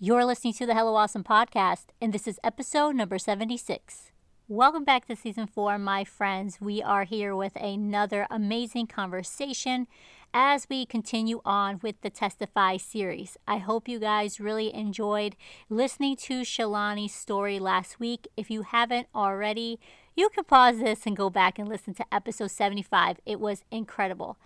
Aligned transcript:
You're 0.00 0.24
listening 0.24 0.52
to 0.54 0.64
the 0.64 0.76
Hello 0.76 0.94
Awesome 0.94 1.24
podcast, 1.24 1.86
and 2.00 2.12
this 2.12 2.28
is 2.28 2.38
episode 2.44 2.94
number 2.94 3.18
76. 3.18 4.12
Welcome 4.46 4.84
back 4.84 5.06
to 5.06 5.16
season 5.16 5.48
four, 5.48 5.76
my 5.76 6.04
friends. 6.04 6.60
We 6.60 6.80
are 6.80 7.02
here 7.02 7.34
with 7.34 7.56
another 7.56 8.28
amazing 8.30 8.86
conversation 8.86 9.88
as 10.32 10.68
we 10.70 10.86
continue 10.86 11.40
on 11.44 11.80
with 11.82 12.00
the 12.02 12.10
Testify 12.10 12.76
series. 12.76 13.36
I 13.48 13.56
hope 13.56 13.88
you 13.88 13.98
guys 13.98 14.38
really 14.38 14.72
enjoyed 14.72 15.34
listening 15.68 16.14
to 16.18 16.42
Shalani's 16.42 17.12
story 17.12 17.58
last 17.58 17.98
week. 17.98 18.28
If 18.36 18.52
you 18.52 18.62
haven't 18.62 19.08
already, 19.16 19.80
you 20.14 20.28
can 20.28 20.44
pause 20.44 20.78
this 20.78 21.06
and 21.06 21.16
go 21.16 21.28
back 21.28 21.58
and 21.58 21.68
listen 21.68 21.92
to 21.94 22.14
episode 22.14 22.52
75. 22.52 23.16
It 23.26 23.40
was 23.40 23.64
incredible. 23.72 24.38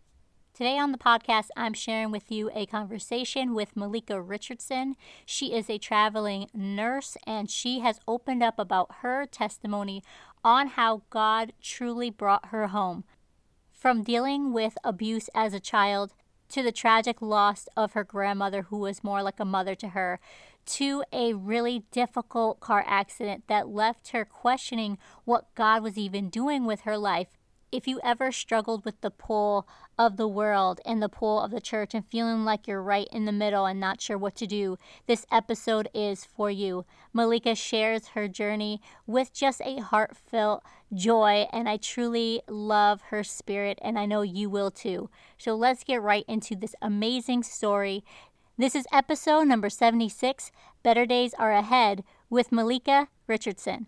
Today 0.63 0.79
on 0.79 0.93
the 0.93 0.97
podcast, 0.97 1.49
I'm 1.57 1.75
sharing 1.75 2.13
with 2.13 2.31
you 2.31 2.49
a 2.55 2.67
conversation 2.67 3.53
with 3.53 3.75
Malika 3.75 4.23
Richardson. 4.23 4.95
She 5.27 5.55
is 5.55 5.69
a 5.69 5.77
traveling 5.77 6.47
nurse 6.55 7.17
and 7.27 7.51
she 7.51 7.81
has 7.81 7.99
opened 8.07 8.45
up 8.45 8.61
about 8.61 8.99
her 9.01 9.27
testimony 9.27 10.05
on 10.45 10.69
how 10.69 11.03
God 11.11 11.53
truly 11.61 12.11
brought 12.11 12.51
her 12.51 12.69
home. 12.69 13.03
From 13.73 14.05
dealing 14.05 14.53
with 14.53 14.79
abuse 14.85 15.29
as 15.35 15.53
a 15.53 15.59
child 15.59 16.15
to 16.51 16.63
the 16.63 16.71
tragic 16.71 17.21
loss 17.21 17.67
of 17.77 17.95
her 17.95 18.05
grandmother, 18.05 18.63
who 18.63 18.79
was 18.79 19.03
more 19.03 19.21
like 19.21 19.41
a 19.41 19.45
mother 19.45 19.75
to 19.75 19.89
her, 19.89 20.21
to 20.67 21.03
a 21.13 21.33
really 21.33 21.87
difficult 21.91 22.61
car 22.61 22.85
accident 22.87 23.49
that 23.49 23.67
left 23.67 24.11
her 24.11 24.25
questioning 24.25 24.97
what 25.25 25.53
God 25.57 25.83
was 25.83 25.99
even 25.99 26.31
doing 26.31 26.67
with 26.67 26.83
her 26.83 26.97
life 26.97 27.37
if 27.73 27.89
you 27.89 27.99
ever 28.05 28.31
struggled 28.31 28.85
with 28.85 29.01
the 29.01 29.11
pull 29.11 29.67
of 29.99 30.19
the 30.19 30.29
world 30.29 30.79
and 30.85 31.03
the 31.03 31.09
pull 31.09 31.41
of 31.41 31.51
the 31.51 31.61
church 31.61 31.95
and 31.95 32.07
feeling 32.07 32.45
like 32.45 32.69
you're 32.69 32.83
right 32.83 33.09
in 33.11 33.25
the 33.25 33.33
middle 33.33 33.65
and 33.65 33.81
not 33.81 34.01
sure 34.01 34.19
what 34.19 34.37
to 34.37 34.47
do, 34.47 34.79
this 35.07 35.25
episode 35.33 35.89
is 35.95 36.25
for 36.25 36.51
you. 36.51 36.85
Malika 37.15 37.55
shares 37.55 38.09
her 38.09 38.29
journey 38.29 38.81
with 39.07 39.33
just 39.33 39.63
a 39.63 39.81
heartfelt 39.81 40.63
joy, 40.93 41.47
and 41.51 41.69
I 41.69 41.79
truly 41.79 42.43
love 42.47 43.01
her 43.09 43.25
spirit, 43.25 43.79
and 43.83 43.99
I 43.99 44.05
know 44.05 44.21
you 44.21 44.51
will 44.51 44.71
too. 44.71 45.09
So 45.39 45.55
let's 45.55 45.83
get 45.83 46.03
right 46.03 46.27
into 46.29 46.55
this 46.55 46.75
amazing 46.83 47.43
story. 47.43 48.05
This 48.59 48.75
is 48.75 48.87
episode 48.93 49.45
number 49.45 49.71
76 49.71 50.53
Better 50.83 51.07
Days 51.07 51.33
Are 51.39 51.53
Ahead 51.53 52.05
with 52.29 52.53
Malika 52.53 53.09
Richardson. 53.27 53.87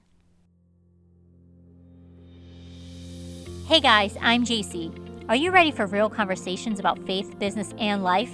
Hey 3.67 3.81
guys, 3.81 4.15
I'm 4.21 4.45
JC. 4.45 4.93
Are 5.27 5.35
you 5.35 5.51
ready 5.51 5.71
for 5.71 5.87
real 5.87 6.11
conversations 6.11 6.79
about 6.79 6.99
faith, 7.07 7.39
business, 7.39 7.73
and 7.79 8.05
life? 8.05 8.31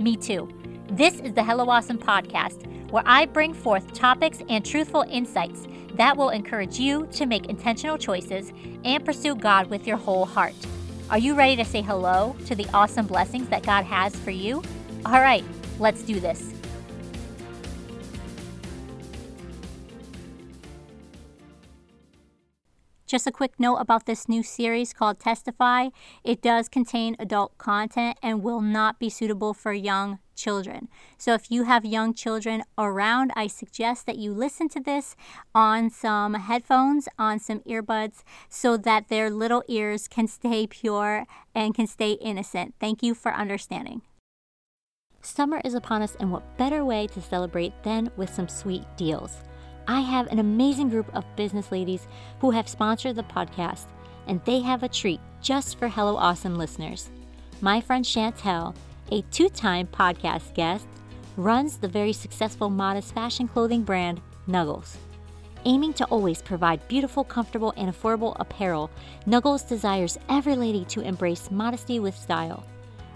Me 0.00 0.16
too. 0.16 0.48
This 0.90 1.20
is 1.20 1.32
the 1.34 1.44
Hello 1.44 1.70
Awesome 1.70 1.98
podcast, 1.98 2.66
where 2.90 3.04
I 3.06 3.26
bring 3.26 3.54
forth 3.54 3.92
topics 3.92 4.38
and 4.48 4.66
truthful 4.66 5.04
insights 5.08 5.68
that 5.94 6.16
will 6.16 6.30
encourage 6.30 6.80
you 6.80 7.06
to 7.12 7.26
make 7.26 7.46
intentional 7.46 7.96
choices 7.96 8.52
and 8.84 9.04
pursue 9.04 9.36
God 9.36 9.70
with 9.70 9.86
your 9.86 9.98
whole 9.98 10.24
heart. 10.24 10.54
Are 11.10 11.18
you 11.18 11.36
ready 11.36 11.54
to 11.54 11.64
say 11.64 11.80
hello 11.80 12.34
to 12.46 12.56
the 12.56 12.66
awesome 12.74 13.06
blessings 13.06 13.48
that 13.50 13.62
God 13.62 13.84
has 13.84 14.16
for 14.16 14.32
you? 14.32 14.64
All 15.06 15.20
right, 15.20 15.44
let's 15.78 16.02
do 16.02 16.18
this. 16.18 16.51
Just 23.12 23.26
a 23.26 23.30
quick 23.30 23.60
note 23.60 23.76
about 23.76 24.06
this 24.06 24.26
new 24.26 24.42
series 24.42 24.94
called 24.94 25.20
Testify. 25.20 25.90
It 26.24 26.40
does 26.40 26.70
contain 26.70 27.14
adult 27.18 27.58
content 27.58 28.16
and 28.22 28.42
will 28.42 28.62
not 28.62 28.98
be 28.98 29.10
suitable 29.10 29.52
for 29.52 29.74
young 29.74 30.18
children. 30.34 30.88
So 31.18 31.34
if 31.34 31.50
you 31.50 31.64
have 31.64 31.84
young 31.84 32.14
children 32.14 32.62
around, 32.78 33.30
I 33.36 33.48
suggest 33.48 34.06
that 34.06 34.16
you 34.16 34.32
listen 34.32 34.70
to 34.70 34.80
this 34.80 35.14
on 35.54 35.90
some 35.90 36.32
headphones, 36.32 37.06
on 37.18 37.38
some 37.38 37.60
earbuds, 37.68 38.22
so 38.48 38.78
that 38.78 39.08
their 39.08 39.28
little 39.28 39.62
ears 39.68 40.08
can 40.08 40.26
stay 40.26 40.66
pure 40.66 41.26
and 41.54 41.74
can 41.74 41.86
stay 41.86 42.12
innocent. 42.12 42.76
Thank 42.80 43.02
you 43.02 43.12
for 43.12 43.34
understanding. 43.34 44.00
Summer 45.20 45.60
is 45.66 45.74
upon 45.74 46.00
us, 46.00 46.16
and 46.18 46.32
what 46.32 46.56
better 46.56 46.82
way 46.82 47.08
to 47.08 47.20
celebrate 47.20 47.74
than 47.82 48.10
with 48.16 48.32
some 48.32 48.48
sweet 48.48 48.86
deals? 48.96 49.36
I 49.88 50.00
have 50.00 50.28
an 50.28 50.38
amazing 50.38 50.90
group 50.90 51.14
of 51.14 51.24
business 51.36 51.72
ladies 51.72 52.06
who 52.40 52.50
have 52.52 52.68
sponsored 52.68 53.16
the 53.16 53.24
podcast, 53.24 53.86
and 54.26 54.40
they 54.44 54.60
have 54.60 54.82
a 54.82 54.88
treat 54.88 55.20
just 55.40 55.78
for 55.78 55.88
Hello 55.88 56.16
Awesome 56.16 56.56
listeners. 56.56 57.10
My 57.60 57.80
friend 57.80 58.04
Chantel, 58.04 58.76
a 59.10 59.22
two 59.32 59.48
time 59.48 59.88
podcast 59.88 60.54
guest, 60.54 60.86
runs 61.36 61.78
the 61.78 61.88
very 61.88 62.12
successful 62.12 62.70
modest 62.70 63.14
fashion 63.14 63.48
clothing 63.48 63.82
brand 63.82 64.20
Nuggles. 64.48 64.96
Aiming 65.64 65.92
to 65.94 66.04
always 66.06 66.42
provide 66.42 66.86
beautiful, 66.88 67.24
comfortable, 67.24 67.72
and 67.76 67.88
affordable 67.88 68.36
apparel, 68.38 68.90
Nuggles 69.26 69.68
desires 69.68 70.18
every 70.28 70.56
lady 70.56 70.84
to 70.86 71.00
embrace 71.00 71.50
modesty 71.50 72.00
with 72.00 72.16
style. 72.16 72.64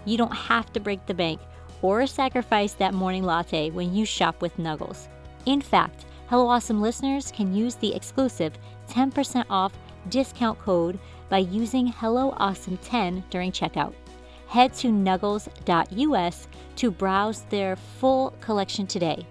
You 0.05 0.17
don't 0.17 0.33
have 0.33 0.71
to 0.73 0.79
break 0.79 1.05
the 1.05 1.13
bank 1.13 1.41
or 1.81 2.07
sacrifice 2.07 2.73
that 2.73 2.93
morning 2.93 3.23
latte 3.23 3.69
when 3.69 3.93
you 3.93 4.05
shop 4.05 4.41
with 4.41 4.55
Nuggles. 4.57 5.07
In 5.45 5.61
fact, 5.61 6.05
Hello 6.29 6.49
Awesome 6.49 6.81
listeners 6.81 7.31
can 7.31 7.55
use 7.55 7.75
the 7.75 7.95
exclusive 7.95 8.51
10% 8.89 9.45
off 9.49 9.71
discount 10.09 10.59
code 10.59 10.99
by 11.29 11.37
using 11.37 11.87
Hello 11.87 12.33
Awesome 12.35 12.75
10 12.79 13.23
during 13.29 13.49
checkout. 13.49 13.93
Head 14.47 14.73
to 14.73 14.89
nuggles.us 14.89 16.47
to 16.75 16.91
browse 16.91 17.41
their 17.43 17.77
full 17.77 18.31
collection 18.41 18.85
today. 18.85 19.25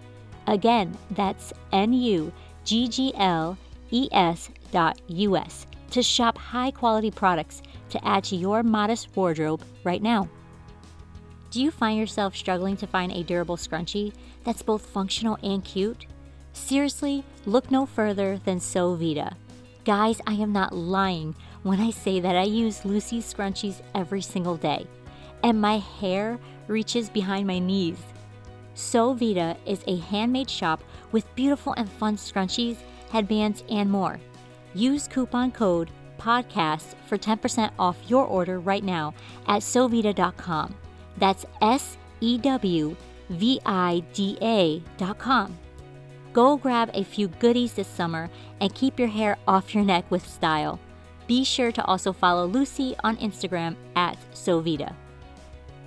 Again, 0.46 0.96
that's 1.10 1.52
N 1.70 1.92
U 1.92 2.32
G 2.64 2.88
G 2.88 3.12
L 3.16 3.58
E 3.90 4.08
S 4.10 4.48
dot 4.72 4.98
US 5.08 5.66
to 5.90 6.02
shop 6.02 6.38
high 6.38 6.70
quality 6.70 7.10
products 7.10 7.60
to 7.90 8.02
add 8.06 8.24
to 8.24 8.36
your 8.36 8.62
modest 8.62 9.14
wardrobe 9.14 9.62
right 9.84 10.02
now. 10.02 10.30
Do 11.50 11.62
you 11.62 11.70
find 11.70 11.98
yourself 11.98 12.34
struggling 12.34 12.78
to 12.78 12.86
find 12.86 13.12
a 13.12 13.22
durable 13.22 13.58
scrunchie 13.58 14.14
that's 14.44 14.62
both 14.62 14.86
functional 14.86 15.38
and 15.42 15.62
cute? 15.62 16.06
Seriously, 16.56 17.22
look 17.44 17.70
no 17.70 17.84
further 17.86 18.40
than 18.44 18.58
Sewvida. 18.58 19.34
Guys, 19.84 20.20
I 20.26 20.32
am 20.32 20.52
not 20.52 20.74
lying 20.74 21.36
when 21.62 21.80
I 21.80 21.90
say 21.90 22.18
that 22.18 22.34
I 22.34 22.42
use 22.42 22.84
Lucy's 22.84 23.32
scrunchies 23.32 23.82
every 23.94 24.22
single 24.22 24.56
day, 24.56 24.86
and 25.44 25.60
my 25.60 25.78
hair 25.78 26.40
reaches 26.66 27.08
behind 27.10 27.46
my 27.46 27.60
knees. 27.60 27.98
Sewvida 28.74 29.56
is 29.66 29.84
a 29.86 29.98
handmade 29.98 30.50
shop 30.50 30.82
with 31.12 31.32
beautiful 31.36 31.74
and 31.74 31.88
fun 31.88 32.16
scrunchies, 32.16 32.78
headbands, 33.10 33.62
and 33.70 33.88
more. 33.88 34.18
Use 34.74 35.06
coupon 35.06 35.52
code 35.52 35.90
PODCAST 36.18 36.94
for 37.06 37.18
10% 37.18 37.70
off 37.78 37.98
your 38.08 38.24
order 38.24 38.58
right 38.58 38.82
now 38.82 39.14
at 39.46 39.60
Sewvida.com. 39.60 40.74
That's 41.18 41.44
S 41.60 41.96
E 42.20 42.38
W 42.38 42.96
V 43.28 43.60
I 43.66 44.02
D 44.14 44.38
A.com. 44.40 45.58
Go 46.36 46.58
grab 46.58 46.90
a 46.92 47.02
few 47.02 47.28
goodies 47.28 47.72
this 47.72 47.88
summer 47.88 48.28
and 48.60 48.74
keep 48.74 48.98
your 48.98 49.08
hair 49.08 49.38
off 49.48 49.74
your 49.74 49.82
neck 49.82 50.04
with 50.10 50.28
style. 50.28 50.78
Be 51.26 51.44
sure 51.44 51.72
to 51.72 51.82
also 51.86 52.12
follow 52.12 52.44
Lucy 52.44 52.94
on 53.02 53.16
Instagram 53.16 53.74
at 53.96 54.18
Sewvida. 54.34 54.92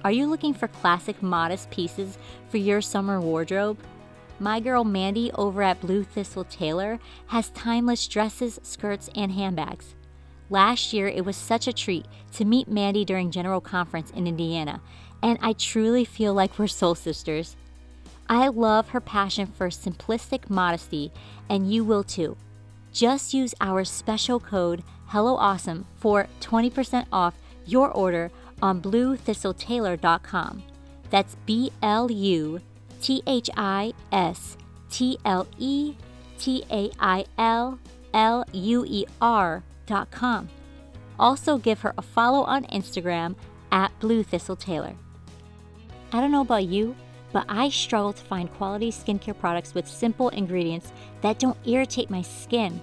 Are 0.04 0.12
you 0.12 0.26
looking 0.26 0.56
for 0.56 0.68
classic 0.68 1.22
modest 1.22 1.70
pieces 1.70 2.18
for 2.50 2.58
your 2.58 2.82
summer 2.82 3.22
wardrobe? 3.22 3.78
My 4.40 4.60
girl 4.60 4.84
Mandy 4.84 5.32
over 5.34 5.62
at 5.62 5.82
Blue 5.82 6.04
Thistle 6.04 6.46
Tailor 6.46 6.98
has 7.28 7.52
timeless 7.52 8.08
dresses, 8.08 8.60
skirts, 8.64 9.08
and 9.16 9.32
handbags. 9.32 9.94
Last 10.50 10.94
year, 10.94 11.08
it 11.08 11.26
was 11.26 11.38
such 11.38 11.68
a 11.68 11.74
treat 11.74 12.08
to 12.34 12.44
meet 12.44 12.68
Mandy 12.68 13.06
during 13.06 13.30
General 13.30 13.62
Conference 13.62 14.10
in 14.16 14.26
Indiana, 14.26 14.82
and 15.22 15.38
I 15.44 15.54
truly 15.54 16.06
feel 16.06 16.34
like 16.34 16.58
we're 16.58 16.66
soul 16.66 16.96
sisters. 16.96 17.56
I 18.30 18.48
love 18.48 18.90
her 18.90 19.02
passion 19.02 19.48
for 19.48 19.70
simplistic 19.70 20.50
modesty, 20.50 21.12
and 21.50 21.74
you 21.74 21.84
will 21.84 22.04
too. 22.04 22.38
Just 22.94 23.34
use 23.34 23.56
our 23.60 23.84
special 23.84 24.40
code 24.40 24.84
HelloAwesome 25.10 25.86
for 25.98 26.28
20% 26.40 27.08
off 27.12 27.34
your 27.66 27.90
order 27.92 28.32
on 28.62 28.82
bluethistletailor.com. 28.82 30.64
That's 31.10 31.36
B 31.48 31.72
L 31.82 32.12
U 32.12 32.62
T 33.02 33.24
H 33.26 33.50
I 33.58 33.94
S 34.12 34.58
T 34.92 35.18
L 35.26 35.48
E 35.58 35.96
T 36.38 36.64
A 36.70 36.92
I 37.00 37.26
L 37.38 37.80
L 38.14 38.46
U 38.54 38.86
E 38.88 39.06
R.com. 39.20 40.50
Also, 41.20 41.58
give 41.58 41.82
her 41.82 41.94
a 41.98 42.02
follow 42.02 42.44
on 42.44 42.66
Instagram 42.66 43.36
at 43.72 43.92
Blue. 44.00 44.24
I 44.32 44.94
don't 46.12 46.32
know 46.32 46.42
about 46.42 46.66
you 46.66 46.96
but 47.32 47.46
I 47.48 47.70
struggle 47.70 48.14
to 48.14 48.24
find 48.24 48.52
quality 48.54 48.92
skincare 48.92 49.38
products 49.38 49.74
with 49.74 49.88
simple 49.88 50.30
ingredients 50.30 50.92
that 51.22 51.40
don't 51.40 51.58
irritate 51.66 52.10
my 52.10 52.22
skin, 52.22 52.82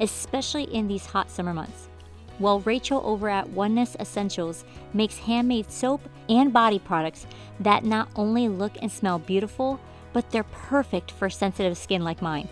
especially 0.00 0.64
in 0.64 0.88
these 0.88 1.06
hot 1.06 1.30
summer 1.30 1.54
months. 1.54 1.88
While 2.38 2.60
Rachel 2.60 3.02
over 3.04 3.28
at 3.28 3.50
Oneness 3.50 3.96
Essentials 3.98 4.64
makes 4.94 5.18
handmade 5.18 5.70
soap 5.70 6.08
and 6.28 6.52
body 6.52 6.78
products 6.78 7.26
that 7.60 7.84
not 7.84 8.08
only 8.14 8.48
look 8.48 8.72
and 8.80 8.90
smell 8.90 9.18
beautiful, 9.18 9.80
but 10.12 10.30
they're 10.30 10.44
perfect 10.44 11.10
for 11.10 11.28
sensitive 11.28 11.76
skin 11.76 12.04
like 12.04 12.22
mine. 12.22 12.48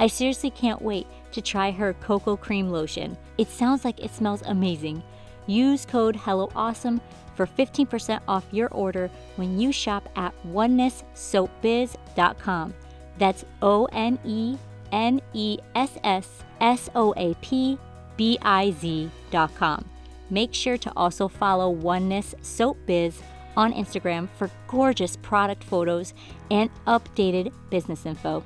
I 0.00 0.06
seriously 0.06 0.50
can't 0.50 0.80
wait 0.80 1.06
to 1.32 1.42
try 1.42 1.70
her 1.70 1.92
cocoa 1.94 2.36
cream 2.36 2.70
lotion. 2.70 3.18
It 3.36 3.48
sounds 3.48 3.84
like 3.84 4.00
it 4.00 4.14
smells 4.14 4.42
amazing. 4.42 5.02
Use 5.48 5.84
code 5.84 6.14
HelloAwesome 6.14 7.00
for 7.34 7.46
15% 7.46 8.20
off 8.28 8.46
your 8.52 8.68
order 8.68 9.10
when 9.36 9.58
you 9.58 9.72
shop 9.72 10.08
at 10.14 10.32
onenesssoapbiz.com. 10.46 12.74
That's 13.18 13.44
O 13.62 13.86
N 13.86 14.18
E 14.24 14.56
N 14.92 15.20
E 15.32 15.58
S 15.74 15.98
S 16.04 16.44
S 16.60 16.90
O 16.94 17.14
A 17.16 17.34
P 17.40 17.78
B 18.16 18.38
I 18.42 18.70
Z.com. 18.72 19.84
Make 20.30 20.52
sure 20.52 20.76
to 20.78 20.92
also 20.94 21.26
follow 21.26 21.70
Oneness 21.70 22.34
Soap 22.42 22.76
Biz 22.86 23.22
on 23.56 23.72
Instagram 23.72 24.28
for 24.36 24.50
gorgeous 24.66 25.16
product 25.16 25.64
photos 25.64 26.12
and 26.50 26.70
updated 26.86 27.52
business 27.70 28.06
info. 28.06 28.44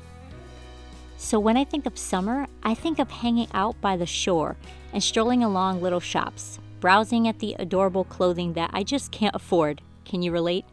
So, 1.17 1.39
when 1.39 1.57
I 1.57 1.65
think 1.65 1.87
of 1.87 1.99
summer, 1.99 2.47
I 2.63 2.75
think 2.75 2.99
of 2.99 3.11
hanging 3.11 3.49
out 3.55 3.81
by 3.81 3.97
the 3.97 4.07
shore 4.07 4.57
and 4.93 5.03
strolling 5.03 5.45
along 5.45 5.81
little 5.81 6.01
shops, 6.01 6.59
browsing 6.83 7.29
at 7.29 7.39
the 7.39 7.55
adorable 7.61 8.03
clothing 8.03 8.55
that 8.55 8.69
I 8.75 8.83
just 8.83 9.13
can't 9.13 9.37
afford. 9.37 9.81
Can 10.05 10.21
you 10.21 10.33
relate? 10.33 10.65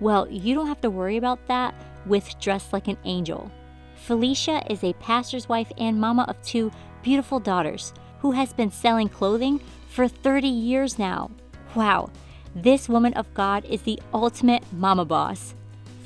Well, 0.00 0.26
you 0.30 0.54
don't 0.54 0.68
have 0.68 0.80
to 0.80 0.88
worry 0.88 1.18
about 1.18 1.46
that 1.48 1.74
with 2.06 2.40
Dress 2.40 2.72
Like 2.72 2.88
an 2.88 2.96
Angel. 3.04 3.52
Felicia 3.94 4.62
is 4.72 4.82
a 4.82 4.94
pastor's 4.94 5.46
wife 5.46 5.70
and 5.76 6.00
mama 6.00 6.24
of 6.28 6.40
two 6.42 6.72
beautiful 7.02 7.38
daughters 7.38 7.92
who 8.20 8.30
has 8.30 8.54
been 8.54 8.70
selling 8.70 9.10
clothing 9.10 9.60
for 9.86 10.08
30 10.08 10.48
years 10.48 10.98
now. 10.98 11.30
Wow, 11.74 12.08
this 12.54 12.88
woman 12.88 13.12
of 13.12 13.32
God 13.34 13.66
is 13.66 13.82
the 13.82 14.00
ultimate 14.14 14.64
mama 14.72 15.04
boss. 15.04 15.54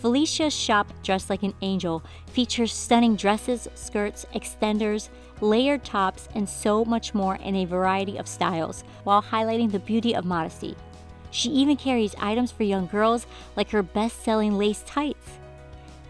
Felicia's 0.00 0.55
shop, 0.55 0.93
Dressed 1.03 1.29
Like 1.29 1.43
an 1.43 1.55
Angel, 1.61 2.05
features 2.27 2.73
stunning 2.73 3.17
dresses, 3.17 3.69
skirts, 3.75 4.27
extenders, 4.33 5.09
layered 5.41 5.85
tops, 5.85 6.29
and 6.37 6.49
so 6.49 6.85
much 6.85 7.15
more 7.15 7.35
in 7.37 7.56
a 7.56 7.65
variety 7.65 8.17
of 8.17 8.29
styles, 8.29 8.85
while 9.03 9.21
highlighting 9.21 9.73
the 9.73 9.81
beauty 9.81 10.15
of 10.15 10.25
modesty. 10.25 10.77
She 11.33 11.50
even 11.50 11.77
carries 11.77 12.15
items 12.21 12.53
for 12.53 12.62
young 12.62 12.87
girls 12.87 13.27
like 13.56 13.71
her 13.71 13.83
best 13.83 14.23
selling 14.23 14.56
lace 14.56 14.85
tights. 14.87 15.39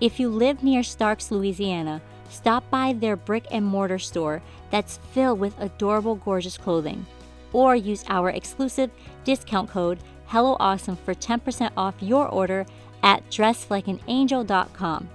If 0.00 0.20
you 0.20 0.28
live 0.28 0.62
near 0.62 0.82
Starks, 0.82 1.30
Louisiana, 1.30 2.02
stop 2.28 2.68
by 2.70 2.92
their 2.92 3.16
brick 3.16 3.46
and 3.50 3.64
mortar 3.64 3.98
store 3.98 4.42
that's 4.70 5.00
filled 5.12 5.40
with 5.40 5.58
adorable, 5.58 6.16
gorgeous 6.16 6.58
clothing. 6.58 7.06
Or 7.54 7.74
use 7.74 8.04
our 8.08 8.28
exclusive 8.28 8.90
discount 9.24 9.70
code 9.70 9.98
HelloAwesome 10.28 10.98
for 10.98 11.14
10% 11.14 11.70
off 11.76 11.94
your 12.00 12.28
order 12.28 12.66
at 13.02 13.28
dresslikeanangel.com. 13.30 15.08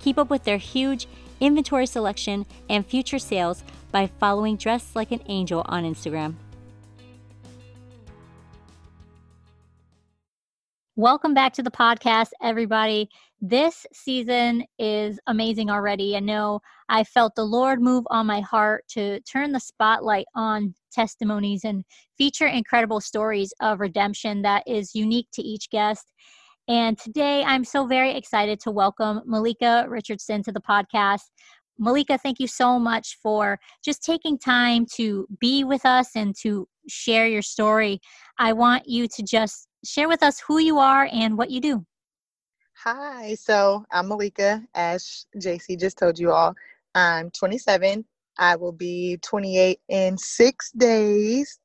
Keep 0.00 0.18
up 0.18 0.30
with 0.30 0.44
their 0.44 0.58
huge 0.58 1.06
inventory 1.40 1.86
selection 1.86 2.46
and 2.68 2.86
future 2.86 3.18
sales 3.18 3.64
by 3.90 4.06
following 4.06 4.56
Dress 4.56 4.94
Like 4.94 5.12
an 5.12 5.20
Angel 5.26 5.64
on 5.66 5.84
Instagram. 5.84 6.34
Welcome 10.96 11.34
back 11.34 11.52
to 11.54 11.62
the 11.62 11.72
podcast, 11.72 12.28
everybody. 12.40 13.08
This 13.40 13.84
season 13.92 14.64
is 14.78 15.18
amazing 15.26 15.68
already. 15.68 16.16
I 16.16 16.20
know 16.20 16.60
I 16.88 17.02
felt 17.02 17.34
the 17.34 17.44
Lord 17.44 17.82
move 17.82 18.04
on 18.10 18.26
my 18.26 18.40
heart 18.40 18.84
to 18.90 19.20
turn 19.22 19.50
the 19.50 19.58
spotlight 19.58 20.26
on 20.36 20.72
testimonies 20.92 21.64
and 21.64 21.84
feature 22.16 22.46
incredible 22.46 23.00
stories 23.00 23.52
of 23.60 23.80
redemption 23.80 24.42
that 24.42 24.62
is 24.68 24.94
unique 24.94 25.26
to 25.32 25.42
each 25.42 25.68
guest. 25.70 26.12
And 26.66 26.98
today 26.98 27.44
I'm 27.44 27.62
so 27.62 27.86
very 27.86 28.16
excited 28.16 28.58
to 28.60 28.70
welcome 28.70 29.20
Malika 29.26 29.84
Richardson 29.86 30.42
to 30.44 30.52
the 30.52 30.62
podcast. 30.62 31.20
Malika, 31.78 32.16
thank 32.16 32.40
you 32.40 32.46
so 32.46 32.78
much 32.78 33.18
for 33.22 33.58
just 33.84 34.02
taking 34.02 34.38
time 34.38 34.86
to 34.94 35.26
be 35.40 35.62
with 35.64 35.84
us 35.84 36.10
and 36.16 36.34
to 36.40 36.66
share 36.88 37.26
your 37.26 37.42
story. 37.42 38.00
I 38.38 38.54
want 38.54 38.88
you 38.88 39.08
to 39.08 39.22
just 39.22 39.68
share 39.84 40.08
with 40.08 40.22
us 40.22 40.40
who 40.40 40.58
you 40.58 40.78
are 40.78 41.06
and 41.12 41.36
what 41.36 41.50
you 41.50 41.60
do. 41.60 41.84
Hi, 42.82 43.34
so 43.34 43.84
I'm 43.90 44.08
Malika, 44.08 44.62
as 44.74 45.26
JC 45.36 45.78
just 45.78 45.98
told 45.98 46.18
you 46.18 46.32
all. 46.32 46.54
I'm 46.94 47.30
27. 47.30 48.06
I 48.38 48.56
will 48.56 48.72
be 48.72 49.18
28 49.22 49.80
in 49.88 50.16
six 50.16 50.72
days 50.72 51.58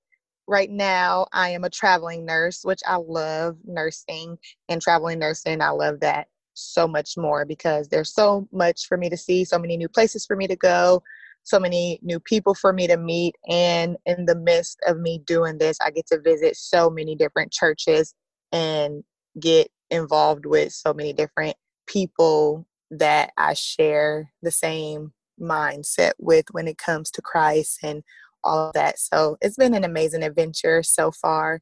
right 0.49 0.69
now 0.69 1.27
I 1.31 1.49
am 1.49 1.63
a 1.63 1.69
traveling 1.69 2.25
nurse, 2.25 2.61
which 2.63 2.81
I 2.85 2.95
love 2.95 3.57
nursing 3.65 4.37
and 4.67 4.81
traveling 4.81 5.19
nursing. 5.19 5.61
I 5.61 5.69
love 5.69 5.99
that 6.01 6.27
so 6.55 6.87
much 6.87 7.15
more 7.17 7.45
because 7.45 7.87
there's 7.87 8.13
so 8.13 8.47
much 8.51 8.87
for 8.87 8.97
me 8.97 9.09
to 9.09 9.15
see, 9.15 9.45
so 9.45 9.59
many 9.59 9.77
new 9.77 9.87
places 9.87 10.25
for 10.25 10.35
me 10.35 10.47
to 10.47 10.55
go, 10.55 11.03
so 11.43 11.59
many 11.59 11.99
new 12.01 12.19
people 12.19 12.55
for 12.55 12.73
me 12.73 12.87
to 12.87 12.97
meet. 12.97 13.35
And 13.47 13.95
in 14.07 14.25
the 14.25 14.35
midst 14.35 14.79
of 14.87 14.97
me 14.97 15.21
doing 15.25 15.59
this, 15.59 15.77
I 15.85 15.91
get 15.91 16.07
to 16.07 16.19
visit 16.19 16.55
so 16.55 16.89
many 16.89 17.15
different 17.15 17.51
churches 17.51 18.15
and 18.51 19.03
get 19.39 19.69
involved 19.91 20.47
with 20.47 20.73
so 20.73 20.93
many 20.93 21.13
different 21.13 21.55
people 21.85 22.65
that 22.91 23.31
I 23.37 23.53
share 23.53 24.31
the 24.41 24.51
same 24.51 25.13
mindset 25.39 26.13
with 26.17 26.45
when 26.51 26.67
it 26.67 26.79
comes 26.79 27.11
to 27.11 27.21
Christ 27.21 27.79
and 27.83 28.03
all 28.43 28.67
of 28.67 28.73
that. 28.73 28.99
So 28.99 29.37
it's 29.41 29.57
been 29.57 29.73
an 29.73 29.83
amazing 29.83 30.23
adventure 30.23 30.83
so 30.83 31.11
far. 31.11 31.61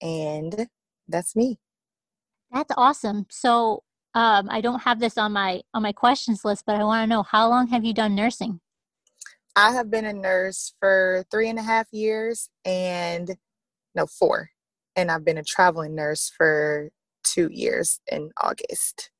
And 0.00 0.68
that's 1.08 1.34
me. 1.34 1.58
That's 2.52 2.72
awesome. 2.76 3.26
So 3.30 3.82
um, 4.14 4.48
I 4.50 4.60
don't 4.60 4.82
have 4.82 5.00
this 5.00 5.18
on 5.18 5.32
my 5.32 5.62
on 5.74 5.82
my 5.82 5.92
questions 5.92 6.44
list, 6.44 6.64
but 6.66 6.76
I 6.76 6.84
want 6.84 7.02
to 7.02 7.14
know 7.14 7.22
how 7.22 7.48
long 7.48 7.68
have 7.68 7.84
you 7.84 7.92
done 7.92 8.14
nursing? 8.14 8.60
I 9.54 9.72
have 9.72 9.90
been 9.90 10.04
a 10.04 10.12
nurse 10.12 10.74
for 10.80 11.24
three 11.30 11.48
and 11.48 11.58
a 11.58 11.62
half 11.62 11.88
years 11.92 12.48
and 12.64 13.36
no 13.94 14.06
four. 14.06 14.50
And 14.96 15.10
I've 15.10 15.24
been 15.24 15.38
a 15.38 15.44
traveling 15.44 15.94
nurse 15.94 16.30
for 16.36 16.90
two 17.24 17.48
years 17.52 18.00
in 18.10 18.30
August. 18.40 19.10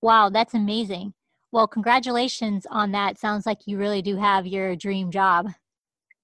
Wow, 0.00 0.30
that's 0.30 0.54
amazing. 0.54 1.14
Well, 1.52 1.66
congratulations 1.66 2.66
on 2.70 2.92
that. 2.92 3.18
Sounds 3.18 3.46
like 3.46 3.66
you 3.66 3.78
really 3.78 4.02
do 4.02 4.16
have 4.16 4.46
your 4.46 4.74
dream 4.74 5.10
job. 5.10 5.50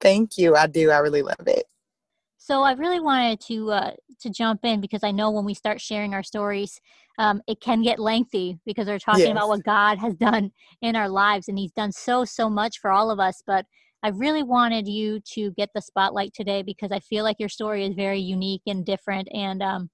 Thank 0.00 0.38
you. 0.38 0.54
I 0.54 0.66
do. 0.66 0.90
I 0.90 0.98
really 0.98 1.22
love 1.22 1.46
it. 1.46 1.64
So 2.48 2.62
I 2.62 2.72
really 2.72 3.00
wanted 3.00 3.40
to 3.42 3.70
uh, 3.72 3.90
to 4.20 4.30
jump 4.30 4.60
in 4.64 4.80
because 4.80 5.04
I 5.04 5.10
know 5.10 5.30
when 5.30 5.44
we 5.44 5.54
start 5.54 5.80
sharing 5.80 6.14
our 6.14 6.22
stories, 6.22 6.80
um, 7.18 7.42
it 7.46 7.60
can 7.60 7.82
get 7.82 7.98
lengthy 7.98 8.58
because 8.64 8.86
we're 8.86 8.98
talking 8.98 9.26
yes. 9.26 9.32
about 9.32 9.48
what 9.48 9.64
God 9.64 9.98
has 9.98 10.14
done 10.14 10.52
in 10.80 10.96
our 10.96 11.08
lives, 11.08 11.48
and 11.48 11.58
He's 11.58 11.72
done 11.72 11.92
so 11.92 12.24
so 12.24 12.48
much 12.48 12.78
for 12.78 12.90
all 12.90 13.10
of 13.10 13.20
us. 13.20 13.42
But 13.46 13.66
I 14.02 14.10
really 14.10 14.44
wanted 14.44 14.86
you 14.86 15.20
to 15.34 15.50
get 15.52 15.70
the 15.74 15.82
spotlight 15.82 16.32
today 16.32 16.62
because 16.62 16.92
I 16.92 17.00
feel 17.00 17.24
like 17.24 17.40
your 17.40 17.48
story 17.48 17.84
is 17.84 17.94
very 17.94 18.20
unique 18.20 18.62
and 18.66 18.86
different, 18.86 19.28
and 19.34 19.62
um, 19.62 19.90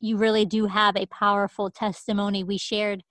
you 0.00 0.16
really 0.16 0.44
do 0.44 0.66
have 0.66 0.96
a 0.96 1.06
powerful 1.06 1.70
testimony. 1.70 2.44
We 2.44 2.58
shared 2.58 3.02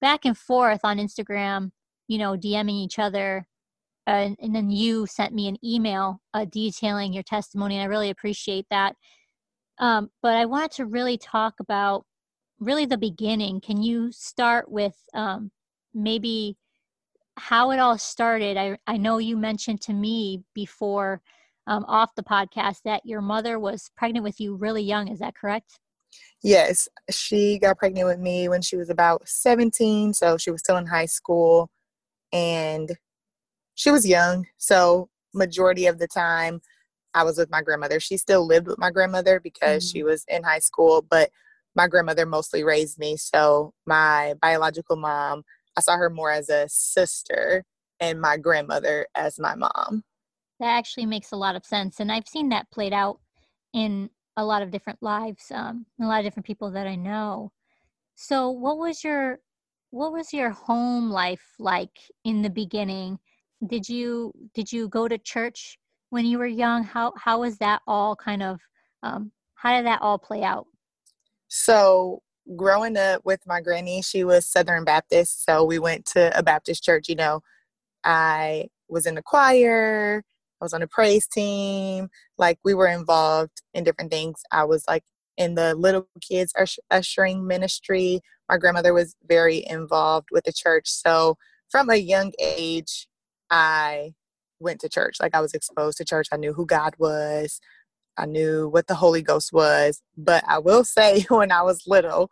back 0.00 0.24
and 0.24 0.36
forth 0.36 0.80
on 0.84 0.98
Instagram, 0.98 1.70
you 2.08 2.18
know, 2.18 2.36
DMing 2.36 2.84
each 2.84 2.98
other 2.98 3.46
and, 4.06 4.36
and 4.40 4.54
then 4.54 4.70
you 4.70 5.06
sent 5.06 5.34
me 5.34 5.48
an 5.48 5.58
email 5.64 6.20
uh, 6.34 6.44
detailing 6.44 7.12
your 7.12 7.22
testimony 7.22 7.76
and 7.76 7.82
i 7.82 7.86
really 7.86 8.10
appreciate 8.10 8.66
that. 8.70 8.96
Um, 9.78 10.10
but 10.22 10.36
i 10.36 10.44
wanted 10.44 10.72
to 10.72 10.86
really 10.86 11.18
talk 11.18 11.60
about 11.60 12.04
really 12.62 12.86
the 12.86 12.98
beginning. 12.98 13.60
Can 13.60 13.82
you 13.82 14.12
start 14.12 14.70
with 14.70 14.94
um, 15.14 15.50
maybe 15.92 16.56
how 17.36 17.70
it 17.72 17.78
all 17.78 17.98
started? 17.98 18.56
I, 18.56 18.78
I 18.86 18.96
know 18.96 19.18
you 19.18 19.36
mentioned 19.36 19.80
to 19.82 19.92
me 19.92 20.42
before 20.54 21.20
um, 21.66 21.84
off 21.86 22.14
the 22.14 22.22
podcast 22.22 22.82
that 22.84 23.04
your 23.04 23.20
mother 23.20 23.58
was 23.58 23.90
pregnant 23.96 24.24
with 24.24 24.40
you 24.40 24.56
really 24.56 24.82
young. 24.82 25.08
Is 25.08 25.18
that 25.18 25.34
correct? 25.34 25.78
Yes. 26.42 26.88
She 27.10 27.58
got 27.58 27.78
pregnant 27.78 28.06
with 28.06 28.18
me 28.18 28.48
when 28.48 28.62
she 28.62 28.76
was 28.76 28.90
about 28.90 29.28
17 29.28 30.12
so 30.14 30.36
she 30.36 30.50
was 30.50 30.60
still 30.60 30.76
in 30.76 30.86
high 30.86 31.06
school. 31.06 31.70
And 32.32 32.90
she 33.74 33.90
was 33.90 34.06
young, 34.06 34.46
so 34.58 35.08
majority 35.34 35.86
of 35.86 35.98
the 35.98 36.08
time 36.08 36.60
I 37.14 37.24
was 37.24 37.38
with 37.38 37.50
my 37.50 37.62
grandmother. 37.62 38.00
She 38.00 38.16
still 38.16 38.46
lived 38.46 38.66
with 38.66 38.78
my 38.78 38.90
grandmother 38.90 39.40
because 39.40 39.84
mm-hmm. 39.84 39.98
she 39.98 40.02
was 40.02 40.24
in 40.28 40.42
high 40.42 40.58
school, 40.58 41.02
but 41.02 41.30
my 41.74 41.88
grandmother 41.88 42.26
mostly 42.26 42.64
raised 42.64 42.98
me. 42.98 43.16
So 43.16 43.72
my 43.86 44.34
biological 44.40 44.96
mom, 44.96 45.42
I 45.76 45.80
saw 45.80 45.96
her 45.96 46.10
more 46.10 46.30
as 46.30 46.48
a 46.48 46.66
sister 46.68 47.64
and 48.00 48.20
my 48.20 48.36
grandmother 48.36 49.06
as 49.14 49.38
my 49.38 49.54
mom. 49.54 50.04
That 50.60 50.76
actually 50.76 51.06
makes 51.06 51.32
a 51.32 51.36
lot 51.36 51.56
of 51.56 51.64
sense. 51.64 52.00
And 52.00 52.12
I've 52.12 52.28
seen 52.28 52.50
that 52.50 52.70
played 52.70 52.92
out 52.92 53.20
in 53.72 54.10
a 54.36 54.44
lot 54.44 54.62
of 54.62 54.70
different 54.70 55.02
lives, 55.02 55.50
um, 55.50 55.86
a 56.00 56.06
lot 56.06 56.20
of 56.20 56.24
different 56.24 56.46
people 56.46 56.70
that 56.72 56.86
I 56.86 56.94
know. 56.94 57.52
So 58.14 58.50
what 58.50 58.78
was 58.78 59.02
your 59.02 59.40
what 59.90 60.12
was 60.12 60.32
your 60.32 60.50
home 60.50 61.10
life 61.10 61.42
like 61.58 61.98
in 62.24 62.40
the 62.40 62.50
beginning? 62.50 63.18
Did 63.66 63.88
you 63.88 64.32
did 64.54 64.72
you 64.72 64.88
go 64.88 65.08
to 65.08 65.18
church 65.18 65.78
when 66.10 66.24
you 66.26 66.38
were 66.38 66.46
young 66.46 66.82
how 66.82 67.12
how 67.16 67.40
was 67.40 67.58
that 67.58 67.80
all 67.86 68.16
kind 68.16 68.42
of 68.42 68.60
um, 69.02 69.32
how 69.54 69.76
did 69.76 69.86
that 69.86 70.00
all 70.02 70.18
play 70.18 70.42
out 70.42 70.66
so 71.48 72.22
growing 72.56 72.96
up 72.96 73.22
with 73.24 73.40
my 73.46 73.60
granny, 73.60 74.02
she 74.02 74.24
was 74.24 74.46
Southern 74.46 74.84
Baptist, 74.84 75.44
so 75.44 75.64
we 75.64 75.78
went 75.78 76.06
to 76.06 76.36
a 76.36 76.42
Baptist 76.42 76.82
church. 76.82 77.08
You 77.08 77.16
know, 77.16 77.42
I 78.04 78.68
was 78.88 79.06
in 79.06 79.14
the 79.14 79.22
choir, 79.22 80.24
I 80.60 80.64
was 80.64 80.72
on 80.72 80.80
the 80.80 80.86
praise 80.86 81.26
team. 81.26 82.08
Like 82.38 82.58
we 82.64 82.74
were 82.74 82.88
involved 82.88 83.62
in 83.74 83.84
different 83.84 84.10
things. 84.10 84.42
I 84.50 84.64
was 84.64 84.84
like 84.88 85.04
in 85.36 85.54
the 85.54 85.74
little 85.74 86.06
kids 86.20 86.54
ushering 86.90 87.46
ministry. 87.46 88.20
My 88.48 88.58
grandmother 88.58 88.94
was 88.94 89.14
very 89.26 89.64
involved 89.68 90.28
with 90.30 90.44
the 90.44 90.52
church. 90.52 90.88
So 90.88 91.36
from 91.70 91.90
a 91.90 91.96
young 91.96 92.32
age, 92.40 93.08
I 93.52 94.14
went 94.58 94.80
to 94.80 94.88
church. 94.88 95.18
Like 95.20 95.34
I 95.34 95.40
was 95.40 95.54
exposed 95.54 95.98
to 95.98 96.04
church. 96.04 96.28
I 96.32 96.36
knew 96.36 96.54
who 96.54 96.66
God 96.66 96.94
was. 96.98 97.60
I 98.16 98.26
knew 98.26 98.68
what 98.68 98.86
the 98.86 98.94
Holy 98.94 99.22
Ghost 99.22 99.52
was. 99.52 100.02
But 100.16 100.42
I 100.48 100.58
will 100.58 100.84
say, 100.96 101.24
when 101.28 101.52
I 101.52 101.62
was 101.62 101.84
little, 101.86 102.30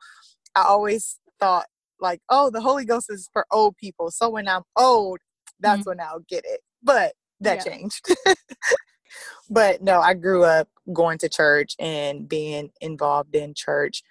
I 0.56 0.62
always 0.62 1.18
thought, 1.38 1.66
like, 2.00 2.20
oh, 2.30 2.50
the 2.50 2.62
Holy 2.62 2.86
Ghost 2.86 3.06
is 3.10 3.28
for 3.32 3.44
old 3.52 3.76
people. 3.76 4.10
So 4.10 4.30
when 4.30 4.48
I'm 4.48 4.62
old, 4.74 5.18
that's 5.60 5.80
mm-hmm. 5.80 5.90
when 5.90 6.00
I'll 6.00 6.24
get 6.28 6.44
it. 6.46 6.60
But 6.82 7.12
that 7.40 7.64
yeah. 7.64 7.72
changed. 7.72 8.08
but 9.50 9.82
no, 9.82 10.00
I 10.00 10.14
grew 10.14 10.44
up 10.44 10.68
going 10.92 11.18
to 11.18 11.28
church 11.28 11.74
and 11.78 12.26
being 12.26 12.70
involved 12.80 13.34
in 13.34 13.52
church, 13.54 14.02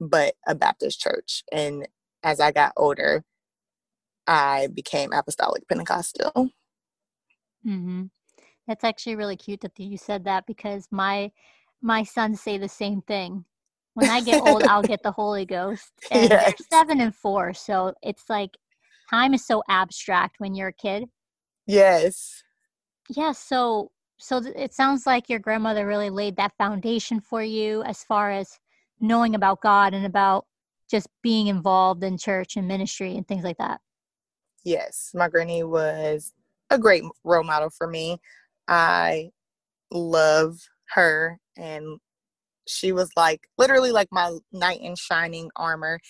but 0.00 0.34
a 0.48 0.54
Baptist 0.56 1.00
church. 1.00 1.44
And 1.52 1.86
as 2.24 2.40
I 2.40 2.50
got 2.50 2.72
older, 2.76 3.24
I 4.26 4.68
became 4.68 5.12
apostolic 5.12 5.68
Pentecostal. 5.68 6.50
Mm-hmm. 7.66 8.04
That's 8.66 8.84
actually 8.84 9.16
really 9.16 9.36
cute 9.36 9.60
that 9.60 9.78
you 9.78 9.98
said 9.98 10.24
that 10.24 10.46
because 10.46 10.88
my 10.90 11.30
my 11.82 12.02
sons 12.02 12.40
say 12.40 12.56
the 12.56 12.68
same 12.68 13.02
thing. 13.02 13.44
When 13.92 14.08
I 14.08 14.20
get 14.22 14.46
old, 14.46 14.64
I'll 14.64 14.82
get 14.82 15.02
the 15.02 15.12
Holy 15.12 15.44
Ghost. 15.44 15.92
And 16.10 16.30
yes. 16.30 16.44
they're 16.44 16.66
seven 16.78 17.00
and 17.00 17.14
four, 17.14 17.52
so 17.52 17.94
it's 18.02 18.28
like 18.28 18.56
time 19.10 19.34
is 19.34 19.46
so 19.46 19.62
abstract 19.68 20.36
when 20.38 20.54
you're 20.54 20.68
a 20.68 20.72
kid. 20.72 21.04
Yes. 21.66 22.42
Yeah. 23.08 23.32
So 23.32 23.90
so 24.18 24.42
it 24.56 24.72
sounds 24.72 25.06
like 25.06 25.28
your 25.28 25.38
grandmother 25.38 25.86
really 25.86 26.10
laid 26.10 26.36
that 26.36 26.56
foundation 26.56 27.20
for 27.20 27.42
you 27.42 27.82
as 27.82 28.04
far 28.04 28.30
as 28.30 28.58
knowing 29.00 29.34
about 29.34 29.60
God 29.60 29.92
and 29.92 30.06
about 30.06 30.46
just 30.90 31.08
being 31.22 31.48
involved 31.48 32.02
in 32.04 32.16
church 32.16 32.56
and 32.56 32.68
ministry 32.68 33.16
and 33.16 33.26
things 33.26 33.44
like 33.44 33.58
that. 33.58 33.80
Yes, 34.64 35.10
my 35.14 35.28
granny 35.28 35.62
was 35.62 36.32
a 36.70 36.78
great 36.78 37.04
role 37.22 37.44
model 37.44 37.70
for 37.70 37.86
me. 37.86 38.18
I 38.66 39.30
love 39.90 40.58
her 40.94 41.38
and 41.56 41.98
she 42.66 42.92
was 42.92 43.10
like 43.16 43.48
literally 43.58 43.92
like 43.92 44.08
my 44.10 44.38
knight 44.52 44.80
in 44.80 44.96
shining 44.96 45.50
armor, 45.56 46.00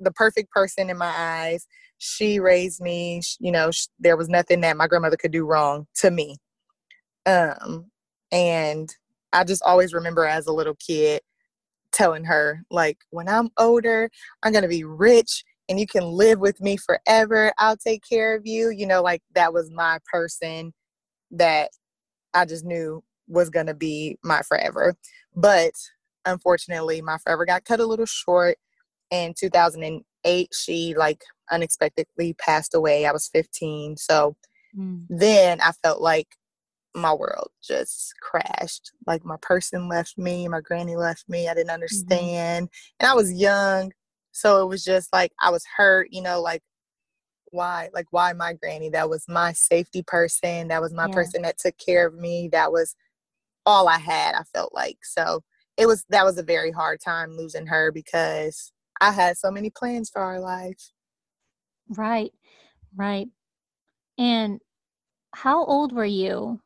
the 0.00 0.10
perfect 0.12 0.50
person 0.50 0.90
in 0.90 0.98
my 0.98 1.12
eyes. 1.16 1.66
She 1.98 2.40
raised 2.40 2.80
me, 2.80 3.22
you 3.40 3.52
know, 3.52 3.70
there 4.00 4.16
was 4.16 4.28
nothing 4.28 4.60
that 4.62 4.76
my 4.76 4.88
grandmother 4.88 5.16
could 5.16 5.32
do 5.32 5.46
wrong 5.46 5.86
to 5.96 6.10
me. 6.10 6.36
Um 7.26 7.86
and 8.32 8.94
I 9.32 9.44
just 9.44 9.62
always 9.62 9.94
remember 9.94 10.26
as 10.26 10.46
a 10.46 10.52
little 10.52 10.74
kid 10.76 11.22
telling 11.92 12.24
her 12.24 12.62
like 12.70 12.98
when 13.10 13.28
I'm 13.28 13.50
older, 13.58 14.10
I'm 14.42 14.52
going 14.52 14.62
to 14.62 14.68
be 14.68 14.84
rich 14.84 15.44
and 15.72 15.80
you 15.80 15.86
can 15.86 16.04
live 16.04 16.38
with 16.38 16.60
me 16.60 16.76
forever. 16.76 17.50
I'll 17.56 17.78
take 17.78 18.02
care 18.06 18.36
of 18.36 18.42
you. 18.44 18.68
You 18.68 18.86
know, 18.86 19.00
like 19.00 19.22
that 19.34 19.54
was 19.54 19.70
my 19.70 20.00
person 20.12 20.74
that 21.30 21.70
I 22.34 22.44
just 22.44 22.62
knew 22.62 23.02
was 23.26 23.48
going 23.48 23.68
to 23.68 23.74
be 23.74 24.18
my 24.22 24.42
forever. 24.42 24.94
But 25.34 25.72
unfortunately, 26.26 27.00
my 27.00 27.16
forever 27.16 27.46
got 27.46 27.64
cut 27.64 27.80
a 27.80 27.86
little 27.86 28.04
short. 28.04 28.58
In 29.10 29.32
2008, 29.34 30.48
she 30.52 30.94
like 30.94 31.22
unexpectedly 31.50 32.34
passed 32.34 32.74
away. 32.74 33.06
I 33.06 33.12
was 33.12 33.30
15. 33.32 33.96
So 33.96 34.36
mm. 34.78 35.06
then 35.08 35.58
I 35.62 35.72
felt 35.82 36.02
like 36.02 36.28
my 36.94 37.14
world 37.14 37.48
just 37.66 38.12
crashed. 38.20 38.92
Like 39.06 39.24
my 39.24 39.36
person 39.40 39.88
left 39.88 40.18
me, 40.18 40.48
my 40.48 40.60
granny 40.60 40.96
left 40.96 41.30
me. 41.30 41.48
I 41.48 41.54
didn't 41.54 41.68
mm-hmm. 41.68 41.74
understand. 41.74 42.66
Mm-hmm. 42.66 42.96
And 43.00 43.10
I 43.10 43.14
was 43.14 43.32
young. 43.32 43.92
So 44.32 44.62
it 44.62 44.68
was 44.68 44.84
just 44.84 45.12
like 45.12 45.32
I 45.40 45.50
was 45.50 45.64
hurt, 45.76 46.08
you 46.10 46.22
know, 46.22 46.40
like 46.40 46.62
why 47.50 47.90
like 47.92 48.06
why 48.10 48.32
my 48.32 48.54
granny? 48.54 48.88
That 48.90 49.10
was 49.10 49.24
my 49.28 49.52
safety 49.52 50.02
person. 50.02 50.68
That 50.68 50.82
was 50.82 50.92
my 50.92 51.06
yeah. 51.06 51.14
person 51.14 51.42
that 51.42 51.58
took 51.58 51.76
care 51.78 52.06
of 52.06 52.14
me. 52.14 52.48
That 52.50 52.72
was 52.72 52.94
all 53.64 53.88
i 53.88 53.98
had 53.98 54.34
i 54.34 54.42
felt 54.54 54.74
like. 54.74 54.98
So 55.04 55.42
it 55.76 55.86
was 55.86 56.04
that 56.10 56.24
was 56.24 56.38
a 56.38 56.42
very 56.42 56.70
hard 56.72 57.00
time 57.04 57.36
losing 57.36 57.66
her 57.66 57.92
because 57.92 58.72
i 59.00 59.10
had 59.10 59.38
so 59.38 59.50
many 59.50 59.70
plans 59.70 60.10
for 60.10 60.22
our 60.22 60.40
life. 60.40 60.92
Right 61.88 62.32
right. 62.96 63.28
And 64.18 64.60
how 65.34 65.64
old 65.64 65.92
were 65.92 66.04
you? 66.04 66.60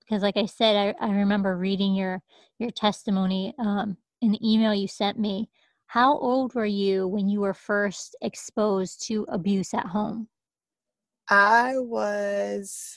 Because 0.00 0.22
like 0.22 0.36
i 0.36 0.46
said 0.46 0.94
i, 1.00 1.06
I 1.06 1.10
remember 1.12 1.56
reading 1.56 1.94
your 1.94 2.22
your 2.58 2.70
testimony 2.70 3.54
um, 3.58 3.96
in 4.20 4.32
the 4.32 4.52
email 4.52 4.74
you 4.74 4.88
sent 4.88 5.18
me 5.18 5.48
how 5.90 6.16
old 6.18 6.54
were 6.54 6.64
you 6.64 7.08
when 7.08 7.28
you 7.28 7.40
were 7.40 7.52
first 7.52 8.14
exposed 8.22 9.04
to 9.08 9.26
abuse 9.28 9.74
at 9.74 9.86
home? 9.86 10.28
I 11.28 11.78
was 11.78 12.96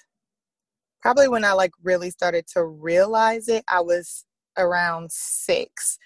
probably 1.02 1.28
when 1.28 1.44
I 1.44 1.54
like 1.54 1.72
really 1.82 2.12
started 2.12 2.46
to 2.54 2.64
realize 2.64 3.48
it, 3.48 3.64
I 3.68 3.82
was 3.82 4.26
around 4.60 5.12
six. 5.12 5.98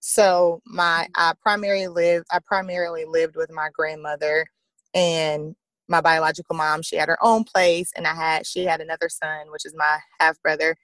So 0.00 0.62
my 0.64 1.08
mm. 1.08 1.10
I 1.14 1.34
primarily 1.42 1.88
lived 1.88 2.24
I 2.32 2.38
primarily 2.42 3.04
lived 3.04 3.36
with 3.36 3.50
my 3.52 3.68
grandmother 3.74 4.46
and 4.94 5.54
my 5.88 6.00
biological 6.00 6.56
mom. 6.56 6.80
She 6.80 6.96
had 6.96 7.10
her 7.10 7.18
own 7.20 7.44
place 7.44 7.92
and 7.94 8.06
I 8.06 8.14
had 8.14 8.46
she 8.46 8.64
had 8.64 8.80
another 8.80 9.10
son, 9.10 9.50
which 9.50 9.66
is 9.66 9.74
my 9.76 9.98
half 10.18 10.40
brother 10.40 10.74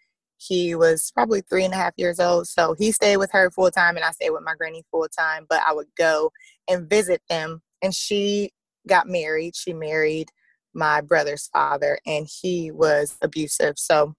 he 0.41 0.75
was 0.75 1.11
probably 1.15 1.43
three 1.43 1.65
and 1.65 1.75
a 1.75 1.77
half 1.77 1.93
years 1.97 2.19
old. 2.19 2.49
So 2.49 2.75
he 2.79 2.93
stayed 2.93 3.19
with 3.19 3.31
her 3.33 3.51
full 3.51 3.71
time 3.71 3.97
and 3.97 4.05
I 4.05 4.11
stayed 4.13 4.31
with 4.31 4.43
my 4.43 4.55
granny 4.55 4.83
full 4.91 5.07
time. 5.09 5.47
But 5.49 5.61
I 5.67 5.75
would 5.75 5.89
go 5.99 6.33
and 6.69 6.89
visit 6.89 7.21
them. 7.29 7.61
And 7.83 7.95
she 7.95 8.51
got 8.89 9.07
married. 9.07 9.55
She 9.55 9.75
married 9.75 10.29
my 10.73 11.03
brother's 11.03 11.49
father 11.49 11.99
and 12.07 12.27
he 12.41 12.71
was 12.71 13.17
abusive. 13.23 13.75
So 13.77 14.15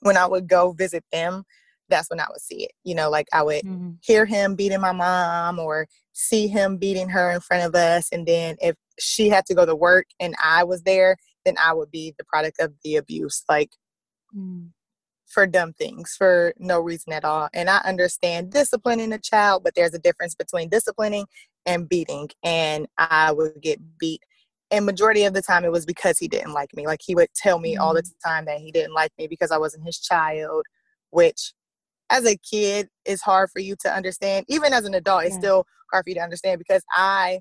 when 0.00 0.16
I 0.16 0.26
would 0.26 0.48
go 0.48 0.72
visit 0.72 1.04
them, 1.12 1.44
that's 1.88 2.10
when 2.10 2.20
I 2.20 2.26
would 2.28 2.42
see 2.42 2.64
it. 2.64 2.72
You 2.84 2.94
know, 2.94 3.08
like 3.08 3.28
I 3.32 3.42
would 3.42 3.62
mm-hmm. 3.62 3.92
hear 4.02 4.26
him 4.26 4.54
beating 4.54 4.80
my 4.82 4.92
mom 4.92 5.58
or 5.58 5.86
see 6.12 6.46
him 6.46 6.76
beating 6.76 7.08
her 7.08 7.30
in 7.30 7.40
front 7.40 7.64
of 7.64 7.74
us. 7.74 8.08
And 8.12 8.26
then 8.26 8.56
if 8.60 8.76
she 8.98 9.30
had 9.30 9.46
to 9.46 9.54
go 9.54 9.64
to 9.64 9.74
work 9.74 10.06
and 10.20 10.34
I 10.42 10.64
was 10.64 10.82
there, 10.82 11.16
then 11.46 11.54
I 11.62 11.72
would 11.72 11.90
be 11.90 12.14
the 12.18 12.24
product 12.24 12.60
of 12.60 12.74
the 12.84 12.96
abuse. 12.96 13.44
Like, 13.48 13.70
mm 14.36 14.68
for 15.28 15.46
dumb 15.46 15.74
things 15.74 16.14
for 16.16 16.54
no 16.58 16.80
reason 16.80 17.12
at 17.12 17.24
all. 17.24 17.48
And 17.52 17.68
I 17.68 17.78
understand 17.84 18.50
disciplining 18.50 19.12
a 19.12 19.18
child, 19.18 19.62
but 19.62 19.74
there's 19.74 19.94
a 19.94 19.98
difference 19.98 20.34
between 20.34 20.68
disciplining 20.68 21.26
and 21.66 21.88
beating. 21.88 22.30
And 22.42 22.86
I 22.96 23.32
would 23.32 23.60
get 23.60 23.78
beat. 23.98 24.22
And 24.70 24.86
majority 24.86 25.24
of 25.24 25.34
the 25.34 25.42
time 25.42 25.64
it 25.64 25.72
was 25.72 25.86
because 25.86 26.18
he 26.18 26.28
didn't 26.28 26.52
like 26.52 26.74
me. 26.74 26.86
Like 26.86 27.00
he 27.04 27.14
would 27.14 27.28
tell 27.34 27.58
me 27.58 27.76
all 27.76 27.94
the 27.94 28.02
mm. 28.02 28.10
time 28.24 28.46
that 28.46 28.58
he 28.58 28.72
didn't 28.72 28.94
like 28.94 29.12
me 29.18 29.26
because 29.26 29.50
I 29.50 29.58
wasn't 29.58 29.86
his 29.86 29.98
child, 29.98 30.64
which 31.10 31.52
as 32.10 32.26
a 32.26 32.36
kid 32.36 32.88
is 33.04 33.20
hard 33.22 33.50
for 33.50 33.60
you 33.60 33.76
to 33.80 33.92
understand. 33.92 34.46
Even 34.48 34.72
as 34.72 34.84
an 34.84 34.94
adult, 34.94 35.22
yeah. 35.22 35.28
it's 35.28 35.36
still 35.36 35.64
hard 35.92 36.04
for 36.04 36.10
you 36.10 36.14
to 36.16 36.22
understand 36.22 36.58
because 36.58 36.82
I 36.94 37.40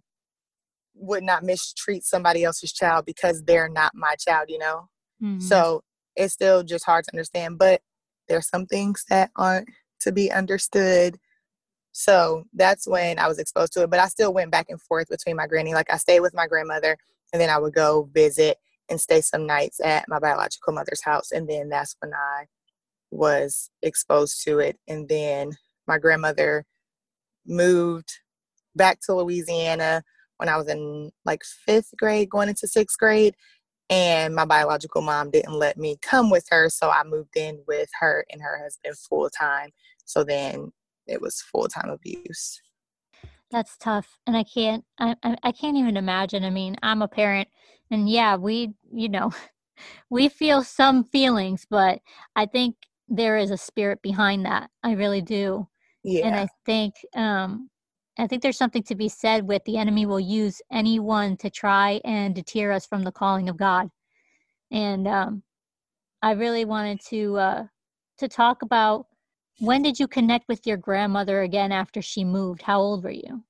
would 0.96 1.24
not 1.24 1.44
mistreat 1.44 2.04
somebody 2.04 2.44
else's 2.44 2.74
child 2.74 3.06
because 3.06 3.44
they're 3.44 3.70
not 3.70 3.92
my 3.94 4.16
child, 4.16 4.46
you 4.50 4.58
know? 4.58 4.88
Mm-hmm. 5.22 5.40
So 5.40 5.84
it's 6.18 6.34
still 6.34 6.64
just 6.64 6.86
hard 6.86 7.06
to 7.06 7.14
understand. 7.14 7.58
But 7.58 7.82
there's 8.28 8.50
some 8.50 8.66
things 8.66 9.06
that 9.10 9.32
aren't 9.36 9.70
to 10.02 10.12
be 10.12 10.32
understood. 10.32 11.18
So 11.94 12.44
that's 12.54 12.88
when 12.88 13.18
I 13.20 13.28
was 13.28 13.40
exposed 13.40 13.74
to 13.74 13.84
it. 13.84 13.90
But 13.90 14.00
I 14.00 14.08
still 14.08 14.34
went 14.34 14.52
back 14.52 14.68
and 14.70 14.82
forth 14.82 15.10
between 15.10 15.36
my 15.36 15.48
granny. 15.48 15.74
Like 15.74 15.92
I 15.92 15.98
stayed 15.98 16.20
with 16.20 16.34
my 16.34 16.48
grandmother 16.48 16.98
and 17.32 17.42
then 17.42 17.50
I 17.50 17.58
would 17.58 17.74
go 17.74 18.10
visit 18.14 18.58
and 18.90 19.00
stay 19.00 19.22
some 19.22 19.46
nights 19.46 19.80
at 19.84 20.08
my 20.08 20.20
biological 20.20 20.74
mother's 20.74 21.04
house. 21.04 21.32
And 21.32 21.50
then 21.50 21.70
that's 21.70 21.96
when 22.00 22.14
I 22.14 22.46
was 23.12 23.70
exposed 23.82 24.44
to 24.46 24.60
it. 24.60 24.78
And 24.88 25.08
then 25.10 25.52
my 25.88 25.98
grandmother 25.98 26.66
moved 27.46 28.12
back 28.76 29.00
to 29.02 29.16
Louisiana 29.16 30.04
when 30.38 30.50
I 30.50 30.58
was 30.58 30.68
in 30.68 31.12
like 31.26 31.44
fifth 31.44 31.94
grade, 31.98 32.30
going 32.30 32.50
into 32.50 32.68
sixth 32.68 32.98
grade 32.98 33.36
and 33.90 34.36
my 34.36 34.46
biological 34.46 35.02
mom 35.02 35.32
didn't 35.32 35.54
let 35.54 35.78
me 35.78 35.98
come 36.02 36.30
with 36.30 36.46
her 36.50 36.70
so 36.70 36.90
i 36.90 37.04
moved 37.04 37.36
in 37.36 37.62
with 37.68 37.90
her 38.00 38.26
and 38.30 38.42
her 38.42 38.62
husband 38.62 38.98
full 38.98 39.30
time 39.30 39.70
so 40.06 40.24
then 40.24 40.72
it 41.06 41.22
was 41.22 41.42
full 41.42 41.68
time 41.68 41.90
abuse. 41.90 42.62
That's 43.50 43.78
tough 43.78 44.18
and 44.28 44.36
i 44.36 44.44
can't 44.44 44.84
I, 45.00 45.16
I 45.24 45.54
can't 45.54 45.78
even 45.78 45.96
imagine 45.96 46.44
i 46.44 46.50
mean 46.50 46.76
i'm 46.84 47.02
a 47.02 47.08
parent 47.08 47.48
and 47.90 48.10
yeah 48.10 48.36
we 48.36 48.74
you 48.92 49.08
know 49.08 49.32
we 50.10 50.28
feel 50.28 50.64
some 50.64 51.06
feelings 51.06 51.66
but 51.70 52.00
i 52.36 52.46
think 52.46 52.76
there 53.08 53.38
is 53.38 53.52
a 53.52 53.58
spirit 53.58 54.02
behind 54.02 54.46
that 54.46 54.70
i 54.84 54.92
really 54.92 55.22
do 55.22 55.66
yeah. 56.04 56.28
And 56.28 56.36
i 56.36 56.48
think 56.66 56.94
um 57.16 57.70
I 58.20 58.28
think 58.28 58.42
there's 58.42 58.58
something 58.58 58.84
to 58.84 58.96
be 58.96 59.10
said 59.10 59.48
with 59.48 59.64
the 59.66 59.78
enemy 59.78 60.06
will 60.06 60.20
use 60.20 60.62
anyone 60.72 61.38
to 61.38 61.50
try 61.50 62.02
and 62.04 62.34
deter 62.34 62.72
us 62.72 62.86
from 62.86 63.04
the 63.04 63.12
calling 63.12 63.48
of 63.48 63.58
God. 63.58 63.90
And 64.72 65.08
um, 65.08 65.44
I 66.22 66.32
really 66.32 66.66
wanted 66.66 67.00
to 67.10 67.38
uh, 67.38 67.64
to 68.18 68.28
talk 68.28 68.64
about 68.64 69.06
when 69.60 69.82
did 69.82 70.00
you 70.00 70.08
connect 70.08 70.48
with 70.48 70.66
your 70.66 70.78
grandmother 70.78 71.42
again 71.42 71.72
after 71.72 72.02
she 72.02 72.24
moved? 72.24 72.62
How 72.62 72.80
old 72.80 73.04
were 73.04 73.12
you? 73.12 73.44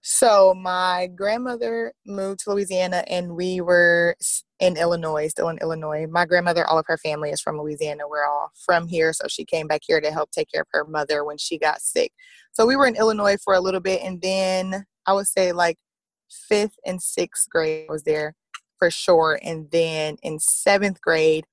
So 0.00 0.54
my 0.54 1.08
grandmother 1.14 1.92
moved 2.06 2.40
to 2.40 2.50
Louisiana 2.50 3.04
and 3.08 3.34
we 3.34 3.60
were 3.60 4.16
in 4.60 4.76
Illinois, 4.76 5.28
still 5.28 5.48
in 5.48 5.58
Illinois. 5.58 6.06
My 6.08 6.24
grandmother, 6.24 6.66
all 6.66 6.78
of 6.78 6.86
her 6.86 6.98
family 6.98 7.30
is 7.30 7.40
from 7.40 7.58
Louisiana. 7.58 8.08
We're 8.08 8.24
all 8.24 8.50
from 8.64 8.86
here. 8.86 9.12
So 9.12 9.26
she 9.28 9.44
came 9.44 9.66
back 9.66 9.80
here 9.84 10.00
to 10.00 10.10
help 10.12 10.30
take 10.30 10.50
care 10.52 10.62
of 10.62 10.68
her 10.72 10.84
mother 10.84 11.24
when 11.24 11.36
she 11.36 11.58
got 11.58 11.80
sick. 11.80 12.12
So 12.58 12.66
we 12.66 12.74
were 12.74 12.88
in 12.88 12.96
Illinois 12.96 13.36
for 13.36 13.54
a 13.54 13.60
little 13.60 13.78
bit 13.78 14.02
and 14.02 14.20
then 14.20 14.84
I 15.06 15.12
would 15.12 15.28
say 15.28 15.52
like 15.52 15.76
fifth 16.28 16.74
and 16.84 17.00
sixth 17.00 17.48
grade 17.48 17.86
was 17.88 18.02
there 18.02 18.34
for 18.80 18.90
sure. 18.90 19.38
And 19.44 19.70
then 19.70 20.16
in 20.24 20.40
seventh 20.40 21.00
grade, 21.00 21.44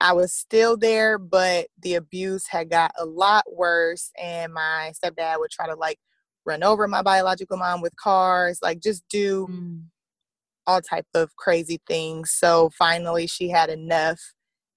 I 0.00 0.12
was 0.12 0.32
still 0.32 0.76
there, 0.76 1.18
but 1.18 1.66
the 1.82 1.96
abuse 1.96 2.46
had 2.46 2.70
got 2.70 2.92
a 2.96 3.04
lot 3.04 3.46
worse. 3.52 4.12
And 4.16 4.54
my 4.54 4.92
stepdad 4.94 5.40
would 5.40 5.50
try 5.50 5.66
to 5.66 5.74
like 5.74 5.98
run 6.46 6.62
over 6.62 6.86
my 6.86 7.02
biological 7.02 7.56
mom 7.56 7.80
with 7.80 7.96
cars, 7.96 8.60
like 8.62 8.80
just 8.80 9.02
do 9.10 9.48
mm. 9.50 9.82
all 10.68 10.80
type 10.80 11.06
of 11.14 11.34
crazy 11.34 11.80
things. 11.88 12.30
So 12.30 12.70
finally 12.78 13.26
she 13.26 13.48
had 13.48 13.70
enough. 13.70 14.20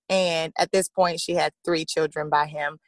And 0.09 0.51
at 0.57 0.71
this 0.71 0.89
point 0.89 1.19
she 1.19 1.35
had 1.35 1.53
three 1.63 1.85
children 1.85 2.29
by 2.31 2.47
him. 2.47 2.79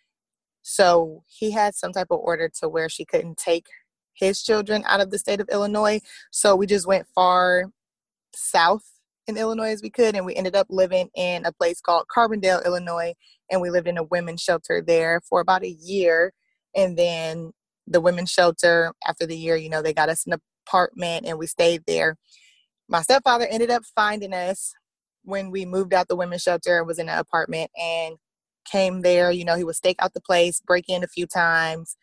So 0.63 1.23
he 1.27 1.51
had 1.51 1.75
some 1.75 1.91
type 1.91 2.07
of 2.09 2.19
order 2.19 2.49
to 2.61 2.69
where 2.69 2.89
she 2.89 3.05
couldn't 3.05 3.37
take 3.37 3.67
his 4.13 4.41
children 4.41 4.83
out 4.87 5.01
of 5.01 5.11
the 5.11 5.19
state 5.19 5.41
of 5.41 5.49
Illinois. 5.51 5.99
So 6.31 6.55
we 6.55 6.65
just 6.65 6.87
went 6.87 7.07
far 7.13 7.65
south 8.33 8.83
in 9.27 9.37
Illinois 9.37 9.69
as 9.71 9.81
we 9.81 9.89
could, 9.89 10.15
and 10.15 10.25
we 10.25 10.35
ended 10.35 10.55
up 10.55 10.67
living 10.69 11.09
in 11.15 11.45
a 11.45 11.51
place 11.51 11.79
called 11.79 12.05
Carbondale, 12.13 12.65
Illinois, 12.65 13.13
and 13.49 13.61
we 13.61 13.69
lived 13.69 13.87
in 13.87 13.97
a 13.97 14.03
women's 14.03 14.41
shelter 14.41 14.81
there 14.81 15.21
for 15.29 15.39
about 15.39 15.63
a 15.63 15.69
year. 15.69 16.33
And 16.75 16.97
then 16.97 17.51
the 17.87 18.01
women's 18.01 18.31
shelter, 18.31 18.93
after 19.07 19.25
the 19.25 19.37
year, 19.37 19.55
you 19.55 19.69
know, 19.69 19.81
they 19.81 19.93
got 19.93 20.09
us 20.09 20.25
an 20.25 20.33
apartment 20.67 21.25
and 21.25 21.37
we 21.37 21.47
stayed 21.47 21.83
there. 21.85 22.17
My 22.89 23.01
stepfather 23.01 23.47
ended 23.49 23.69
up 23.69 23.83
finding 23.95 24.33
us 24.33 24.73
when 25.23 25.51
we 25.51 25.65
moved 25.65 25.93
out 25.93 26.07
the 26.07 26.15
women's 26.15 26.41
shelter 26.41 26.77
and 26.77 26.87
was 26.87 26.99
in 26.99 27.09
an 27.09 27.17
apartment 27.17 27.71
and 27.77 28.15
came 28.65 29.01
there. 29.01 29.31
You 29.31 29.45
know, 29.45 29.55
he 29.55 29.63
would 29.63 29.75
stake 29.75 29.97
out 29.99 30.13
the 30.13 30.21
place, 30.21 30.61
break 30.61 30.85
in 30.87 31.03
a 31.03 31.07
few 31.07 31.27
times. 31.27 31.95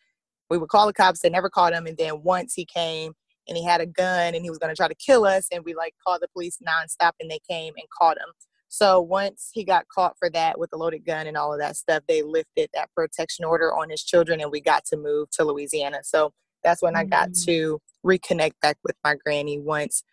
We 0.49 0.57
would 0.57 0.69
call 0.69 0.87
the 0.87 0.93
cops, 0.93 1.21
they 1.21 1.29
never 1.29 1.49
caught 1.49 1.73
him. 1.73 1.85
And 1.85 1.97
then 1.97 2.23
once 2.23 2.53
he 2.53 2.65
came, 2.65 3.13
and 3.47 3.57
he 3.57 3.63
had 3.63 3.81
a 3.81 3.85
gun 3.85 4.33
and 4.33 4.43
he 4.43 4.49
was 4.49 4.59
going 4.59 4.73
to 4.73 4.75
try 4.75 4.87
to 4.87 4.95
kill 4.95 5.25
us 5.25 5.47
and 5.51 5.63
we 5.65 5.73
like 5.73 5.93
called 6.05 6.21
the 6.21 6.27
police 6.29 6.57
nonstop 6.65 7.11
and 7.19 7.29
they 7.29 7.39
came 7.49 7.73
and 7.75 7.87
caught 7.97 8.17
him 8.17 8.31
so 8.69 9.01
once 9.01 9.49
he 9.53 9.63
got 9.63 9.85
caught 9.93 10.15
for 10.17 10.29
that 10.29 10.57
with 10.57 10.69
a 10.73 10.77
loaded 10.77 11.05
gun 11.05 11.27
and 11.27 11.35
all 11.35 11.53
of 11.53 11.59
that 11.59 11.75
stuff 11.75 12.03
they 12.07 12.21
lifted 12.21 12.69
that 12.73 12.89
protection 12.95 13.45
order 13.45 13.73
on 13.73 13.89
his 13.89 14.03
children 14.03 14.39
and 14.39 14.51
we 14.51 14.61
got 14.61 14.85
to 14.85 14.97
move 14.97 15.29
to 15.31 15.43
louisiana 15.43 15.99
so 16.03 16.31
that's 16.63 16.81
when 16.81 16.93
mm-hmm. 16.93 17.01
i 17.13 17.17
got 17.17 17.29
mm. 17.29 17.45
to 17.45 17.79
reconnect 18.05 18.53
back 18.61 18.77
with 18.83 18.95
my 19.03 19.15
granny 19.25 19.59
once 19.59 20.03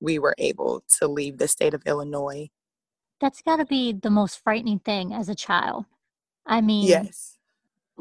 we 0.00 0.18
were 0.18 0.34
able 0.38 0.82
to 0.98 1.08
leave 1.08 1.38
the 1.38 1.48
state 1.48 1.74
of 1.74 1.82
illinois 1.86 2.48
that's 3.20 3.42
got 3.42 3.56
to 3.56 3.66
be 3.66 3.92
the 3.92 4.10
most 4.10 4.42
frightening 4.42 4.78
thing 4.80 5.12
as 5.12 5.28
a 5.28 5.34
child. 5.34 5.84
I 6.46 6.60
mean 6.60 6.88
yes. 6.88 7.36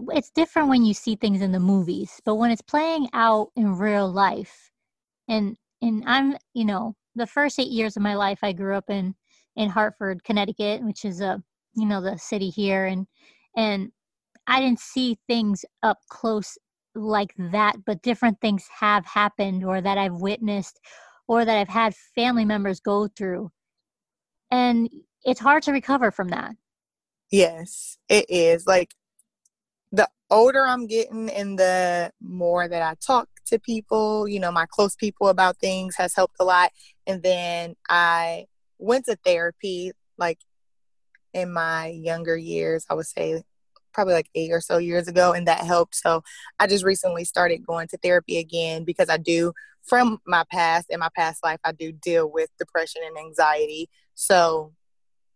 it's 0.10 0.32
different 0.32 0.70
when 0.70 0.86
you 0.86 0.94
see 0.94 1.16
things 1.16 1.42
in 1.42 1.52
the 1.52 1.60
movies, 1.60 2.22
but 2.26 2.36
when 2.36 2.52
it's 2.52 2.62
playing 2.62 3.10
out 3.14 3.52
in 3.56 3.78
real 3.78 4.12
life, 4.12 4.72
and 5.28 5.58
and 5.82 6.04
I'm 6.08 6.36
you 6.54 6.66
know 6.66 6.96
the 7.16 7.28
first 7.28 7.60
eight 7.60 7.70
years 7.70 7.98
of 7.98 8.04
my 8.04 8.16
life 8.16 8.40
I 8.42 8.54
grew 8.54 8.76
up 8.76 8.90
in 8.90 9.16
in 9.56 9.70
Hartford, 9.70 10.24
Connecticut, 10.24 10.82
which 10.84 11.06
is 11.06 11.22
a 11.22 11.42
you 11.76 11.86
know 11.86 12.02
the 12.02 12.18
city 12.18 12.50
here, 12.50 12.86
and 12.86 13.08
and 13.56 13.92
I 14.48 14.62
didn't 14.62 14.80
see 14.80 15.18
things 15.28 15.66
up 15.84 16.00
close 16.10 16.58
like 16.96 17.34
that, 17.38 17.76
but 17.86 18.02
different 18.02 18.42
things 18.42 18.68
have 18.80 19.06
happened 19.06 19.64
or 19.64 19.82
that 19.82 19.98
I've 19.98 20.16
witnessed 20.16 20.80
or 21.28 21.46
that 21.46 21.58
I've 21.58 21.70
had 21.70 21.94
family 22.16 22.46
members 22.46 22.80
go 22.80 23.08
through, 23.08 23.52
and 24.52 24.90
it's 25.26 25.40
hard 25.40 25.64
to 25.64 25.72
recover 25.72 26.12
from 26.12 26.30
that. 26.30 26.56
Yes, 27.32 27.98
it 28.08 28.26
is. 28.30 28.66
Like 28.66 28.94
the 29.92 30.08
older 30.30 30.66
I'm 30.66 30.88
getting 30.88 31.30
and 31.30 31.58
the 31.58 32.12
more 32.22 32.68
that 32.68 32.82
I 32.82 32.96
talk 33.06 33.28
to 33.48 33.60
people, 33.60 34.28
you 34.28 34.40
know, 34.40 34.52
my 34.52 34.66
close 34.70 34.96
people 34.96 35.28
about 35.28 35.58
things 35.58 35.96
has 35.98 36.16
helped 36.16 36.36
a 36.40 36.44
lot. 36.44 36.72
And 37.08 37.24
then 37.24 37.76
I 37.90 38.46
went 38.78 39.06
to 39.06 39.18
therapy 39.26 39.92
like 40.18 40.40
in 41.34 41.52
my 41.52 41.88
younger 41.88 42.38
years, 42.38 42.86
I 42.90 42.94
would 42.94 43.06
say 43.06 43.44
probably 43.94 44.14
like 44.14 44.30
eight 44.36 44.52
or 44.52 44.62
so 44.62 44.78
years 44.78 45.08
ago, 45.08 45.34
and 45.34 45.48
that 45.48 45.62
helped. 45.62 45.96
So 45.96 46.24
I 46.60 46.68
just 46.68 46.86
recently 46.86 47.26
started 47.26 47.66
going 47.66 47.88
to 47.90 47.98
therapy 47.98 48.38
again 48.38 48.84
because 48.84 49.10
I 49.10 49.18
do, 49.18 49.54
from 49.84 50.20
my 50.26 50.44
past 50.52 50.88
and 50.92 51.00
my 51.00 51.10
past 51.16 51.44
life, 51.44 51.60
I 51.64 51.72
do 51.72 51.92
deal 51.92 52.30
with 52.32 52.50
depression 52.60 53.02
and 53.06 53.18
anxiety. 53.18 53.90
So 54.14 54.74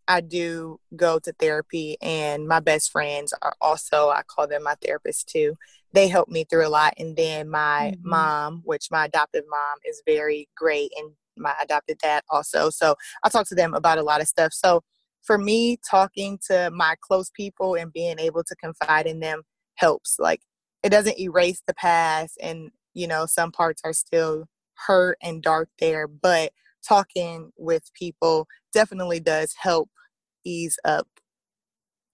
I 0.06 0.20
do 0.20 0.80
go 0.96 1.18
to 1.18 1.32
therapy, 1.32 1.96
and 2.00 2.46
my 2.46 2.60
best 2.60 2.90
friends 2.90 3.32
are 3.42 3.54
also, 3.60 4.10
I 4.10 4.22
call 4.26 4.46
them 4.46 4.62
my 4.62 4.74
therapists 4.76 5.24
too. 5.24 5.56
They 5.92 6.08
help 6.08 6.28
me 6.28 6.44
through 6.44 6.66
a 6.66 6.68
lot. 6.68 6.94
And 6.98 7.16
then 7.16 7.48
my 7.48 7.94
mm-hmm. 7.94 8.08
mom, 8.08 8.62
which 8.64 8.88
my 8.90 9.06
adoptive 9.06 9.44
mom 9.48 9.78
is 9.84 10.02
very 10.06 10.48
great, 10.56 10.92
and 10.96 11.12
my 11.36 11.54
adopted 11.62 11.98
dad 11.98 12.22
also. 12.30 12.70
So 12.70 12.94
I 13.22 13.28
talk 13.28 13.48
to 13.48 13.54
them 13.54 13.74
about 13.74 13.98
a 13.98 14.02
lot 14.02 14.20
of 14.20 14.28
stuff. 14.28 14.52
So 14.52 14.82
for 15.22 15.38
me, 15.38 15.78
talking 15.88 16.38
to 16.48 16.70
my 16.70 16.96
close 17.00 17.30
people 17.30 17.74
and 17.74 17.92
being 17.92 18.18
able 18.18 18.44
to 18.44 18.56
confide 18.56 19.06
in 19.06 19.20
them 19.20 19.42
helps. 19.76 20.16
Like 20.18 20.40
it 20.82 20.90
doesn't 20.90 21.18
erase 21.18 21.62
the 21.66 21.74
past, 21.74 22.38
and 22.42 22.70
you 22.92 23.06
know, 23.06 23.26
some 23.26 23.50
parts 23.50 23.82
are 23.84 23.92
still 23.92 24.46
hurt 24.86 25.16
and 25.22 25.42
dark 25.42 25.68
there, 25.78 26.06
but 26.06 26.52
talking 26.86 27.50
with 27.56 27.90
people 27.98 28.46
definitely 28.72 29.20
does 29.20 29.54
help 29.58 29.88
ease 30.44 30.76
up 30.84 31.08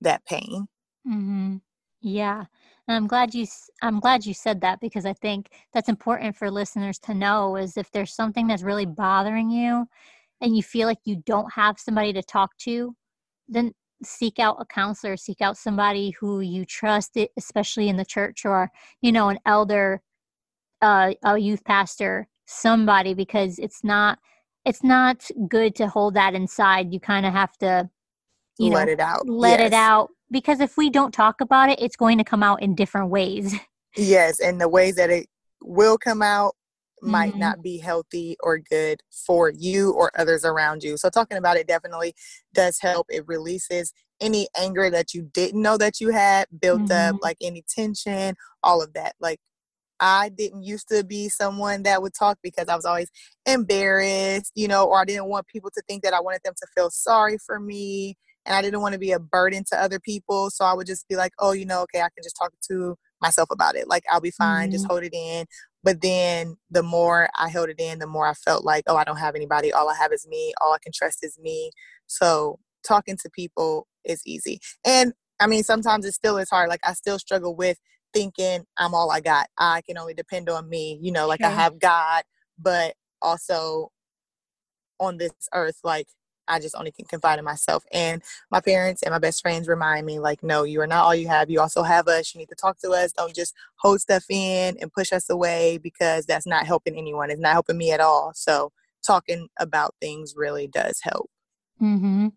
that 0.01 0.25
pain. 0.25 0.67
Mm-hmm. 1.07 1.57
Yeah. 2.03 2.45
And 2.89 2.97
I'm 2.97 3.07
glad 3.07 3.35
you 3.35 3.47
I'm 3.83 4.01
glad 4.01 4.27
you 4.27 4.35
said 4.35 4.61
that 4.63 4.81
because 4.81 5.07
I 5.07 5.13
think 5.13 5.51
that's 5.73 5.89
important 5.89 6.37
for 6.37 6.51
listeners 6.51 6.99
to 7.01 7.15
know 7.15 7.57
is 7.57 7.77
if 7.77 7.91
there's 7.91 8.15
something 8.15 8.47
that's 8.47 8.63
really 8.63 8.87
bothering 8.87 9.51
you 9.51 9.87
and 10.41 10.57
you 10.57 10.63
feel 10.63 10.89
like 10.89 10.99
you 11.05 11.23
don't 11.27 11.53
have 11.53 11.79
somebody 11.79 12.13
to 12.15 12.23
talk 12.23 12.57
to, 12.59 12.97
then 13.49 13.73
seek 14.03 14.39
out 14.39 14.57
a 14.59 14.65
counselor, 14.65 15.17
seek 15.17 15.43
out 15.43 15.59
somebody 15.59 16.11
who 16.19 16.41
you 16.41 16.65
trust, 16.65 17.19
especially 17.37 17.89
in 17.89 17.97
the 17.97 18.05
church 18.05 18.45
or, 18.45 18.71
you 19.03 19.13
know, 19.13 19.29
an 19.29 19.39
elder, 19.45 20.01
uh, 20.81 21.13
a 21.23 21.39
youth 21.39 21.63
pastor, 21.65 22.29
somebody 22.47 23.13
because 23.15 23.59
it's 23.59 23.85
not 23.85 24.19
it's 24.65 24.83
not 24.83 25.29
good 25.49 25.75
to 25.77 25.89
hold 25.89 26.15
that 26.15 26.35
inside. 26.35 26.93
You 26.93 27.01
kind 27.01 27.27
of 27.27 27.33
have 27.33 27.57
to 27.59 27.89
you 28.59 28.73
let 28.73 28.87
know, 28.87 28.93
it 28.93 29.01
out. 29.01 29.29
Let 29.29 29.61
yes. 29.61 29.69
it 29.69 29.73
out 29.73 30.11
because 30.31 30.61
if 30.61 30.77
we 30.77 30.91
don't 30.91 31.13
talk 31.13 31.41
about 31.41 31.71
it, 31.71 31.81
it's 31.81 31.97
going 31.97 32.19
to 32.19 32.25
come 32.25 32.43
out 32.43 32.63
in 32.63 32.75
different 32.75 33.11
ways. 33.11 33.55
Yes, 33.97 34.39
and 34.39 34.61
the 34.61 34.69
ways 34.69 34.95
that 34.95 35.11
it 35.11 35.27
will 35.61 35.99
come 35.99 36.23
out 36.23 36.55
might 37.03 37.31
mm-hmm. 37.31 37.41
not 37.41 37.63
be 37.63 37.79
healthy 37.79 38.37
or 38.41 38.59
good 38.59 39.01
for 39.27 39.51
you 39.51 39.93
or 39.93 40.13
others 40.17 40.45
around 40.45 40.85
you. 40.85 40.97
So 40.97 41.11
talking 41.11 41.39
about 41.39 41.57
it 41.57 41.67
definitely 41.67 42.15
does 42.55 42.79
help. 42.81 43.07
It 43.11 43.25
releases 43.27 43.93
any 44.21 44.49
anger 44.57 44.91
that 44.91 45.15
you 45.15 45.29
didn't 45.33 45.63
know 45.63 45.77
that 45.79 46.01
you 46.01 46.11
had 46.11 46.47
built 46.61 46.83
mm-hmm. 46.83 47.17
up, 47.17 47.21
like 47.23 47.39
any 47.41 47.65
tension, 47.69 48.37
all 48.63 48.83
of 48.83 48.93
that. 48.93 49.15
Like 49.19 49.41
I 50.01 50.31
didn't 50.31 50.63
used 50.63 50.89
to 50.89 51.05
be 51.05 51.29
someone 51.29 51.83
that 51.83 52.03
would 52.03 52.15
talk 52.15 52.39
because 52.43 52.69
I 52.69 52.77
was 52.77 52.85
always 52.87 53.11
embarrassed, 53.47 54.53
you 54.55 54.67
know, 54.67 54.87
or 54.87 55.01
I 55.01 55.05
didn't 55.05 55.27
want 55.27 55.47
people 55.47 55.71
to 55.75 55.83
think 55.89 56.03
that 56.03 56.15
I 56.15 56.21
wanted 56.21 56.41
them 56.45 56.55
to 56.57 56.67
feel 56.75 56.91
sorry 56.91 57.37
for 57.45 57.61
me. 57.61 58.17
And 58.47 58.57
I 58.57 58.63
didn't 58.63 58.81
want 58.81 58.95
to 58.95 58.99
be 58.99 59.13
a 59.13 59.21
burden 59.21 59.65
to 59.71 59.81
other 59.81 60.01
people. 60.01 60.49
So 60.51 60.65
I 60.65 60.73
would 60.73 60.87
just 60.87 61.07
be 61.09 61.17
like, 61.17 61.33
oh, 61.39 61.53
you 61.53 61.67
know, 61.67 61.83
okay, 61.83 62.01
I 62.01 62.09
can 62.09 62.23
just 62.23 62.37
talk 62.41 62.53
to 62.71 62.97
myself 63.21 63.51
about 63.53 63.77
it. 63.77 63.87
Like, 63.87 64.03
I'll 64.11 64.21
be 64.21 64.31
fine, 64.31 64.69
mm-hmm. 64.69 64.73
just 64.73 64.87
hold 64.87 65.03
it 65.03 65.13
in. 65.13 65.45
But 65.85 66.01
then 66.01 66.57
the 66.71 66.83
more 66.83 67.29
I 67.39 67.49
held 67.49 67.69
it 67.69 67.79
in, 67.79 67.99
the 67.99 68.07
more 68.07 68.27
I 68.27 68.35
felt 68.35 68.65
like, 68.65 68.85
oh, 68.87 68.97
I 68.97 69.05
don't 69.05 69.19
have 69.19 69.35
anybody. 69.35 69.73
All 69.73 69.91
I 69.91 69.95
have 69.95 70.13
is 70.13 70.27
me. 70.27 70.55
All 70.63 70.73
I 70.73 70.79
can 70.83 70.93
trust 70.95 71.19
is 71.23 71.39
me. 71.39 71.71
So 72.07 72.59
talking 72.87 73.19
to 73.23 73.31
people 73.31 73.87
is 74.05 74.23
easy. 74.27 74.61
And 74.87 75.13
I 75.39 75.47
mean, 75.47 75.63
sometimes 75.63 76.05
it 76.07 76.13
still 76.13 76.39
is 76.39 76.51
hard. 76.51 76.69
Like, 76.71 76.81
I 76.85 76.95
still 76.95 77.19
struggle 77.19 77.55
with 77.55 77.79
thinking 78.15 78.65
I'm 78.79 78.95
all 78.95 79.11
I 79.11 79.21
got. 79.21 79.49
I 79.59 79.83
can 79.83 79.99
only 79.99 80.15
depend 80.15 80.49
on 80.49 80.69
me. 80.69 80.99
You 81.03 81.13
know, 81.13 81.27
like. 81.27 81.41
I 81.43 81.51
have 81.51 81.79
God, 81.79 82.23
but 82.59 82.95
also 83.23 83.91
on 84.99 85.17
this 85.17 85.33
earth, 85.55 85.79
like 85.83 86.07
I 86.49 86.59
just 86.61 86.75
only 86.75 86.93
can 86.93 87.07
confide 87.07 87.39
in 87.39 87.45
myself. 87.45 87.85
And 87.93 88.23
my 88.51 88.61
parents 88.61 89.03
and 89.03 89.13
my 89.13 89.19
best 89.19 89.41
friends 89.41 89.69
remind 89.69 90.05
me, 90.05 90.19
like, 90.19 90.43
no, 90.43 90.65
you 90.65 90.81
are 90.81 90.87
not 90.87 91.05
all 91.05 91.15
you 91.15 91.29
have. 91.29 91.49
You 91.51 91.61
also 91.61 91.83
have 91.83 92.09
us. 92.09 92.35
You 92.35 92.41
need 92.41 92.49
to 92.51 92.55
talk 92.55 92.79
to 92.81 92.91
us. 92.91 93.13
Don't 93.13 93.35
just 93.35 93.55
hold 93.77 94.01
stuff 94.01 94.25
in 94.29 94.77
and 94.81 94.93
push 94.93 95.13
us 95.13 95.31
away 95.31 95.79
because 95.79 96.27
that's 96.27 96.47
not 96.47 96.67
helping 96.67 96.97
anyone. 96.97 97.31
It's 97.31 97.41
not 97.41 97.53
helping 97.53 97.79
me 97.79 97.93
at 97.93 98.01
all. 98.01 98.33
So 98.35 98.73
talking 99.07 99.49
about 99.59 99.95
things 100.01 100.35
really 100.37 100.67
does 100.67 101.01
help. 101.03 101.31
Mm-hmm. 101.81 102.29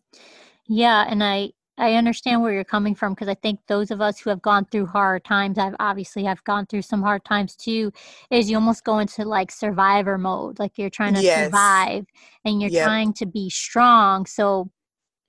Yeah, 0.68 1.06
and 1.10 1.24
I 1.24 1.52
I 1.78 1.94
understand 1.96 2.42
where 2.42 2.54
you're 2.54 2.64
coming 2.64 2.94
from 2.94 3.14
because 3.14 3.28
I 3.28 3.34
think 3.34 3.60
those 3.68 3.90
of 3.90 4.00
us 4.00 4.20
who 4.20 4.30
have 4.30 4.42
gone 4.42 4.66
through 4.66 4.86
hard 4.88 5.24
times, 5.26 5.58
I've 5.58 5.76
obviously 5.80 6.28
I've 6.28 6.44
gone 6.44 6.68
through 6.68 6.84
some 6.84 7.02
hard 7.02 7.26
times 7.26 7.56
too, 7.56 7.92
is 8.30 8.50
you 8.50 8.58
almost 8.58 8.84
go 8.84 9.00
into 9.00 9.26
like 9.26 9.50
survivor 9.52 10.18
mode. 10.18 10.60
Like 10.60 10.78
you're 10.78 10.92
trying 10.92 11.16
to 11.16 11.24
Yes. 11.24 11.44
survive 11.46 12.06
and 12.46 12.62
you're 12.62 12.70
Yep. 12.70 12.84
trying 12.84 13.14
to 13.14 13.26
be 13.26 13.50
strong. 13.50 14.26
So 14.28 14.70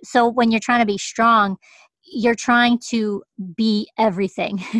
so 0.03 0.29
when 0.29 0.51
you're 0.51 0.61
trying 0.61 0.81
to 0.81 0.87
be 0.87 0.99
strong, 0.99 1.57
you're 2.05 2.35
trying 2.35 2.79
to 2.91 3.23
be 3.57 3.89
everything. 3.99 4.63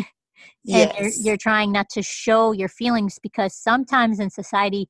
and 0.73 0.91
you're 0.99 1.11
you're 1.21 1.37
trying 1.37 1.71
not 1.71 1.89
to 1.91 2.03
show 2.03 2.51
your 2.51 2.69
feelings 2.69 3.19
because 3.21 3.55
sometimes 3.55 4.19
in 4.19 4.29
society 4.29 4.89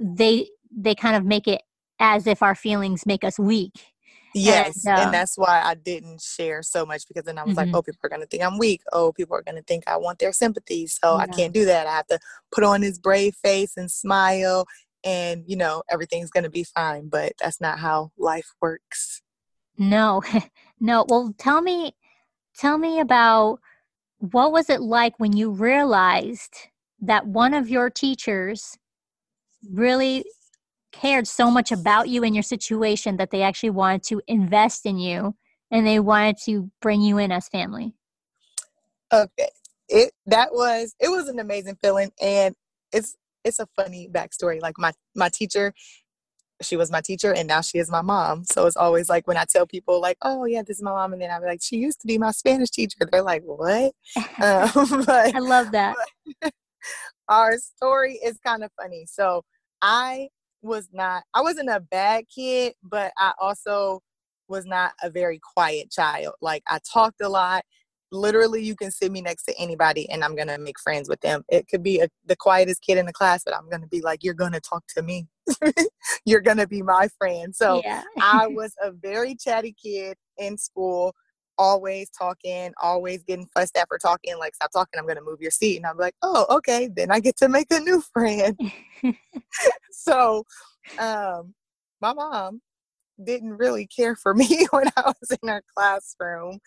they 0.00 0.48
they 0.74 0.94
kind 0.94 1.16
of 1.16 1.24
make 1.24 1.48
it 1.48 1.62
as 2.00 2.26
if 2.26 2.42
our 2.42 2.54
feelings 2.54 3.06
make 3.06 3.24
us 3.24 3.38
weak. 3.38 3.89
Yes, 4.34 4.86
And, 4.86 4.98
and 4.98 5.08
uh, 5.08 5.12
that's 5.12 5.36
why 5.36 5.60
I 5.62 5.74
didn't 5.74 6.20
share 6.20 6.62
so 6.62 6.86
much 6.86 7.08
because 7.08 7.24
then 7.24 7.38
I 7.38 7.44
was 7.44 7.56
like, 7.56 7.68
Mhm. 7.68 7.74
oh, 7.74 7.82
people 7.82 8.00
are 8.04 8.08
going 8.08 8.20
to 8.20 8.26
think 8.26 8.42
I'm 8.42 8.58
weak. 8.58 8.82
Oh, 8.92 9.12
people 9.12 9.36
are 9.36 9.42
going 9.42 9.56
to 9.56 9.62
think 9.62 9.84
I 9.88 9.96
want 9.96 10.18
their 10.18 10.32
sympathy. 10.32 10.86
So 10.86 11.16
I 11.16 11.26
can't 11.26 11.52
do 11.52 11.64
that. 11.64 11.86
I 11.86 11.96
have 11.96 12.06
to 12.08 12.18
put 12.52 12.62
on 12.64 12.80
this 12.82 12.98
brave 12.98 13.34
face 13.36 13.76
and 13.76 13.90
smile, 13.90 14.66
and, 15.02 15.44
you 15.46 15.56
know, 15.56 15.82
everything's 15.90 16.30
going 16.30 16.44
to 16.44 16.50
be 16.50 16.64
fine. 16.64 17.08
But 17.08 17.32
that's 17.40 17.60
not 17.60 17.78
how 17.80 18.12
life 18.18 18.52
works. 18.60 19.22
No, 19.78 20.22
no. 20.80 21.06
Well, 21.08 21.34
tell 21.38 21.60
me, 21.62 21.96
tell 22.56 22.78
me 22.78 23.00
about 23.00 23.60
what 24.18 24.52
was 24.52 24.68
it 24.70 24.80
like 24.80 25.18
when 25.18 25.34
you 25.34 25.50
realized 25.50 26.54
that 27.00 27.26
one 27.26 27.54
of 27.54 27.68
your 27.68 27.88
teachers 27.88 28.76
really 29.72 30.24
cared 30.92 31.26
so 31.26 31.50
much 31.50 31.72
about 31.72 32.08
you 32.08 32.24
and 32.24 32.34
your 32.34 32.42
situation 32.42 33.16
that 33.16 33.30
they 33.30 33.42
actually 33.42 33.70
wanted 33.70 34.02
to 34.04 34.20
invest 34.26 34.86
in 34.86 34.98
you 34.98 35.34
and 35.70 35.86
they 35.86 36.00
wanted 36.00 36.36
to 36.44 36.70
bring 36.80 37.00
you 37.00 37.18
in 37.18 37.30
as 37.32 37.48
family. 37.48 37.94
Okay. 39.12 39.48
It 39.88 40.12
that 40.26 40.52
was 40.52 40.94
it 41.00 41.08
was 41.08 41.28
an 41.28 41.38
amazing 41.38 41.76
feeling 41.82 42.12
and 42.20 42.54
it's 42.92 43.16
it's 43.44 43.58
a 43.58 43.66
funny 43.76 44.08
backstory. 44.10 44.60
Like 44.60 44.74
my 44.78 44.92
my 45.16 45.28
teacher, 45.28 45.72
she 46.62 46.76
was 46.76 46.90
my 46.92 47.00
teacher 47.00 47.34
and 47.34 47.48
now 47.48 47.60
she 47.60 47.78
is 47.78 47.90
my 47.90 48.02
mom. 48.02 48.44
So 48.44 48.66
it's 48.66 48.76
always 48.76 49.08
like 49.08 49.26
when 49.26 49.36
I 49.36 49.46
tell 49.50 49.66
people 49.66 50.00
like, 50.00 50.16
oh 50.22 50.44
yeah, 50.44 50.62
this 50.62 50.76
is 50.76 50.82
my 50.82 50.92
mom, 50.92 51.12
and 51.12 51.22
then 51.22 51.30
I'm 51.30 51.42
like, 51.42 51.60
she 51.62 51.76
used 51.76 52.00
to 52.02 52.06
be 52.06 52.18
my 52.18 52.30
Spanish 52.30 52.70
teacher. 52.70 52.98
They're 53.10 53.22
like, 53.22 53.42
what? 53.44 53.92
Um, 54.42 55.04
but 55.06 55.34
I 55.34 55.38
love 55.38 55.72
that. 55.72 55.96
our 57.28 57.58
story 57.58 58.14
is 58.24 58.38
kind 58.44 58.64
of 58.64 58.70
funny. 58.80 59.06
So 59.06 59.44
I 59.82 60.28
was 60.62 60.88
not 60.92 61.24
I 61.34 61.40
wasn't 61.40 61.70
a 61.70 61.80
bad 61.80 62.24
kid, 62.34 62.74
but 62.82 63.12
I 63.18 63.32
also 63.40 64.00
was 64.48 64.66
not 64.66 64.92
a 65.02 65.10
very 65.10 65.40
quiet 65.54 65.90
child. 65.90 66.34
Like 66.40 66.62
I 66.68 66.78
talked 66.92 67.20
a 67.22 67.28
lot. 67.28 67.64
Literally, 68.12 68.62
you 68.62 68.74
can 68.74 68.90
sit 68.90 69.12
me 69.12 69.22
next 69.22 69.44
to 69.44 69.54
anybody 69.56 70.10
and 70.10 70.24
I'm 70.24 70.34
gonna 70.34 70.58
make 70.58 70.80
friends 70.80 71.08
with 71.08 71.20
them. 71.20 71.44
It 71.48 71.68
could 71.68 71.82
be 71.82 72.00
a, 72.00 72.08
the 72.26 72.36
quietest 72.36 72.82
kid 72.82 72.98
in 72.98 73.06
the 73.06 73.12
class, 73.12 73.42
but 73.44 73.54
I'm 73.54 73.68
gonna 73.70 73.86
be 73.86 74.00
like, 74.00 74.24
"You're 74.24 74.34
gonna 74.34 74.60
talk 74.60 74.84
to 74.96 75.02
me. 75.02 75.28
You're 76.24 76.40
gonna 76.40 76.66
be 76.66 76.82
my 76.82 77.08
friend." 77.18 77.54
So 77.54 77.80
yeah. 77.84 78.02
I 78.20 78.46
was 78.48 78.74
a 78.82 78.90
very 78.90 79.36
chatty 79.36 79.74
kid 79.80 80.16
in 80.38 80.58
school, 80.58 81.14
always 81.60 82.08
talking, 82.10 82.72
always 82.82 83.22
getting 83.22 83.46
fussed 83.54 83.76
at 83.76 83.86
for 83.86 83.98
talking. 83.98 84.38
Like, 84.38 84.54
stop 84.54 84.72
talking, 84.72 84.98
I'm 84.98 85.06
gonna 85.06 85.20
move 85.20 85.42
your 85.42 85.50
seat. 85.50 85.76
And 85.76 85.86
I'm 85.86 85.98
like, 85.98 86.14
oh, 86.22 86.46
okay, 86.48 86.88
then 86.88 87.10
I 87.10 87.20
get 87.20 87.36
to 87.36 87.48
make 87.48 87.66
a 87.70 87.80
new 87.80 88.00
friend. 88.00 88.58
so 89.92 90.44
um 90.98 91.54
my 92.00 92.14
mom 92.14 92.62
didn't 93.22 93.58
really 93.58 93.86
care 93.86 94.16
for 94.16 94.34
me 94.42 94.66
when 94.70 94.88
I 94.96 95.12
was 95.20 95.38
in 95.42 95.48
her 95.48 95.62
classroom, 95.76 96.58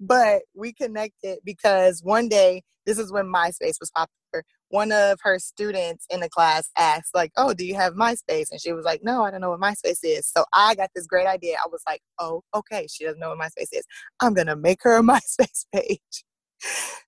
but 0.00 0.42
we 0.54 0.72
connected 0.72 1.38
because 1.44 2.02
one 2.02 2.28
day, 2.28 2.62
this 2.86 2.98
is 2.98 3.12
when 3.12 3.26
MySpace 3.26 3.78
was 3.78 3.92
popular. 3.94 4.44
One 4.70 4.92
of 4.92 5.18
her 5.22 5.38
students 5.38 6.06
in 6.10 6.20
the 6.20 6.28
class 6.28 6.70
asked, 6.76 7.14
like, 7.14 7.32
"Oh, 7.36 7.52
do 7.54 7.64
you 7.64 7.74
have 7.74 7.94
MySpace?" 7.94 8.50
And 8.50 8.60
she 8.60 8.72
was 8.72 8.84
like, 8.84 9.02
"No, 9.04 9.24
I 9.24 9.30
don't 9.30 9.40
know 9.40 9.50
what 9.50 9.60
MySpace 9.60 10.00
is." 10.02 10.26
So 10.26 10.44
I 10.52 10.74
got 10.74 10.90
this 10.94 11.06
great 11.06 11.26
idea. 11.26 11.56
I 11.64 11.68
was 11.68 11.82
like, 11.88 12.02
"Oh, 12.18 12.42
okay, 12.54 12.86
she 12.90 13.04
doesn't 13.04 13.20
know 13.20 13.30
what 13.30 13.38
MySpace 13.38 13.68
is. 13.72 13.84
I'm 14.20 14.34
gonna 14.34 14.56
make 14.56 14.78
her 14.82 14.96
a 14.96 15.02
MySpace 15.02 15.66
page." 15.74 16.24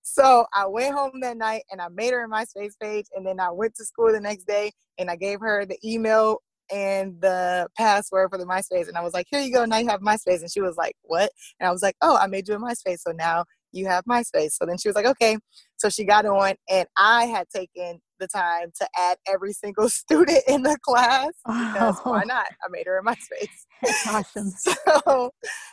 So 0.02 0.46
I 0.54 0.66
went 0.66 0.94
home 0.94 1.20
that 1.20 1.36
night 1.36 1.62
and 1.70 1.80
I 1.80 1.88
made 1.88 2.12
her 2.12 2.24
a 2.24 2.28
MySpace 2.28 2.74
page, 2.80 3.06
and 3.14 3.26
then 3.26 3.40
I 3.40 3.50
went 3.50 3.74
to 3.76 3.84
school 3.84 4.12
the 4.12 4.20
next 4.20 4.46
day 4.46 4.72
and 4.98 5.10
I 5.10 5.16
gave 5.16 5.40
her 5.40 5.64
the 5.64 5.78
email 5.84 6.42
and 6.72 7.20
the 7.20 7.68
password 7.76 8.30
for 8.30 8.38
the 8.38 8.46
MySpace. 8.46 8.88
And 8.88 8.96
I 8.96 9.02
was 9.02 9.12
like, 9.12 9.26
here 9.30 9.40
you 9.40 9.52
go. 9.52 9.64
Now 9.64 9.78
you 9.78 9.88
have 9.88 10.00
MySpace. 10.00 10.40
And 10.40 10.50
she 10.50 10.60
was 10.60 10.76
like, 10.76 10.94
what? 11.02 11.30
And 11.60 11.68
I 11.68 11.72
was 11.72 11.82
like, 11.82 11.96
oh, 12.00 12.16
I 12.16 12.26
made 12.26 12.48
you 12.48 12.54
a 12.54 12.58
MySpace. 12.58 13.00
So 13.00 13.12
now 13.12 13.44
you 13.72 13.86
have 13.86 14.04
MySpace. 14.04 14.52
So 14.52 14.66
then 14.66 14.78
she 14.78 14.88
was 14.88 14.94
like, 14.96 15.06
okay. 15.06 15.36
So 15.76 15.88
she 15.88 16.04
got 16.04 16.24
on, 16.26 16.54
and 16.70 16.86
I 16.96 17.24
had 17.24 17.48
taken 17.54 18.00
the 18.20 18.28
time 18.28 18.70
to 18.80 18.88
add 18.98 19.16
every 19.26 19.52
single 19.52 19.88
student 19.88 20.42
in 20.46 20.62
the 20.62 20.78
class 20.84 21.32
because 21.46 21.98
why 22.04 22.22
Oh, 22.22 22.26
not? 22.26 22.46
I 22.46 22.68
made 22.70 22.86
her 22.86 22.98
in 22.98 23.04
MySpace. 23.04 24.06
awesome. 24.08 24.50
So, 25.04 25.30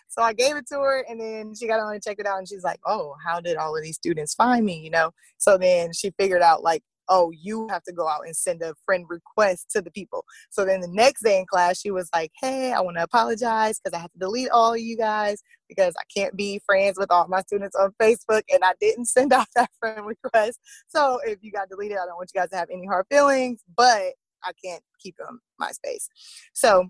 so 0.08 0.24
I 0.24 0.34
gave 0.34 0.56
it 0.56 0.66
to 0.72 0.80
her, 0.80 1.06
and 1.08 1.22
then 1.22 1.54
she 1.54 1.68
got 1.68 1.80
on 1.80 1.94
and 1.94 2.02
checked 2.04 2.20
it 2.20 2.26
out, 2.26 2.40
and 2.40 2.48
she's 2.48 2.64
like, 2.64 2.80
"Oh, 2.86 3.16
how 3.24 3.40
did 3.40 3.58
all 3.58 3.78
of 3.78 3.84
these 3.84 3.96
students 3.96 4.34
find 4.34 4.66
me?" 4.66 4.80
You 4.80 4.90
know. 4.90 5.12
So 5.38 5.58
then 5.58 5.94
she 5.94 6.12
figured 6.18 6.42
out 6.42 6.64
like, 6.64 6.82
"Oh, 7.10 7.32
you 7.32 7.68
have 7.70 7.84
to 7.84 7.94
go 7.94 8.08
out 8.08 8.22
and 8.26 8.36
send 8.36 8.62
a 8.62 8.76
friend 8.86 9.06
request 9.10 9.70
to 9.72 9.82
the 9.82 9.92
people." 9.92 10.26
So 10.50 10.66
then 10.66 10.82
the 10.82 10.88
next 10.88 11.24
day 11.24 11.40
in 11.40 11.46
class, 11.46 11.80
she 11.80 11.92
was 11.92 12.10
like, 12.14 12.32
"Hey, 12.40 12.72
I 12.74 12.82
want 12.82 12.98
to 12.98 13.04
apologize 13.04 13.80
because 13.80 13.98
I 13.98 14.02
have 14.02 14.12
to 14.14 14.20
delete 14.20 14.50
all 14.52 14.78
you 14.78 14.98
guys 14.98 15.42
because 15.68 15.94
I 16.00 16.04
can't 16.16 16.36
be 16.36 16.62
friends 16.66 16.98
with 16.98 17.12
all 17.12 17.28
my 17.28 17.42
students 17.42 17.76
on 17.76 17.92
Facebook, 18.02 18.44
and 18.52 18.64
I 18.64 18.74
didn't 18.80 19.06
send 19.10 19.34
out 19.34 19.48
that 19.56 19.70
friend 19.80 20.06
request. 20.06 20.60
So 20.88 21.20
if 21.26 21.40
you 21.42 21.52
got 21.52 21.70
deleted, 21.70 21.98
I 21.98 22.06
don't 22.06 22.18
want 22.18 22.32
you 22.34 22.40
guys 22.42 22.50
to 22.52 22.58
have 22.58 22.70
any 22.72 22.86
hard 22.86 23.06
feelings, 23.10 23.62
but 23.76 24.14
I 24.44 24.52
can't 24.64 24.84
keep 25.02 25.18
them 25.18 25.42
MySpace." 25.62 26.08
So 26.54 26.90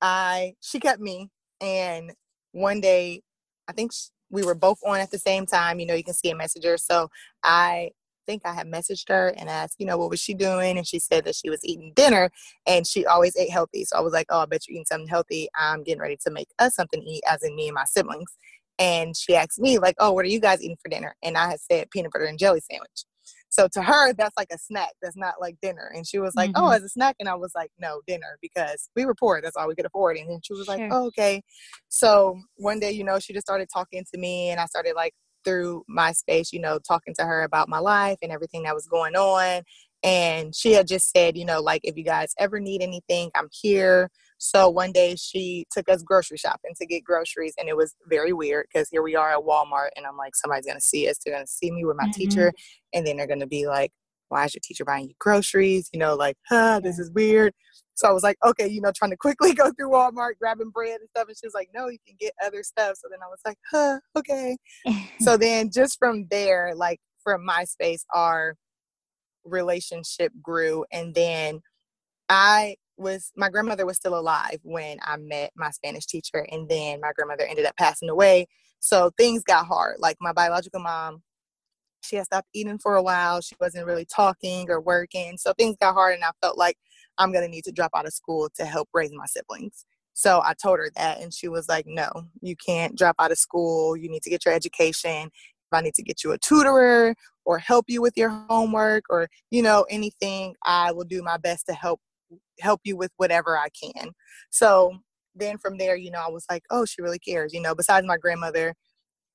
I 0.00 0.54
she 0.60 0.80
kept 0.80 1.00
me 1.00 1.30
and 1.60 2.12
one 2.52 2.80
day 2.80 3.22
I 3.68 3.72
think 3.72 3.92
sh- 3.92 4.08
we 4.30 4.44
were 4.44 4.54
both 4.54 4.78
on 4.84 5.00
at 5.00 5.10
the 5.10 5.18
same 5.18 5.46
time 5.46 5.80
you 5.80 5.86
know 5.86 5.94
you 5.94 6.04
can 6.04 6.14
see 6.14 6.30
a 6.30 6.36
messenger 6.36 6.76
so 6.76 7.08
I 7.42 7.90
think 8.26 8.42
I 8.44 8.52
had 8.52 8.66
messaged 8.66 9.08
her 9.08 9.28
and 9.36 9.48
asked 9.48 9.76
you 9.78 9.86
know 9.86 9.96
what 9.98 10.10
was 10.10 10.20
she 10.20 10.34
doing 10.34 10.76
and 10.76 10.86
she 10.86 10.98
said 10.98 11.24
that 11.24 11.34
she 11.36 11.50
was 11.50 11.60
eating 11.64 11.92
dinner 11.94 12.30
and 12.66 12.86
she 12.86 13.06
always 13.06 13.36
ate 13.36 13.50
healthy 13.50 13.84
so 13.84 13.96
I 13.96 14.00
was 14.00 14.12
like 14.12 14.26
oh 14.30 14.40
I 14.40 14.46
bet 14.46 14.66
you're 14.68 14.74
eating 14.74 14.86
something 14.86 15.08
healthy 15.08 15.48
I'm 15.56 15.82
getting 15.82 16.00
ready 16.00 16.18
to 16.24 16.30
make 16.30 16.48
us 16.58 16.74
something 16.74 17.00
to 17.00 17.06
eat 17.08 17.22
as 17.28 17.42
in 17.42 17.54
me 17.56 17.68
and 17.68 17.74
my 17.74 17.84
siblings 17.84 18.36
and 18.78 19.16
she 19.16 19.34
asked 19.36 19.58
me 19.60 19.78
like 19.78 19.94
oh 19.98 20.12
what 20.12 20.24
are 20.24 20.28
you 20.28 20.40
guys 20.40 20.62
eating 20.62 20.76
for 20.82 20.88
dinner 20.88 21.14
and 21.22 21.36
I 21.36 21.50
had 21.50 21.60
said 21.60 21.90
peanut 21.90 22.12
butter 22.12 22.24
and 22.26 22.38
jelly 22.38 22.60
sandwich 22.60 23.04
so 23.48 23.68
to 23.72 23.82
her, 23.82 24.12
that's 24.12 24.36
like 24.36 24.48
a 24.52 24.58
snack. 24.58 24.90
That's 25.00 25.16
not 25.16 25.34
like 25.40 25.56
dinner. 25.62 25.90
And 25.94 26.06
she 26.06 26.18
was 26.18 26.34
like, 26.36 26.50
"Oh, 26.54 26.64
Mhm. 26.64 26.76
as 26.76 26.82
a 26.82 26.88
snack," 26.88 27.16
and 27.18 27.28
I 27.28 27.34
was 27.34 27.52
like, 27.54 27.70
"No, 27.78 28.02
dinner," 28.06 28.38
because 28.42 28.90
we 28.94 29.06
were 29.06 29.14
poor. 29.14 29.40
That's 29.40 29.56
all 29.56 29.68
we 29.68 29.74
could 29.74 29.86
afford. 29.86 30.16
And 30.16 30.28
then 30.28 30.40
she 30.42 30.52
was 30.52 30.68
like, 30.68 30.80
Sure. 30.80 30.88
oh, 30.92 31.06
"Okay." 31.06 31.42
So 31.88 32.40
one 32.56 32.80
day, 32.80 32.90
you 32.90 33.04
know, 33.04 33.18
she 33.18 33.32
just 33.32 33.46
started 33.46 33.68
talking 33.72 34.04
to 34.12 34.18
me, 34.18 34.50
and 34.50 34.60
I 34.60 34.66
started 34.66 34.94
like 34.94 35.14
through 35.46 35.84
MySpace, 35.88 36.52
you 36.52 36.60
know, 36.60 36.78
talking 36.78 37.14
to 37.18 37.24
her 37.24 37.42
about 37.44 37.68
my 37.68 37.78
life 37.78 38.18
and 38.22 38.32
everything 38.32 38.64
that 38.64 38.74
was 38.74 38.86
going 38.86 39.14
on. 39.14 39.62
And 40.02 40.54
she 40.54 40.72
had 40.72 40.86
just 40.86 41.10
said, 41.10 41.36
you 41.36 41.44
know, 41.44 41.60
like 41.60 41.80
if 41.84 41.96
you 41.96 42.04
guys 42.04 42.34
ever 42.38 42.60
need 42.60 42.82
anything, 42.82 43.30
I'm 43.34 43.48
here. 43.50 44.10
So 44.38 44.68
one 44.68 44.92
day 44.92 45.16
she 45.16 45.66
took 45.70 45.88
us 45.88 46.02
grocery 46.02 46.36
shopping 46.36 46.72
to 46.78 46.86
get 46.86 47.02
groceries, 47.02 47.54
and 47.58 47.68
it 47.68 47.76
was 47.76 47.94
very 48.06 48.32
weird 48.34 48.66
because 48.70 48.88
here 48.90 49.02
we 49.02 49.16
are 49.16 49.30
at 49.32 49.38
Walmart, 49.40 49.88
and 49.96 50.04
I'm 50.04 50.16
like, 50.18 50.36
somebody's 50.36 50.66
gonna 50.66 50.80
see 50.80 51.08
us. 51.08 51.16
They're 51.24 51.34
gonna 51.34 51.46
see 51.46 51.70
me 51.70 51.84
with 51.84 51.96
my 51.96 52.06
Mhm. 52.08 52.12
teacher, 52.12 52.52
and 52.92 53.06
then 53.06 53.16
they're 53.16 53.26
gonna 53.26 53.46
be 53.46 53.66
like, 53.66 53.92
why 54.28 54.44
is 54.44 54.54
your 54.54 54.60
teacher 54.62 54.84
buying 54.84 55.08
you 55.08 55.14
groceries? 55.18 55.88
You 55.92 56.00
know, 56.00 56.14
like, 56.14 56.36
huh, 56.48 56.80
this 56.80 56.98
is 56.98 57.10
weird. 57.12 57.54
So 57.96 58.06
I 58.06 58.12
was 58.12 58.22
like, 58.22 58.36
okay, 58.44 58.68
you 58.68 58.80
know, 58.80 58.92
trying 58.94 59.10
to 59.10 59.16
quickly 59.16 59.54
go 59.54 59.72
through 59.72 59.90
Walmart, 59.90 60.38
grabbing 60.38 60.70
bread 60.70 61.00
and 61.00 61.08
stuff. 61.08 61.28
And 61.28 61.36
she 61.36 61.46
was 61.46 61.54
like, 61.54 61.70
no, 61.74 61.88
you 61.88 61.98
can 62.06 62.16
get 62.20 62.32
other 62.44 62.62
stuff. 62.62 62.96
So 62.98 63.08
then 63.10 63.20
I 63.22 63.28
was 63.28 63.40
like, 63.44 63.58
huh, 63.70 63.98
okay. 64.16 64.56
so 65.20 65.36
then 65.36 65.70
just 65.72 65.98
from 65.98 66.26
there, 66.30 66.74
like 66.74 67.00
from 67.24 67.46
MySpace, 67.46 68.02
our 68.14 68.56
relationship 69.44 70.32
grew. 70.42 70.84
And 70.92 71.14
then 71.14 71.60
I 72.28 72.76
was, 72.98 73.32
my 73.36 73.48
grandmother 73.48 73.86
was 73.86 73.96
still 73.96 74.18
alive 74.18 74.58
when 74.62 74.98
I 75.02 75.16
met 75.16 75.52
my 75.56 75.70
Spanish 75.70 76.06
teacher. 76.06 76.46
And 76.50 76.68
then 76.68 77.00
my 77.00 77.12
grandmother 77.14 77.44
ended 77.44 77.66
up 77.66 77.76
passing 77.76 78.10
away. 78.10 78.46
So 78.80 79.10
things 79.16 79.42
got 79.42 79.66
hard. 79.66 79.96
Like 80.00 80.16
my 80.20 80.32
biological 80.32 80.80
mom, 80.80 81.22
she 82.02 82.16
had 82.16 82.26
stopped 82.26 82.48
eating 82.54 82.78
for 82.78 82.96
a 82.96 83.02
while. 83.02 83.40
She 83.40 83.56
wasn't 83.58 83.86
really 83.86 84.04
talking 84.04 84.70
or 84.70 84.80
working. 84.80 85.38
So 85.38 85.52
things 85.54 85.76
got 85.80 85.94
hard. 85.94 86.14
And 86.14 86.24
I 86.24 86.30
felt 86.42 86.58
like 86.58 86.76
I'm 87.18 87.32
going 87.32 87.44
to 87.44 87.50
need 87.50 87.64
to 87.64 87.72
drop 87.72 87.92
out 87.96 88.06
of 88.06 88.12
school 88.12 88.50
to 88.56 88.64
help 88.64 88.88
raise 88.92 89.12
my 89.12 89.26
siblings. 89.26 89.84
So 90.14 90.40
I 90.42 90.54
told 90.54 90.78
her 90.78 90.90
that, 90.96 91.20
and 91.20 91.32
she 91.32 91.48
was 91.48 91.68
like, 91.68 91.86
No, 91.86 92.08
you 92.40 92.56
can't 92.56 92.96
drop 92.96 93.16
out 93.18 93.32
of 93.32 93.38
school. 93.38 93.96
You 93.96 94.08
need 94.08 94.22
to 94.22 94.30
get 94.30 94.44
your 94.44 94.54
education. 94.54 95.26
If 95.26 95.72
I 95.72 95.82
need 95.82 95.94
to 95.94 96.02
get 96.02 96.22
you 96.24 96.32
a 96.32 96.38
tutorer 96.38 97.14
or 97.44 97.58
help 97.58 97.86
you 97.88 98.00
with 98.00 98.16
your 98.16 98.30
homework 98.48 99.04
or, 99.10 99.28
you 99.50 99.62
know, 99.62 99.84
anything, 99.90 100.54
I 100.64 100.92
will 100.92 101.04
do 101.04 101.22
my 101.22 101.36
best 101.36 101.66
to 101.66 101.74
help 101.74 102.00
help 102.60 102.80
you 102.84 102.96
with 102.96 103.10
whatever 103.16 103.58
I 103.58 103.68
can. 103.68 104.12
So 104.50 104.98
then 105.34 105.58
from 105.58 105.76
there, 105.76 105.96
you 105.96 106.10
know, 106.10 106.22
I 106.26 106.30
was 106.30 106.44
like, 106.50 106.62
oh, 106.70 106.84
she 106.86 107.02
really 107.02 107.18
cares. 107.18 107.52
You 107.52 107.60
know, 107.60 107.74
besides 107.74 108.06
my 108.06 108.16
grandmother, 108.16 108.74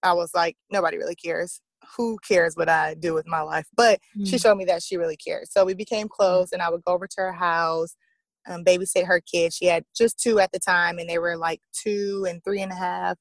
I 0.04 0.14
was 0.14 0.32
like, 0.34 0.56
nobody 0.72 0.98
really 0.98 1.16
cares. 1.16 1.62
Who 1.98 2.18
cares 2.20 2.56
what 2.56 2.70
I 2.70 2.94
do 2.94 3.14
with 3.14 3.28
my 3.28 3.42
life? 3.42 3.68
But 3.76 4.00
mm. 4.18 4.28
she 4.28 4.38
showed 4.38 4.56
me 4.56 4.66
that 4.66 4.84
she 4.84 4.98
really 4.98 5.18
cares. 5.18 5.52
So 5.52 5.66
we 5.66 5.74
became 5.74 6.08
close, 6.08 6.52
and 6.52 6.62
I 6.62 6.70
would 6.70 6.84
go 6.84 6.94
over 6.94 7.08
to 7.08 7.22
her 7.22 7.34
house 7.34 7.96
um, 8.48 8.64
babysit 8.64 9.06
her 9.06 9.22
kids. 9.22 9.56
She 9.56 9.66
had 9.66 9.86
just 9.96 10.20
two 10.20 10.40
at 10.40 10.52
the 10.52 10.60
time, 10.60 10.98
and 11.00 11.10
they 11.10 11.20
were 11.20 11.38
like 11.38 11.62
two 11.74 12.26
and 12.28 12.44
three 12.44 12.62
and 12.62 12.72
a 12.72 12.76
half. 12.76 13.18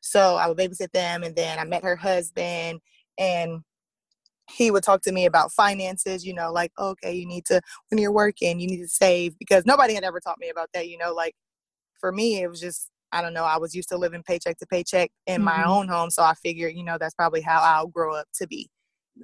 So 0.00 0.36
I 0.36 0.48
would 0.48 0.58
babysit 0.58 0.92
them, 0.92 1.22
and 1.22 1.36
then 1.36 1.58
I 1.58 1.64
met 1.64 1.84
her 1.84 1.96
husband, 1.96 2.80
and 3.18 3.60
he 4.50 4.70
would 4.70 4.82
talk 4.82 5.02
to 5.02 5.12
me 5.12 5.26
about 5.26 5.52
finances. 5.52 6.26
You 6.26 6.34
know, 6.34 6.52
like 6.52 6.72
okay, 6.78 7.14
you 7.14 7.26
need 7.26 7.44
to 7.46 7.60
when 7.88 8.00
you're 8.00 8.12
working, 8.12 8.60
you 8.60 8.66
need 8.66 8.82
to 8.82 8.88
save 8.88 9.38
because 9.38 9.66
nobody 9.66 9.94
had 9.94 10.04
ever 10.04 10.20
taught 10.20 10.40
me 10.40 10.48
about 10.48 10.70
that. 10.74 10.88
You 10.88 10.98
know, 10.98 11.12
like 11.12 11.34
for 12.00 12.12
me, 12.12 12.42
it 12.42 12.48
was 12.48 12.60
just 12.60 12.88
I 13.12 13.22
don't 13.22 13.34
know. 13.34 13.44
I 13.44 13.58
was 13.58 13.74
used 13.74 13.88
to 13.90 13.98
living 13.98 14.22
paycheck 14.22 14.58
to 14.58 14.66
paycheck 14.66 15.10
in 15.26 15.36
mm-hmm. 15.36 15.44
my 15.44 15.64
own 15.64 15.88
home, 15.88 16.10
so 16.10 16.22
I 16.22 16.34
figured, 16.34 16.74
you 16.74 16.84
know, 16.84 16.96
that's 16.98 17.14
probably 17.14 17.40
how 17.40 17.60
I'll 17.60 17.88
grow 17.88 18.14
up 18.14 18.26
to 18.36 18.46
be 18.46 18.68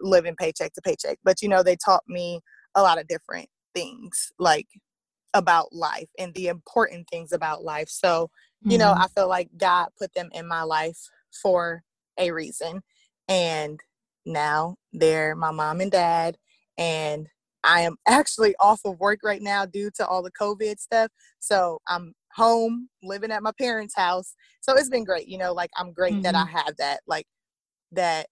living 0.01 0.37
paycheck 0.37 0.73
to 0.75 0.83
paycheck. 0.83 1.19
But 1.25 1.43
you 1.43 1.49
know, 1.49 1.63
they 1.63 1.77
taught 1.77 2.05
me 2.09 2.41
a 2.75 2.83
lot 2.83 3.01
of 3.01 3.09
different 3.09 3.49
things, 3.75 4.33
like 4.39 4.67
about 5.35 5.73
life 5.73 6.09
and 6.19 6.35
the 6.35 6.49
important 6.49 7.09
things 7.11 7.33
about 7.33 7.63
life. 7.63 7.89
So, 7.89 8.31
you 8.63 8.73
mm-hmm. 8.73 8.79
know, 8.79 8.93
I 8.93 9.07
feel 9.15 9.29
like 9.29 9.49
God 9.57 9.89
put 9.99 10.15
them 10.15 10.31
in 10.33 10.47
my 10.49 10.63
life 10.63 10.99
for 11.43 11.83
a 12.19 12.31
reason. 12.33 12.81
And 13.29 13.81
now 14.25 14.77
they're 14.93 15.37
my 15.37 15.51
mom 15.51 15.81
and 15.81 15.91
dad. 15.91 16.37
And 16.79 17.29
I 17.65 17.83
am 17.83 17.97
actually 18.07 18.55
off 18.61 18.81
of 18.85 18.99
work 18.99 19.21
right 19.25 19.43
now 19.43 19.67
due 19.67 19.91
to 19.97 20.07
all 20.07 20.23
the 20.23 20.31
COVID 20.31 20.79
stuff. 20.79 21.11
So 21.41 21.81
I'm 21.89 22.15
home 22.37 22.89
living 23.03 23.33
at 23.33 23.43
my 23.43 23.53
parents' 23.59 23.97
house. 23.97 24.35
So 24.61 24.75
it's 24.75 24.91
been 24.91 25.05
great. 25.05 25.29
You 25.29 25.39
know, 25.39 25.53
like 25.53 25.71
I'm 25.77 25.93
great 25.93 26.15
mm-hmm. 26.15 26.23
that 26.23 26.35
I 26.35 26.45
mm-hmm. 26.45 26.57
have 26.57 26.77
that. 26.79 27.01
Like 27.07 27.27
that 27.93 28.27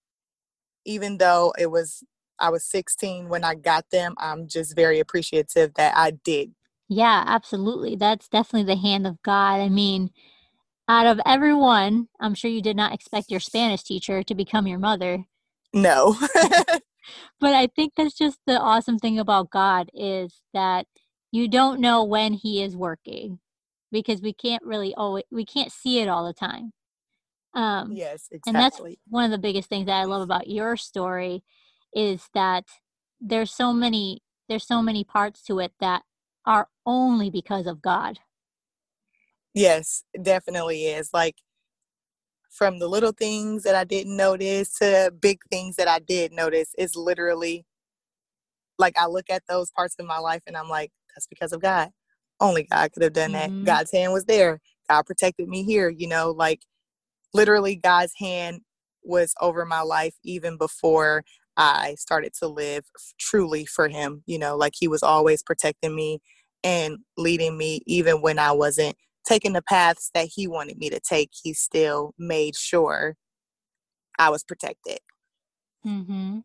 even 0.84 1.18
though 1.18 1.52
it 1.58 1.70
was 1.70 2.02
I 2.38 2.50
was 2.50 2.64
16 2.66 3.28
when 3.28 3.44
I 3.44 3.54
got 3.54 3.90
them, 3.90 4.14
I'm 4.18 4.48
just 4.48 4.76
very 4.76 4.98
appreciative 5.00 5.74
that 5.74 5.96
I 5.96 6.10
did 6.10 6.52
yeah, 6.88 7.24
absolutely. 7.26 7.96
That's 7.96 8.28
definitely 8.28 8.72
the 8.74 8.80
hand 8.80 9.06
of 9.06 9.22
God. 9.22 9.60
I 9.60 9.68
mean, 9.68 10.10
out 10.88 11.06
of 11.06 11.20
everyone, 11.24 12.08
I'm 12.20 12.34
sure 12.34 12.50
you 12.50 12.62
did 12.62 12.76
not 12.76 12.92
expect 12.92 13.30
your 13.30 13.40
Spanish 13.40 13.82
teacher 13.82 14.22
to 14.22 14.34
become 14.34 14.66
your 14.66 14.78
mother. 14.78 15.24
No. 15.72 16.16
but 17.40 17.54
I 17.54 17.68
think 17.74 17.94
that's 17.96 18.14
just 18.14 18.38
the 18.46 18.60
awesome 18.60 18.98
thing 18.98 19.18
about 19.18 19.50
God 19.50 19.90
is 19.94 20.42
that 20.52 20.86
you 21.32 21.48
don't 21.48 21.80
know 21.80 22.04
when 22.04 22.34
he 22.34 22.62
is 22.62 22.76
working 22.76 23.40
because 23.94 24.20
we 24.20 24.32
can't 24.34 24.62
really 24.64 24.92
always 24.94 25.24
we 25.30 25.46
can't 25.46 25.72
see 25.72 26.00
it 26.00 26.08
all 26.08 26.26
the 26.26 26.34
time. 26.34 26.72
Um 27.54 27.92
yes, 27.92 28.28
exactly. 28.30 28.46
And 28.46 28.56
that's 28.56 28.80
one 29.08 29.24
of 29.24 29.30
the 29.30 29.38
biggest 29.38 29.68
things 29.68 29.86
that 29.86 30.00
I 30.00 30.04
love 30.04 30.20
about 30.20 30.48
your 30.48 30.76
story 30.76 31.44
is 31.94 32.28
that 32.34 32.64
there's 33.20 33.52
so 33.52 33.72
many 33.72 34.20
there's 34.48 34.66
so 34.66 34.82
many 34.82 35.04
parts 35.04 35.42
to 35.44 35.60
it 35.60 35.72
that 35.80 36.02
are 36.44 36.68
only 36.84 37.30
because 37.30 37.66
of 37.66 37.80
God. 37.80 38.18
Yes, 39.54 40.02
definitely 40.20 40.86
is. 40.86 41.10
Like 41.14 41.36
from 42.50 42.80
the 42.80 42.88
little 42.88 43.12
things 43.12 43.62
that 43.62 43.76
I 43.76 43.84
didn't 43.84 44.16
notice 44.16 44.74
to 44.74 45.12
big 45.18 45.38
things 45.50 45.76
that 45.76 45.88
I 45.88 46.00
did 46.00 46.32
notice 46.32 46.74
is 46.76 46.96
literally 46.96 47.64
like 48.76 48.98
I 48.98 49.06
look 49.06 49.30
at 49.30 49.44
those 49.48 49.70
parts 49.70 49.94
of 50.00 50.06
my 50.06 50.18
life 50.18 50.42
and 50.48 50.56
I'm 50.56 50.68
like, 50.68 50.90
that's 51.14 51.28
because 51.28 51.52
of 51.52 51.62
God. 51.62 51.90
Only 52.40 52.64
God 52.64 52.92
could 52.92 53.02
have 53.02 53.12
done 53.12 53.32
mm-hmm. 53.32 53.64
that. 53.64 53.66
God's 53.66 53.92
hand 53.92 54.12
was 54.12 54.24
there. 54.24 54.60
God 54.88 55.02
protected 55.06 55.48
me 55.48 55.62
here, 55.62 55.88
you 55.88 56.08
know, 56.08 56.30
like 56.30 56.60
literally 57.32 57.76
God's 57.76 58.12
hand 58.18 58.60
was 59.02 59.34
over 59.40 59.64
my 59.64 59.80
life 59.80 60.14
even 60.24 60.56
before 60.56 61.24
I 61.56 61.94
started 61.98 62.32
to 62.40 62.48
live 62.48 62.84
truly 63.18 63.64
for 63.64 63.88
him, 63.88 64.22
you 64.26 64.38
know, 64.38 64.56
like 64.56 64.74
he 64.76 64.88
was 64.88 65.02
always 65.02 65.42
protecting 65.42 65.94
me 65.94 66.20
and 66.62 66.98
leading 67.16 67.56
me 67.56 67.82
even 67.86 68.22
when 68.22 68.38
I 68.38 68.52
wasn't 68.52 68.96
taking 69.26 69.52
the 69.52 69.62
paths 69.62 70.10
that 70.14 70.28
he 70.34 70.46
wanted 70.46 70.78
me 70.78 70.90
to 70.90 71.00
take. 71.00 71.30
He 71.42 71.54
still 71.54 72.14
made 72.18 72.56
sure 72.56 73.16
I 74.18 74.30
was 74.30 74.42
protected. 74.42 74.98
Mhm. 75.86 76.44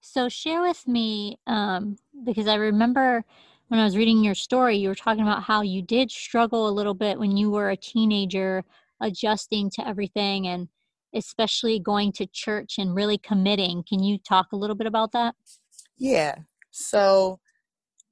So 0.00 0.28
share 0.28 0.62
with 0.62 0.86
me 0.86 1.38
um 1.46 1.96
because 2.24 2.46
I 2.46 2.54
remember 2.54 3.24
when 3.70 3.78
I 3.78 3.84
was 3.84 3.96
reading 3.96 4.24
your 4.24 4.34
story 4.34 4.76
you 4.76 4.88
were 4.88 4.96
talking 4.96 5.22
about 5.22 5.44
how 5.44 5.62
you 5.62 5.80
did 5.80 6.10
struggle 6.10 6.68
a 6.68 6.72
little 6.72 6.92
bit 6.92 7.20
when 7.20 7.36
you 7.36 7.50
were 7.50 7.70
a 7.70 7.76
teenager 7.76 8.64
adjusting 9.00 9.70
to 9.70 9.86
everything 9.86 10.48
and 10.48 10.66
especially 11.14 11.78
going 11.78 12.10
to 12.12 12.26
church 12.26 12.78
and 12.78 12.94
really 12.94 13.16
committing. 13.16 13.84
Can 13.88 14.02
you 14.02 14.18
talk 14.18 14.48
a 14.52 14.56
little 14.56 14.74
bit 14.74 14.88
about 14.88 15.12
that? 15.12 15.36
Yeah. 15.96 16.34
So 16.72 17.38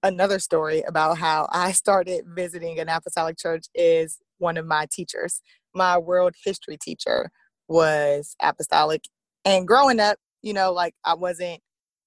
another 0.04 0.38
story 0.38 0.82
about 0.82 1.18
how 1.18 1.48
I 1.50 1.72
started 1.72 2.24
visiting 2.28 2.78
an 2.78 2.88
apostolic 2.88 3.36
church 3.36 3.66
is 3.74 4.18
one 4.38 4.56
of 4.56 4.66
my 4.66 4.86
teachers. 4.92 5.40
My 5.74 5.98
world 5.98 6.34
history 6.44 6.78
teacher 6.80 7.30
was 7.66 8.36
apostolic. 8.40 9.02
And 9.44 9.66
growing 9.66 9.98
up, 9.98 10.18
you 10.40 10.52
know, 10.52 10.72
like 10.72 10.94
I 11.04 11.14
wasn't 11.14 11.60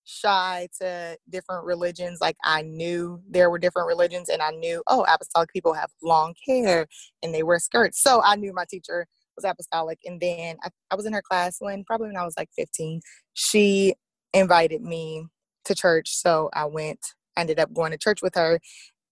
shy 0.05 0.67
to 0.79 1.17
different 1.29 1.65
religions. 1.65 2.19
Like 2.21 2.37
I 2.43 2.61
knew 2.61 3.21
there 3.29 3.49
were 3.49 3.59
different 3.59 3.87
religions 3.87 4.29
and 4.29 4.41
I 4.41 4.51
knew, 4.51 4.83
oh, 4.87 5.05
apostolic 5.07 5.51
people 5.51 5.73
have 5.73 5.89
long 6.01 6.33
hair 6.47 6.87
and 7.21 7.33
they 7.33 7.43
wear 7.43 7.59
skirts. 7.59 8.01
So 8.01 8.21
I 8.23 8.35
knew 8.35 8.53
my 8.53 8.65
teacher 8.69 9.07
was 9.35 9.45
apostolic. 9.45 9.99
And 10.05 10.19
then 10.19 10.57
I, 10.63 10.69
I 10.91 10.95
was 10.95 11.05
in 11.05 11.13
her 11.13 11.21
class 11.21 11.57
when 11.59 11.83
probably 11.83 12.07
when 12.07 12.17
I 12.17 12.25
was 12.25 12.35
like 12.37 12.49
15. 12.55 13.01
She 13.33 13.95
invited 14.33 14.81
me 14.81 15.25
to 15.65 15.75
church. 15.75 16.15
So 16.15 16.49
I 16.53 16.65
went 16.65 16.99
ended 17.37 17.59
up 17.59 17.73
going 17.73 17.91
to 17.91 17.97
church 17.97 18.21
with 18.21 18.35
her 18.35 18.59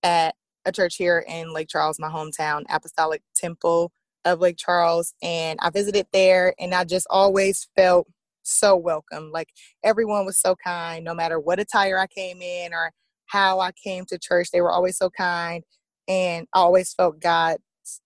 at 0.04 0.36
a 0.66 0.72
church 0.72 0.96
here 0.98 1.24
in 1.28 1.54
Lake 1.54 1.70
Charles, 1.70 2.00
my 2.00 2.10
hometown, 2.10 2.64
Apostolic 2.70 3.22
Temple 3.36 3.92
of 4.26 4.40
Lake 4.40 4.58
Charles. 4.58 5.14
And 5.22 5.58
I 5.62 5.70
visited 5.70 6.08
there 6.12 6.54
and 6.60 6.74
I 6.74 6.84
just 6.84 7.08
always 7.10 7.70
felt 7.76 8.08
so 8.50 8.76
welcome. 8.76 9.32
Like 9.32 9.50
everyone 9.84 10.26
was 10.26 10.40
so 10.40 10.56
kind, 10.64 11.04
no 11.04 11.14
matter 11.14 11.40
what 11.40 11.60
attire 11.60 11.98
I 11.98 12.08
came 12.08 12.42
in 12.42 12.74
or 12.74 12.92
how 13.28 13.60
I 13.60 13.72
came 13.72 14.06
to 14.06 14.20
church, 14.20 14.50
they 14.52 14.62
were 14.62 14.72
always 14.72 14.98
so 14.98 15.10
kind. 15.10 15.64
And 16.08 16.48
I 16.54 16.60
always 16.60 16.94
felt 16.94 17.22
God's 17.22 17.62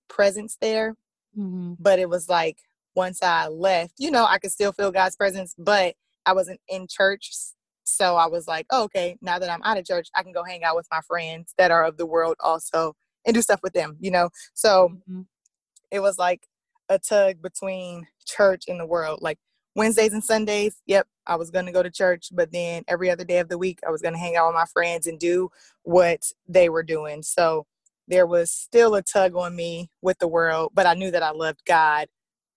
presence 0.10 0.58
there. 0.60 0.96
Mm-hmm. 1.38 1.74
But 1.80 2.00
it 2.00 2.10
was 2.10 2.30
like 2.30 2.58
once 2.96 3.24
I 3.24 3.48
left, 3.48 3.94
you 3.98 4.12
know, 4.12 4.26
I 4.26 4.38
could 4.38 4.52
still 4.52 4.72
feel 4.72 4.92
God's 4.92 5.16
presence, 5.16 5.56
but 5.58 5.96
I 6.26 6.34
wasn't 6.34 6.60
in 6.68 6.88
church 6.90 7.32
so 7.84 8.16
I 8.16 8.28
was 8.28 8.48
like, 8.48 8.66
oh, 8.70 8.84
okay, 8.84 9.18
now 9.22 9.40
that 9.40 9.50
I'm 9.50 9.62
out 9.64 9.78
of 9.78 9.86
church, 9.86 10.10
I 10.16 10.24
can 10.24 10.32
go 10.32 10.44
hang 10.44 10.64
out 10.64 10.76
with 10.76 10.88
my 10.92 11.02
friends 11.02 11.54
that 11.58 11.72
are 11.72 11.84
of 11.84 11.98
the 11.98 12.06
world 12.06 12.36
also 12.40 12.96
and 13.26 13.34
do 13.34 13.42
stuff 13.42 13.60
with 13.64 13.74
them, 13.74 13.98
you 14.00 14.12
know? 14.12 14.30
So 14.54 14.90
mm-hmm. 14.90 15.22
it 15.92 16.00
was 16.00 16.18
like 16.18 16.48
a 16.90 17.00
tug 17.00 17.42
between 17.42 18.08
church 18.26 18.64
and 18.68 18.80
the 18.80 18.86
world. 18.86 19.20
Like 19.22 19.38
Wednesdays 19.76 20.14
and 20.14 20.24
Sundays, 20.24 20.76
yep, 20.86 21.08
I 21.26 21.36
was 21.36 21.50
going 21.50 21.66
to 21.66 21.72
go 21.72 21.82
to 21.82 21.90
church, 21.90 22.30
but 22.32 22.52
then 22.52 22.84
every 22.88 23.10
other 23.10 23.24
day 23.24 23.40
of 23.40 23.50
the 23.50 23.58
week, 23.58 23.80
I 23.86 23.92
was 23.92 24.02
going 24.02 24.14
to 24.14 24.20
hang 24.20 24.36
out 24.36 24.48
with 24.48 24.56
my 24.56 24.66
friends 24.72 25.08
and 25.08 25.20
do 25.20 25.50
what 25.84 26.22
they 26.48 26.70
were 26.70 26.84
doing. 26.84 27.24
So 27.24 27.66
there 28.08 28.28
was 28.28 28.52
still 28.52 28.96
a 28.96 29.02
tug 29.02 29.36
on 29.36 29.56
me 29.56 29.90
with 30.02 30.20
the 30.20 30.28
world, 30.28 30.72
but 30.74 30.86
I 30.86 30.94
knew 30.94 31.12
that 31.12 31.24
I 31.24 31.32
loved 31.32 31.62
God. 31.66 32.08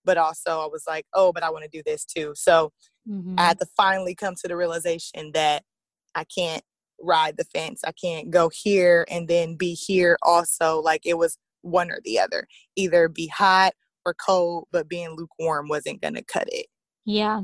But 0.05 0.17
also, 0.17 0.61
I 0.61 0.67
was 0.67 0.83
like, 0.87 1.05
oh, 1.13 1.33
but 1.33 1.43
I 1.43 1.49
want 1.49 1.63
to 1.63 1.69
do 1.69 1.83
this 1.85 2.05
too. 2.05 2.31
So 2.35 2.71
Mm-hmm. 3.09 3.35
I 3.37 3.43
had 3.43 3.59
to 3.59 3.65
finally 3.77 4.15
come 4.15 4.35
to 4.35 4.47
the 4.47 4.55
realization 4.55 5.31
that 5.33 5.63
I 6.15 6.25
can't 6.25 6.63
ride 6.99 7.37
the 7.37 7.45
fence. 7.45 7.81
I 7.85 7.91
can't 7.91 8.31
go 8.31 8.49
here 8.49 9.05
and 9.09 9.27
then 9.27 9.55
be 9.55 9.73
here 9.73 10.17
also. 10.23 10.81
Like 10.81 11.01
it 11.05 11.17
was 11.17 11.37
one 11.61 11.91
or 11.91 11.99
the 12.03 12.19
other. 12.19 12.47
Either 12.75 13.07
be 13.07 13.27
hot 13.27 13.73
or 14.05 14.13
cold, 14.13 14.67
but 14.71 14.89
being 14.89 15.15
lukewarm 15.15 15.67
wasn't 15.67 16.01
going 16.01 16.15
to 16.15 16.23
cut 16.23 16.47
it. 16.51 16.67
Yeah. 17.07 17.43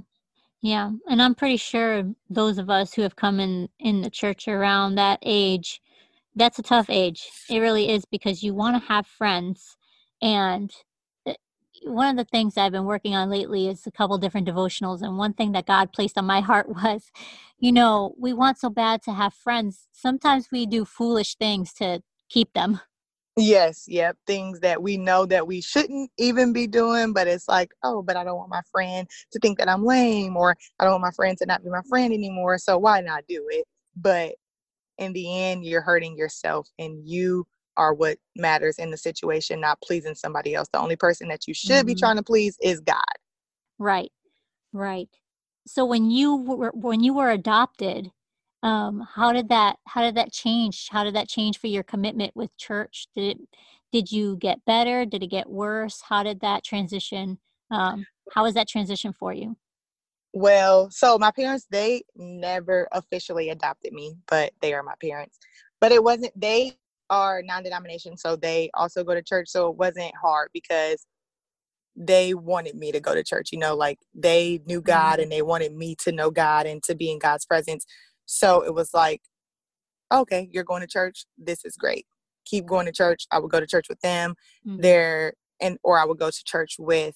Yeah. 0.62 0.92
And 1.10 1.22
I'm 1.22 1.36
pretty 1.36 1.58
sure 1.58 2.04
those 2.30 2.58
of 2.60 2.70
us 2.70 2.94
who 2.94 3.04
have 3.04 3.16
come 3.18 3.40
in 3.40 3.70
in 3.80 4.02
the 4.02 4.12
church 4.12 4.48
around 4.48 4.96
that 4.96 5.20
age, 5.24 5.82
that's 6.36 6.60
a 6.60 6.64
tough 6.64 6.90
age. 6.90 7.30
It 7.50 7.60
really 7.60 7.90
is 7.92 8.06
because 8.06 8.44
you 8.44 8.56
want 8.56 8.82
to 8.82 8.88
have 8.90 9.08
friends 9.08 9.78
and 10.22 10.72
uh, 11.28 11.34
one 11.86 12.10
of 12.10 12.18
the 12.18 12.30
things 12.30 12.58
I've 12.58 12.74
been 12.74 12.86
working 12.86 13.16
on 13.16 13.30
lately 13.30 13.68
is 13.70 13.88
a 13.88 13.92
couple 13.92 14.18
different 14.20 14.48
devotionals. 14.48 15.02
And 15.02 15.18
one 15.18 15.34
thing 15.34 15.54
that 15.54 15.68
God 15.68 15.94
placed 15.94 16.18
on 16.18 16.26
my 16.26 16.42
heart 16.50 16.70
was, 16.70 17.12
you 17.60 17.72
know, 17.74 18.16
we 18.20 18.34
want 18.34 18.60
so 18.60 18.70
bad 18.70 19.04
to 19.04 19.14
have 19.14 19.34
friends. 19.34 19.88
Sometimes 19.94 20.50
we 20.52 20.66
do 20.68 20.86
foolish 20.86 21.36
things 21.36 21.74
to 21.76 22.02
keep 22.30 22.54
them. 22.54 22.82
Yes, 23.36 23.86
yep. 23.88 24.16
Things 24.28 24.60
that 24.60 24.84
we 24.84 24.96
know 24.96 25.26
that 25.26 25.48
we 25.48 25.60
shouldn't 25.60 26.12
even 26.20 26.54
be 26.54 26.68
doing, 26.68 27.14
but 27.14 27.28
it's 27.28 27.48
like, 27.48 27.72
oh, 27.84 28.04
but 28.04 28.16
I 28.16 28.24
don't 28.24 28.38
want 28.38 28.52
my 28.52 28.62
friend 28.72 29.08
to 29.32 29.40
think 29.40 29.58
that 29.58 29.68
I'm 29.68 29.84
lame, 29.84 30.38
or 30.38 30.56
I 30.80 30.84
don't 30.84 30.94
want 30.94 31.04
my 31.04 31.12
friend 31.12 31.38
to 31.40 31.46
not 31.48 31.64
be 31.64 31.70
my 31.70 31.82
friend 31.90 32.14
anymore. 32.14 32.60
So 32.60 32.78
why 32.78 33.02
not 33.02 33.24
do 33.28 33.44
it? 33.50 33.66
But 33.96 34.36
in 35.00 35.14
the 35.14 35.42
end, 35.44 35.66
you're 35.66 35.82
hurting 35.82 36.16
yourself 36.16 36.70
and 36.78 37.00
you 37.08 37.48
are 37.76 37.96
what 37.96 38.18
matters 38.36 38.78
in 38.78 38.92
the 38.92 38.98
situation, 38.98 39.60
not 39.60 39.82
pleasing 39.82 40.14
somebody 40.14 40.54
else. 40.54 40.68
The 40.72 40.80
only 40.80 40.96
person 40.96 41.28
that 41.30 41.48
you 41.48 41.56
should 41.56 41.72
mm-hmm. 41.72 41.88
be 41.88 41.96
trying 41.96 42.18
to 42.18 42.24
please 42.24 42.56
is 42.62 42.82
God. 42.82 43.02
Right. 43.80 44.12
Right. 44.72 45.10
So 45.66 45.86
when 45.86 46.12
you 46.12 46.36
were 46.36 46.72
when 46.76 47.02
you 47.02 47.14
were 47.14 47.32
adopted, 47.32 48.12
um, 48.64 49.06
how 49.14 49.34
did 49.34 49.50
that 49.50 49.78
how 49.86 50.02
did 50.02 50.16
that 50.16 50.32
change? 50.32 50.88
How 50.90 51.04
did 51.04 51.16
that 51.16 51.28
change 51.28 51.60
for 51.60 51.68
your 51.68 51.84
commitment 51.84 52.32
with 52.34 52.56
church? 52.58 53.08
Did 53.14 53.32
it 53.32 53.38
did 53.92 54.12
you 54.12 54.38
get 54.38 54.66
better? 54.66 55.06
Did 55.06 55.22
it 55.22 55.28
get 55.28 55.50
worse? 55.50 56.02
How 56.02 56.24
did 56.24 56.40
that 56.40 56.64
transition? 56.64 57.38
Um, 57.70 58.06
how 58.34 58.44
was 58.44 58.56
that 58.56 58.68
transition 58.68 59.14
for 59.14 59.34
you? 59.34 59.58
Well, 60.32 60.90
so 60.90 61.20
my 61.20 61.30
parents 61.30 61.68
they 61.70 62.04
never 62.16 62.88
officially 62.94 63.50
adopted 63.50 63.92
me, 63.92 64.16
but 64.28 64.54
they 64.62 64.74
are 64.74 64.82
my 64.82 64.96
parents. 65.02 65.38
But 65.82 65.92
it 65.92 66.04
wasn't 66.04 66.32
they 66.40 66.74
are 67.10 67.42
non-denomination, 67.44 68.16
so 68.16 68.38
they 68.38 68.72
also 68.74 69.04
go 69.04 69.14
to 69.14 69.22
church. 69.22 69.50
So 69.50 69.70
it 69.70 69.76
wasn't 69.76 70.14
hard 70.20 70.50
because 70.54 71.06
they 71.96 72.34
wanted 72.34 72.76
me 72.76 72.92
to 72.94 73.00
go 73.00 73.14
to 73.14 73.24
church. 73.24 73.50
You 73.52 73.60
know, 73.60 73.76
like 73.76 74.00
they 74.16 74.62
knew 74.66 74.82
God 74.82 75.14
mm-hmm. 75.14 75.24
and 75.24 75.32
they 75.32 75.42
wanted 75.42 75.76
me 75.76 75.96
to 76.00 76.14
know 76.14 76.32
God 76.32 76.66
and 76.66 76.82
to 76.84 76.96
be 76.96 77.12
in 77.12 77.20
God's 77.20 77.46
presence. 77.46 77.86
So 78.34 78.62
it 78.62 78.74
was 78.74 78.94
like, 78.94 79.22
okay, 80.12 80.50
you're 80.52 80.64
going 80.64 80.82
to 80.82 80.88
church. 80.88 81.26
This 81.38 81.64
is 81.66 81.76
great. 81.76 82.06
Keep 82.46 82.66
going 82.66 82.86
to 82.86 82.92
church. 82.92 83.26
I 83.32 83.40
would 83.40 83.52
go 83.52 83.60
to 83.60 83.68
church 83.68 83.88
with 83.90 84.00
them 84.02 84.36
mm-hmm. 84.68 84.82
there, 84.82 85.34
and 85.62 85.78
or 85.84 86.00
I 86.00 86.06
would 86.06 86.20
go 86.20 86.30
to 86.30 86.44
church 86.46 86.76
with 86.80 87.16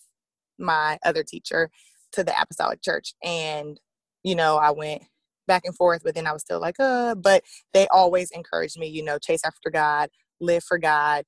my 0.58 0.98
other 1.04 1.24
teacher 1.24 1.70
to 2.14 2.24
the 2.24 2.40
apostolic 2.40 2.82
church. 2.82 3.14
And 3.24 3.80
you 4.24 4.36
know, 4.36 4.58
I 4.58 4.72
went 4.72 5.04
back 5.48 5.64
and 5.66 5.76
forth, 5.76 6.02
but 6.04 6.16
then 6.16 6.28
I 6.28 6.34
was 6.34 6.42
still 6.42 6.60
like, 6.60 6.80
uh, 6.80 7.16
but 7.16 7.44
they 7.74 7.88
always 7.88 8.32
encouraged 8.32 8.78
me, 8.78 8.88
you 8.88 9.04
know, 9.04 9.18
chase 9.18 9.42
after 9.46 9.70
God, 9.70 10.10
live 10.42 10.64
for 10.64 10.78
God, 10.78 11.24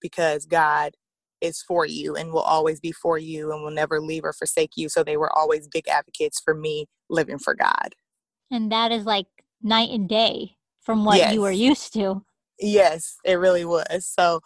because 0.00 0.46
God 0.46 0.92
is 1.40 1.62
for 1.62 1.84
you 1.84 2.14
and 2.14 2.32
will 2.32 2.40
always 2.40 2.80
be 2.80 2.92
for 2.92 3.18
you 3.18 3.52
and 3.52 3.62
will 3.62 3.70
never 3.70 4.00
leave 4.00 4.24
or 4.24 4.32
forsake 4.32 4.72
you. 4.76 4.88
So 4.88 5.02
they 5.02 5.16
were 5.16 5.36
always 5.36 5.68
big 5.68 5.88
advocates 5.88 6.40
for 6.42 6.54
me 6.54 6.86
living 7.10 7.38
for 7.38 7.54
God. 7.54 7.94
And 8.50 8.70
that 8.70 8.92
is 8.92 9.04
like 9.04 9.26
night 9.64 9.90
and 9.90 10.08
day 10.08 10.52
from 10.82 11.04
what 11.04 11.16
yes. 11.16 11.34
you 11.34 11.40
were 11.40 11.50
used 11.50 11.92
to. 11.94 12.22
Yes, 12.60 13.16
it 13.24 13.34
really 13.34 13.64
was. 13.64 14.06
So 14.06 14.40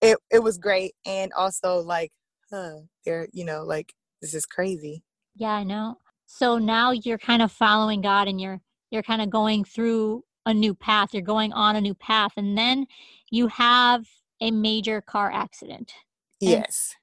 it 0.00 0.16
it 0.30 0.42
was 0.42 0.56
great 0.56 0.94
and 1.04 1.30
also 1.34 1.80
like 1.80 2.10
huh, 2.50 2.80
they're, 3.04 3.28
you 3.32 3.44
know, 3.44 3.64
like 3.64 3.92
this 4.20 4.34
is 4.34 4.46
crazy. 4.46 5.02
Yeah, 5.36 5.52
I 5.52 5.64
know. 5.64 5.98
So 6.26 6.58
now 6.58 6.92
you're 6.92 7.18
kind 7.18 7.42
of 7.42 7.52
following 7.52 8.00
God 8.00 8.28
and 8.28 8.40
you're 8.40 8.60
you're 8.90 9.02
kind 9.02 9.22
of 9.22 9.30
going 9.30 9.64
through 9.64 10.24
a 10.46 10.54
new 10.54 10.74
path. 10.74 11.10
You're 11.12 11.22
going 11.22 11.52
on 11.52 11.76
a 11.76 11.80
new 11.80 11.94
path 11.94 12.32
and 12.36 12.56
then 12.56 12.86
you 13.30 13.48
have 13.48 14.06
a 14.40 14.50
major 14.50 15.00
car 15.00 15.30
accident. 15.30 15.92
Yes. 16.40 16.94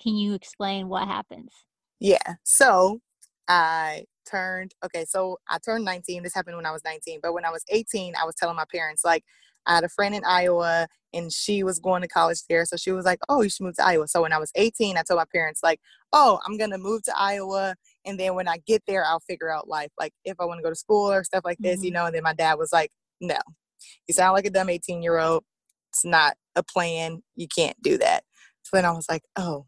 can 0.00 0.14
you 0.14 0.32
explain 0.32 0.88
what 0.88 1.06
happens? 1.06 1.52
Yeah. 2.00 2.36
So 2.42 3.00
I 3.48 4.04
turned, 4.30 4.74
okay, 4.84 5.04
so 5.04 5.38
I 5.48 5.58
turned 5.58 5.84
19. 5.84 6.22
This 6.22 6.34
happened 6.34 6.56
when 6.56 6.66
I 6.66 6.72
was 6.72 6.82
19. 6.84 7.20
But 7.22 7.32
when 7.32 7.44
I 7.44 7.50
was 7.50 7.64
18, 7.68 8.14
I 8.20 8.24
was 8.24 8.34
telling 8.34 8.56
my 8.56 8.64
parents, 8.72 9.04
like, 9.04 9.24
I 9.66 9.74
had 9.74 9.84
a 9.84 9.88
friend 9.88 10.14
in 10.14 10.24
Iowa 10.24 10.88
and 11.12 11.32
she 11.32 11.62
was 11.62 11.78
going 11.78 12.02
to 12.02 12.08
college 12.08 12.40
there. 12.48 12.64
So 12.64 12.76
she 12.76 12.90
was 12.90 13.04
like, 13.04 13.18
Oh, 13.28 13.42
you 13.42 13.50
should 13.50 13.64
move 13.64 13.76
to 13.76 13.86
Iowa. 13.86 14.08
So 14.08 14.22
when 14.22 14.32
I 14.32 14.38
was 14.38 14.50
18, 14.54 14.96
I 14.96 15.02
told 15.02 15.18
my 15.18 15.26
parents, 15.32 15.60
like, 15.62 15.80
Oh, 16.12 16.38
I'm 16.46 16.58
to 16.58 16.78
move 16.78 17.02
to 17.04 17.12
Iowa. 17.16 17.74
And 18.06 18.18
then 18.18 18.34
when 18.34 18.48
I 18.48 18.58
get 18.66 18.82
there, 18.86 19.04
I'll 19.04 19.20
figure 19.20 19.50
out 19.50 19.68
life, 19.68 19.90
like 19.98 20.12
if 20.24 20.36
I 20.40 20.46
want 20.46 20.58
to 20.58 20.62
go 20.62 20.70
to 20.70 20.76
school 20.76 21.10
or 21.12 21.22
stuff 21.22 21.44
like 21.44 21.58
this, 21.58 21.76
mm-hmm. 21.76 21.84
you 21.84 21.90
know. 21.90 22.06
And 22.06 22.14
then 22.14 22.22
my 22.22 22.32
dad 22.32 22.54
was 22.54 22.72
like, 22.72 22.90
No, 23.20 23.38
you 24.06 24.14
sound 24.14 24.34
like 24.34 24.46
a 24.46 24.50
dumb 24.50 24.70
18 24.70 25.02
year 25.02 25.18
old. 25.18 25.44
It's 25.90 26.04
not 26.04 26.36
a 26.56 26.62
plan. 26.62 27.22
You 27.36 27.46
can't 27.48 27.80
do 27.82 27.98
that. 27.98 28.24
So 28.62 28.76
then 28.76 28.84
I 28.84 28.92
was 28.92 29.06
like, 29.08 29.22
oh. 29.36 29.66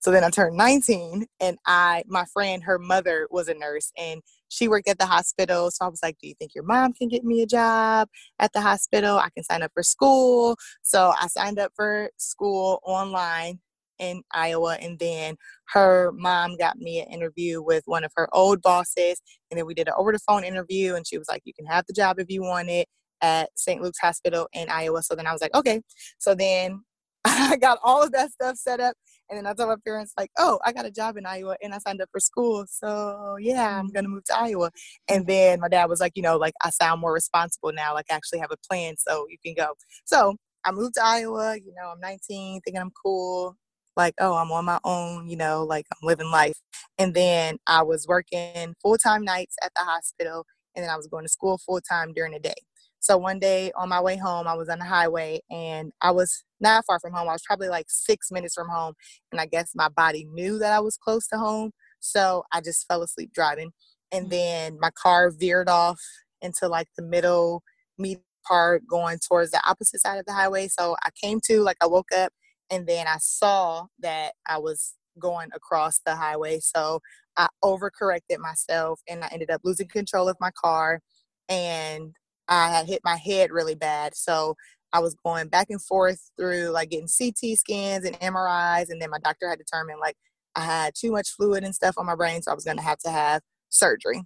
So 0.00 0.10
then 0.10 0.24
I 0.24 0.30
turned 0.30 0.56
19 0.56 1.26
and 1.40 1.58
I 1.66 2.04
my 2.06 2.24
friend, 2.32 2.62
her 2.64 2.78
mother 2.78 3.28
was 3.30 3.48
a 3.48 3.54
nurse 3.54 3.92
and 3.98 4.20
she 4.48 4.68
worked 4.68 4.88
at 4.88 4.98
the 4.98 5.06
hospital. 5.06 5.70
So 5.70 5.86
I 5.86 5.88
was 5.88 6.00
like, 6.02 6.18
Do 6.20 6.28
you 6.28 6.34
think 6.38 6.54
your 6.54 6.64
mom 6.64 6.92
can 6.92 7.08
get 7.08 7.24
me 7.24 7.42
a 7.42 7.46
job 7.46 8.08
at 8.38 8.52
the 8.52 8.60
hospital? 8.60 9.18
I 9.18 9.28
can 9.34 9.44
sign 9.44 9.62
up 9.62 9.72
for 9.74 9.82
school. 9.82 10.56
So 10.82 11.12
I 11.20 11.26
signed 11.28 11.58
up 11.58 11.72
for 11.74 12.10
school 12.18 12.80
online 12.84 13.60
in 13.98 14.22
Iowa. 14.32 14.76
And 14.80 14.98
then 14.98 15.36
her 15.72 16.12
mom 16.14 16.56
got 16.56 16.76
me 16.76 17.00
an 17.00 17.08
interview 17.08 17.62
with 17.62 17.84
one 17.86 18.04
of 18.04 18.12
her 18.16 18.28
old 18.34 18.60
bosses. 18.60 19.20
And 19.50 19.58
then 19.58 19.66
we 19.66 19.74
did 19.74 19.88
an 19.88 19.94
over 19.96 20.12
the 20.12 20.18
phone 20.18 20.44
interview. 20.44 20.94
And 20.94 21.06
she 21.06 21.18
was 21.18 21.28
like, 21.28 21.42
You 21.44 21.54
can 21.54 21.66
have 21.66 21.86
the 21.86 21.94
job 21.94 22.18
if 22.18 22.28
you 22.28 22.42
want 22.42 22.68
it 22.68 22.88
at 23.22 23.50
St. 23.54 23.80
Luke's 23.80 24.00
Hospital 24.00 24.48
in 24.52 24.68
Iowa. 24.68 25.02
So 25.02 25.14
then 25.14 25.26
I 25.26 25.32
was 25.32 25.40
like, 25.40 25.54
Okay. 25.54 25.80
So 26.18 26.34
then 26.34 26.82
I 27.24 27.56
got 27.56 27.78
all 27.82 28.02
of 28.02 28.12
that 28.12 28.32
stuff 28.32 28.56
set 28.56 28.80
up. 28.80 28.96
And 29.32 29.38
then 29.38 29.46
I 29.46 29.54
told 29.54 29.70
my 29.70 29.76
parents, 29.82 30.12
like, 30.18 30.30
oh, 30.38 30.60
I 30.62 30.74
got 30.74 30.84
a 30.84 30.90
job 30.90 31.16
in 31.16 31.24
Iowa 31.24 31.56
and 31.62 31.72
I 31.72 31.78
signed 31.78 32.02
up 32.02 32.10
for 32.12 32.20
school. 32.20 32.66
So 32.68 33.36
yeah, 33.40 33.78
I'm 33.78 33.86
mm-hmm. 33.86 33.94
going 33.94 34.04
to 34.04 34.10
move 34.10 34.24
to 34.24 34.38
Iowa. 34.38 34.70
And 35.08 35.26
then 35.26 35.60
my 35.60 35.68
dad 35.68 35.88
was 35.88 36.00
like, 36.00 36.12
you 36.16 36.22
know, 36.22 36.36
like, 36.36 36.52
I 36.62 36.68
sound 36.68 37.00
more 37.00 37.14
responsible 37.14 37.72
now. 37.72 37.94
Like, 37.94 38.04
I 38.10 38.14
actually 38.14 38.40
have 38.40 38.50
a 38.50 38.58
plan. 38.68 38.96
So 38.98 39.26
you 39.30 39.38
can 39.42 39.54
go. 39.54 39.72
So 40.04 40.36
I 40.66 40.72
moved 40.72 40.96
to 40.96 41.02
Iowa. 41.02 41.56
You 41.56 41.72
know, 41.74 41.92
I'm 41.92 42.00
19, 42.00 42.60
thinking 42.60 42.78
I'm 42.78 42.92
cool. 43.02 43.56
Like, 43.96 44.12
oh, 44.20 44.34
I'm 44.34 44.52
on 44.52 44.66
my 44.66 44.80
own, 44.84 45.30
you 45.30 45.36
know, 45.36 45.64
like 45.64 45.86
I'm 45.90 46.06
living 46.06 46.30
life. 46.30 46.58
And 46.98 47.14
then 47.14 47.56
I 47.66 47.82
was 47.84 48.06
working 48.06 48.74
full 48.82 48.98
time 48.98 49.24
nights 49.24 49.56
at 49.64 49.72
the 49.74 49.82
hospital. 49.82 50.44
And 50.76 50.82
then 50.82 50.90
I 50.90 50.96
was 50.96 51.06
going 51.06 51.24
to 51.24 51.30
school 51.30 51.56
full 51.56 51.80
time 51.80 52.12
during 52.12 52.32
the 52.32 52.38
day. 52.38 52.54
So 53.02 53.18
one 53.18 53.40
day 53.40 53.72
on 53.76 53.88
my 53.88 54.00
way 54.00 54.16
home, 54.16 54.46
I 54.46 54.54
was 54.54 54.68
on 54.68 54.78
the 54.78 54.84
highway 54.84 55.40
and 55.50 55.90
I 56.00 56.12
was 56.12 56.44
not 56.60 56.84
far 56.86 57.00
from 57.00 57.12
home. 57.12 57.28
I 57.28 57.32
was 57.32 57.42
probably 57.44 57.68
like 57.68 57.86
six 57.88 58.30
minutes 58.30 58.54
from 58.54 58.68
home. 58.68 58.94
And 59.32 59.40
I 59.40 59.46
guess 59.46 59.72
my 59.74 59.88
body 59.88 60.24
knew 60.32 60.56
that 60.60 60.72
I 60.72 60.78
was 60.78 60.96
close 60.96 61.26
to 61.28 61.36
home. 61.36 61.72
So 61.98 62.44
I 62.52 62.60
just 62.60 62.86
fell 62.86 63.02
asleep 63.02 63.32
driving. 63.34 63.72
And 64.12 64.26
mm. 64.26 64.30
then 64.30 64.78
my 64.80 64.90
car 64.90 65.32
veered 65.32 65.68
off 65.68 66.00
into 66.42 66.68
like 66.68 66.86
the 66.96 67.02
middle 67.02 67.64
meat 67.98 68.20
part 68.46 68.86
going 68.86 69.18
towards 69.18 69.50
the 69.50 69.60
opposite 69.68 70.00
side 70.00 70.18
of 70.18 70.26
the 70.26 70.32
highway. 70.32 70.68
So 70.68 70.94
I 71.04 71.10
came 71.20 71.40
to, 71.46 71.60
like, 71.60 71.78
I 71.80 71.86
woke 71.86 72.12
up 72.16 72.32
and 72.70 72.86
then 72.86 73.08
I 73.08 73.16
saw 73.18 73.86
that 73.98 74.34
I 74.48 74.58
was 74.58 74.94
going 75.18 75.48
across 75.56 76.00
the 76.06 76.14
highway. 76.14 76.60
So 76.60 77.00
I 77.36 77.48
overcorrected 77.64 78.38
myself 78.38 79.00
and 79.08 79.24
I 79.24 79.28
ended 79.32 79.50
up 79.50 79.62
losing 79.64 79.88
control 79.88 80.28
of 80.28 80.36
my 80.40 80.52
car. 80.52 81.00
And 81.48 82.14
I 82.48 82.70
had 82.70 82.86
hit 82.86 83.00
my 83.04 83.16
head 83.16 83.50
really 83.50 83.74
bad. 83.74 84.14
So 84.14 84.56
I 84.92 85.00
was 85.00 85.14
going 85.24 85.48
back 85.48 85.68
and 85.70 85.82
forth 85.82 86.20
through 86.36 86.68
like 86.68 86.90
getting 86.90 87.08
CT 87.08 87.58
scans 87.58 88.04
and 88.04 88.18
MRIs. 88.20 88.90
And 88.90 89.00
then 89.00 89.10
my 89.10 89.18
doctor 89.18 89.48
had 89.48 89.58
determined 89.58 90.00
like 90.00 90.16
I 90.54 90.64
had 90.64 90.94
too 90.94 91.12
much 91.12 91.30
fluid 91.30 91.64
and 91.64 91.74
stuff 91.74 91.94
on 91.96 92.06
my 92.06 92.14
brain. 92.14 92.42
So 92.42 92.50
I 92.50 92.54
was 92.54 92.64
going 92.64 92.76
to 92.76 92.82
have 92.82 92.98
to 92.98 93.10
have 93.10 93.42
surgery. 93.70 94.22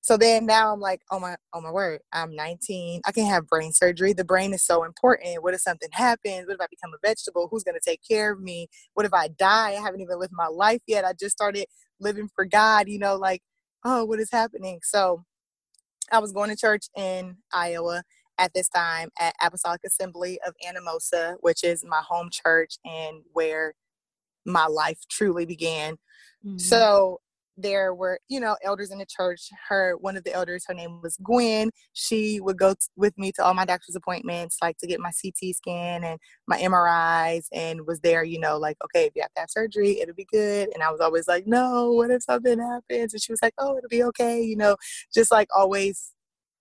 So 0.00 0.16
then 0.16 0.46
now 0.46 0.72
I'm 0.72 0.80
like, 0.80 1.00
oh 1.12 1.20
my, 1.20 1.36
oh 1.54 1.60
my 1.60 1.70
word, 1.70 2.00
I'm 2.12 2.34
19. 2.34 3.02
I 3.06 3.12
can't 3.12 3.28
have 3.28 3.46
brain 3.46 3.72
surgery. 3.72 4.12
The 4.12 4.24
brain 4.24 4.52
is 4.52 4.64
so 4.64 4.82
important. 4.82 5.44
What 5.44 5.54
if 5.54 5.60
something 5.60 5.90
happens? 5.92 6.48
What 6.48 6.54
if 6.54 6.60
I 6.60 6.66
become 6.68 6.90
a 6.92 7.06
vegetable? 7.06 7.46
Who's 7.48 7.62
going 7.62 7.78
to 7.80 7.90
take 7.90 8.00
care 8.08 8.32
of 8.32 8.40
me? 8.40 8.66
What 8.94 9.06
if 9.06 9.14
I 9.14 9.28
die? 9.28 9.70
I 9.70 9.80
haven't 9.80 10.00
even 10.00 10.18
lived 10.18 10.32
my 10.34 10.48
life 10.48 10.82
yet. 10.88 11.04
I 11.04 11.12
just 11.12 11.36
started 11.36 11.66
living 12.00 12.28
for 12.34 12.44
God, 12.44 12.88
you 12.88 12.98
know, 12.98 13.14
like, 13.14 13.42
oh, 13.84 14.04
what 14.04 14.18
is 14.18 14.28
happening? 14.32 14.80
So 14.82 15.22
I 16.12 16.18
was 16.18 16.32
going 16.32 16.50
to 16.50 16.56
church 16.56 16.86
in 16.96 17.38
Iowa 17.52 18.04
at 18.38 18.52
this 18.54 18.68
time 18.68 19.10
at 19.18 19.34
Apostolic 19.42 19.80
Assembly 19.84 20.38
of 20.46 20.54
Anamosa, 20.66 21.36
which 21.40 21.64
is 21.64 21.84
my 21.84 22.02
home 22.06 22.28
church 22.30 22.76
and 22.84 23.22
where 23.32 23.74
my 24.44 24.66
life 24.66 24.98
truly 25.10 25.46
began. 25.46 25.94
Mm-hmm. 26.44 26.58
So 26.58 27.20
there 27.56 27.94
were 27.94 28.18
you 28.28 28.40
know 28.40 28.56
elders 28.62 28.90
in 28.90 28.98
the 28.98 29.06
church 29.06 29.48
her 29.68 29.96
one 30.00 30.16
of 30.16 30.24
the 30.24 30.32
elders 30.32 30.64
her 30.66 30.74
name 30.74 31.00
was 31.02 31.16
gwen. 31.22 31.70
She 31.92 32.40
would 32.40 32.58
go 32.58 32.72
t- 32.72 32.78
with 32.96 33.16
me 33.18 33.32
to 33.32 33.44
all 33.44 33.54
my 33.54 33.64
doctor's 33.64 33.96
appointments 33.96 34.56
like 34.62 34.78
to 34.78 34.86
get 34.86 35.00
my 35.00 35.10
ct 35.10 35.56
scan 35.56 36.04
and 36.04 36.18
my 36.46 36.58
mris 36.58 37.46
and 37.52 37.86
was 37.86 38.00
there 38.00 38.24
you 38.24 38.38
know 38.38 38.58
like 38.58 38.76
okay 38.84 39.06
if 39.06 39.12
you 39.14 39.22
have 39.22 39.32
to 39.34 39.40
have 39.40 39.50
surgery 39.50 40.00
it'll 40.00 40.14
be 40.14 40.26
good. 40.32 40.70
And 40.74 40.82
i 40.82 40.90
was 40.90 41.00
always 41.00 41.28
like 41.28 41.46
no 41.46 41.92
what 41.92 42.10
if 42.10 42.22
something 42.22 42.58
happens? 42.58 43.12
And 43.12 43.22
she 43.22 43.32
was 43.32 43.42
like 43.42 43.54
oh 43.58 43.76
it'll 43.76 43.88
be 43.88 44.04
okay 44.04 44.40
you 44.42 44.56
know 44.56 44.76
just 45.14 45.30
like 45.30 45.48
always 45.56 46.12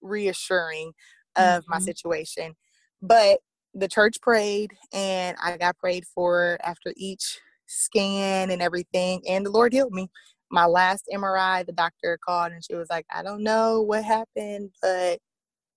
reassuring 0.01 0.93
of 1.35 1.63
mm-hmm. 1.63 1.71
my 1.71 1.79
situation. 1.79 2.55
But 3.01 3.39
the 3.73 3.87
church 3.87 4.19
prayed 4.21 4.73
and 4.91 5.37
i 5.41 5.55
got 5.57 5.77
prayed 5.77 6.05
for 6.13 6.57
after 6.63 6.93
each 6.97 7.39
scan 7.67 8.51
and 8.51 8.61
everything 8.61 9.21
and 9.27 9.45
the 9.45 9.49
lord 9.51 9.71
healed 9.71 9.93
me 9.93 10.09
my 10.51 10.65
last 10.65 11.05
MRI, 11.13 11.65
the 11.65 11.71
doctor 11.71 12.19
called 12.23 12.51
and 12.51 12.63
she 12.63 12.75
was 12.75 12.89
like, 12.89 13.05
I 13.13 13.23
don't 13.23 13.43
know 13.43 13.81
what 13.81 14.03
happened, 14.03 14.71
but 14.81 15.19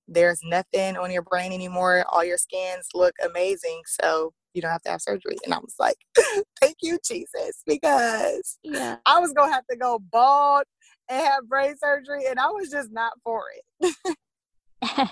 there's 0.09 0.41
nothing 0.45 0.97
on 0.97 1.11
your 1.11 1.23
brain 1.23 1.53
anymore. 1.53 2.05
All 2.13 2.25
your 2.25 2.37
scans 2.39 2.89
look 2.95 3.15
amazing. 3.25 3.83
So 3.87 4.33
you 4.53 4.63
don't 4.63 4.71
have 4.71 4.83
to 4.83 4.91
have 4.91 5.03
surgery. 5.03 5.37
And 5.45 5.55
I 5.55 5.59
was 5.59 5.75
like, 5.79 5.97
thank 6.61 6.77
you, 6.83 6.99
Jesus, 7.05 7.63
because 7.67 8.59
yeah. 8.63 8.97
I 9.07 9.19
was 9.19 9.33
going 9.33 9.51
to 9.51 9.55
have 9.55 9.67
to 9.71 9.77
go 9.77 9.99
bald 9.99 10.65
and 11.09 11.25
have 11.25 11.49
brain 11.49 11.75
surgery. 11.77 12.27
And 12.29 12.39
I 12.39 12.47
was 12.47 12.71
just 12.71 12.91
not 12.93 13.13
for 13.23 13.45
it. 13.81 13.97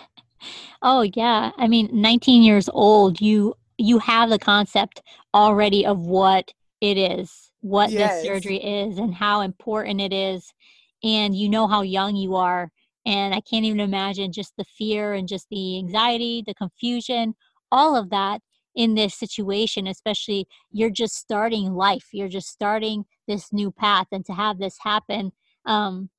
oh, 0.82 1.02
yeah. 1.14 1.50
I 1.56 1.68
mean, 1.68 1.88
19 1.92 2.42
years 2.42 2.68
old, 2.72 3.20
you 3.20 3.54
you 3.78 3.98
have 3.98 4.30
the 4.30 4.38
concept 4.38 5.02
already 5.34 5.84
of 5.84 5.98
what 5.98 6.52
it 6.80 6.96
is, 6.98 7.50
what 7.62 7.90
yes. 7.90 8.22
this 8.22 8.26
surgery 8.26 8.58
is, 8.58 8.98
and 8.98 9.14
how 9.14 9.40
important 9.40 10.00
it 10.00 10.12
is. 10.12 10.52
And 11.02 11.34
you 11.34 11.48
know 11.48 11.66
how 11.66 11.82
young 11.82 12.14
you 12.14 12.36
are. 12.36 12.70
And 13.04 13.34
I 13.34 13.40
can't 13.40 13.64
even 13.64 13.80
imagine 13.80 14.32
just 14.32 14.52
the 14.56 14.64
fear 14.64 15.14
and 15.14 15.26
just 15.26 15.46
the 15.50 15.78
anxiety, 15.78 16.44
the 16.46 16.54
confusion, 16.54 17.34
all 17.72 17.96
of 17.96 18.10
that 18.10 18.40
in 18.74 18.94
this 18.94 19.14
situation, 19.14 19.86
especially 19.86 20.46
you're 20.70 20.90
just 20.90 21.14
starting 21.14 21.72
life, 21.74 22.08
you're 22.12 22.28
just 22.28 22.48
starting 22.48 23.04
this 23.26 23.52
new 23.52 23.70
path. 23.70 24.06
And 24.12 24.24
to 24.26 24.32
have 24.32 24.58
this 24.58 24.76
happen, 24.80 25.32
um, 25.66 26.10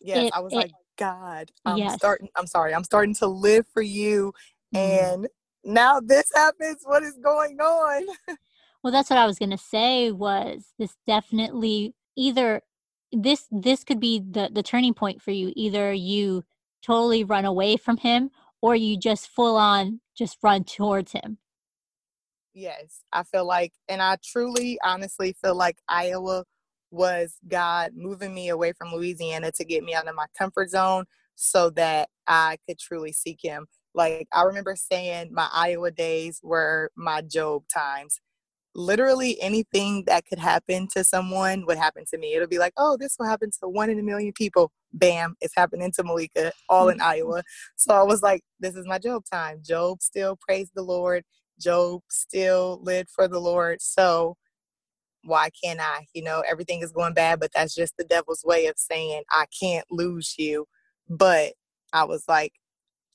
yes, 0.00 0.26
it, 0.26 0.32
I 0.34 0.40
was 0.40 0.52
it, 0.52 0.56
like, 0.56 0.72
God, 0.96 1.50
I'm 1.64 1.78
yes. 1.78 1.94
starting, 1.94 2.28
I'm 2.36 2.46
sorry, 2.46 2.74
I'm 2.74 2.84
starting 2.84 3.14
to 3.16 3.26
live 3.26 3.66
for 3.72 3.82
you. 3.82 4.32
Mm-hmm. 4.74 5.22
And 5.22 5.28
now 5.64 6.00
this 6.00 6.30
happens 6.34 6.82
what 6.84 7.02
is 7.02 7.18
going 7.22 7.58
on 7.60 8.06
well 8.84 8.92
that's 8.92 9.10
what 9.10 9.18
i 9.18 9.26
was 9.26 9.38
going 9.38 9.50
to 9.50 9.58
say 9.58 10.12
was 10.12 10.74
this 10.78 10.96
definitely 11.06 11.94
either 12.16 12.62
this 13.14 13.46
this 13.50 13.84
could 13.84 14.00
be 14.00 14.18
the 14.18 14.50
the 14.52 14.62
turning 14.62 14.94
point 14.94 15.22
for 15.22 15.30
you. 15.30 15.52
Either 15.56 15.92
you 15.92 16.44
totally 16.82 17.24
run 17.24 17.44
away 17.44 17.76
from 17.76 17.96
him 17.96 18.30
or 18.60 18.74
you 18.74 18.98
just 18.98 19.28
full 19.28 19.56
on 19.56 20.00
just 20.16 20.38
run 20.42 20.64
towards 20.64 21.12
him. 21.12 21.38
Yes 22.52 23.02
i 23.12 23.22
feel 23.22 23.46
like 23.46 23.72
and 23.88 24.00
i 24.00 24.16
truly 24.22 24.78
honestly 24.84 25.34
feel 25.42 25.56
like 25.56 25.78
iowa 25.88 26.44
was 26.92 27.38
god 27.48 27.90
moving 27.96 28.32
me 28.32 28.48
away 28.48 28.72
from 28.72 28.92
louisiana 28.92 29.50
to 29.50 29.64
get 29.64 29.82
me 29.82 29.92
out 29.92 30.06
of 30.06 30.14
my 30.14 30.26
comfort 30.38 30.70
zone 30.70 31.04
so 31.34 31.68
that 31.70 32.08
i 32.28 32.56
could 32.68 32.78
truly 32.78 33.12
seek 33.12 33.40
him. 33.42 33.66
Like 33.94 34.26
I 34.32 34.42
remember 34.42 34.74
saying 34.76 35.30
my 35.32 35.48
Iowa 35.52 35.92
days 35.92 36.40
were 36.42 36.90
my 36.96 37.22
Job 37.22 37.62
times. 37.72 38.20
Literally 38.74 39.40
anything 39.40 40.04
that 40.06 40.24
could 40.26 40.38
happen 40.38 40.88
to 40.94 41.04
someone 41.04 41.64
would 41.66 41.78
happen 41.78 42.04
to 42.10 42.18
me. 42.18 42.34
It'll 42.34 42.48
be 42.48 42.58
like, 42.58 42.72
oh, 42.76 42.96
this 42.98 43.16
will 43.18 43.26
happen 43.26 43.50
to 43.62 43.68
one 43.68 43.90
in 43.90 43.98
a 43.98 44.02
million 44.02 44.32
people. 44.32 44.72
Bam, 44.92 45.36
it's 45.40 45.54
happening 45.56 45.92
to 45.92 46.02
Malika, 46.04 46.52
all 46.68 46.88
in 46.88 47.00
Iowa. 47.02 47.42
So 47.76 47.94
I 47.94 48.02
was 48.02 48.22
like, 48.22 48.42
this 48.60 48.74
is 48.74 48.86
my 48.86 48.98
Job 48.98 49.24
time. 49.32 49.60
Job 49.64 50.02
still 50.02 50.36
praised 50.40 50.72
the 50.74 50.82
Lord. 50.82 51.24
Job 51.60 52.02
still 52.10 52.80
lived 52.82 53.10
for 53.10 53.28
the 53.28 53.38
Lord. 53.38 53.80
So 53.80 54.36
why 55.24 55.50
can't 55.62 55.80
I? 55.80 56.06
You 56.12 56.22
know, 56.22 56.42
everything 56.48 56.82
is 56.82 56.92
going 56.92 57.14
bad, 57.14 57.40
but 57.40 57.50
that's 57.54 57.74
just 57.74 57.96
the 57.96 58.04
devil's 58.04 58.44
way 58.44 58.66
of 58.66 58.74
saying 58.76 59.22
I 59.30 59.46
can't 59.60 59.86
lose 59.90 60.34
you. 60.38 60.66
But 61.08 61.54
I 61.92 62.04
was 62.04 62.24
like, 62.28 62.52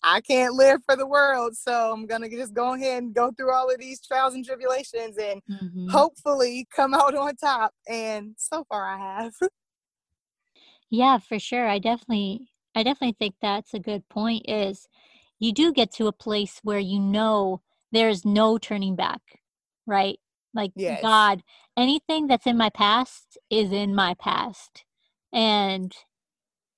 I 0.04 0.22
can't 0.22 0.54
live 0.54 0.82
for 0.86 0.96
the 0.96 1.08
world. 1.08 1.56
So 1.56 1.92
I'm 1.94 2.06
going 2.06 2.22
to 2.22 2.30
just 2.30 2.54
go 2.54 2.74
ahead 2.74 3.04
and 3.04 3.14
go 3.14 3.32
through 3.32 3.54
all 3.54 3.70
of 3.70 3.80
these 3.80 4.02
trials 4.02 4.34
and 4.34 4.46
tribulations 4.46 5.18
and 5.18 5.42
mm-hmm. 5.50 5.90
hopefully 5.90 6.68
come 6.74 6.94
out 6.94 7.16
on 7.16 7.36
top. 7.36 7.74
And 7.88 8.36
so 8.38 8.64
far 8.70 8.86
I 8.86 8.98
have. 8.98 9.34
yeah, 10.90 11.18
for 11.18 11.40
sure. 11.40 11.68
I 11.68 11.80
definitely 11.80 12.50
I 12.76 12.84
definitely 12.84 13.16
think 13.20 13.36
that's 13.42 13.74
a 13.74 13.80
good 13.80 14.08
point 14.10 14.46
is 14.48 14.88
you 15.40 15.52
do 15.52 15.74
get 15.74 15.92
to 15.94 16.08
a 16.08 16.14
place 16.14 16.60
where 16.64 16.80
you 16.80 17.00
know 17.00 17.62
there's 17.92 18.24
no 18.24 18.58
turning 18.58 18.96
back, 18.96 19.22
right? 19.86 20.20
Like 20.54 20.72
yes. 20.76 21.02
God, 21.02 21.44
anything 21.78 22.28
that's 22.28 22.48
in 22.48 22.58
my 22.58 22.70
past 22.70 23.38
is 23.50 23.72
in 23.72 23.96
my 23.96 24.14
past. 24.16 24.86
And 25.34 25.94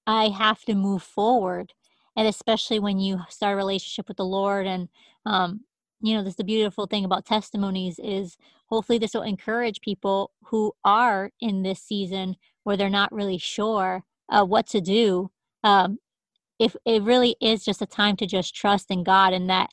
I 0.07 0.29
have 0.29 0.61
to 0.63 0.75
move 0.75 1.03
forward 1.03 1.73
and 2.15 2.27
especially 2.27 2.79
when 2.79 2.99
you 2.99 3.19
start 3.29 3.53
a 3.53 3.57
relationship 3.57 4.07
with 4.07 4.17
the 4.17 4.25
lord 4.25 4.65
and 4.67 4.89
um, 5.25 5.61
you 6.01 6.15
know 6.15 6.23
this 6.23 6.31
is 6.31 6.37
the 6.37 6.43
beautiful 6.43 6.87
thing 6.87 7.05
about 7.05 7.25
testimonies 7.25 7.99
is 7.99 8.37
hopefully 8.67 8.97
this 8.97 9.13
will 9.13 9.21
encourage 9.21 9.81
people 9.81 10.31
who 10.45 10.73
are 10.83 11.31
in 11.39 11.63
this 11.63 11.81
season 11.81 12.35
where 12.63 12.77
they're 12.77 12.89
not 12.89 13.11
really 13.11 13.37
sure 13.37 14.03
uh, 14.29 14.43
what 14.43 14.67
to 14.67 14.81
do 14.81 15.29
um, 15.63 15.97
if 16.59 16.75
it 16.85 17.01
really 17.03 17.35
is 17.41 17.65
just 17.65 17.81
a 17.81 17.87
time 17.87 18.15
to 18.15 18.25
just 18.25 18.55
trust 18.55 18.91
in 18.91 19.03
god 19.03 19.33
and 19.33 19.49
that 19.49 19.69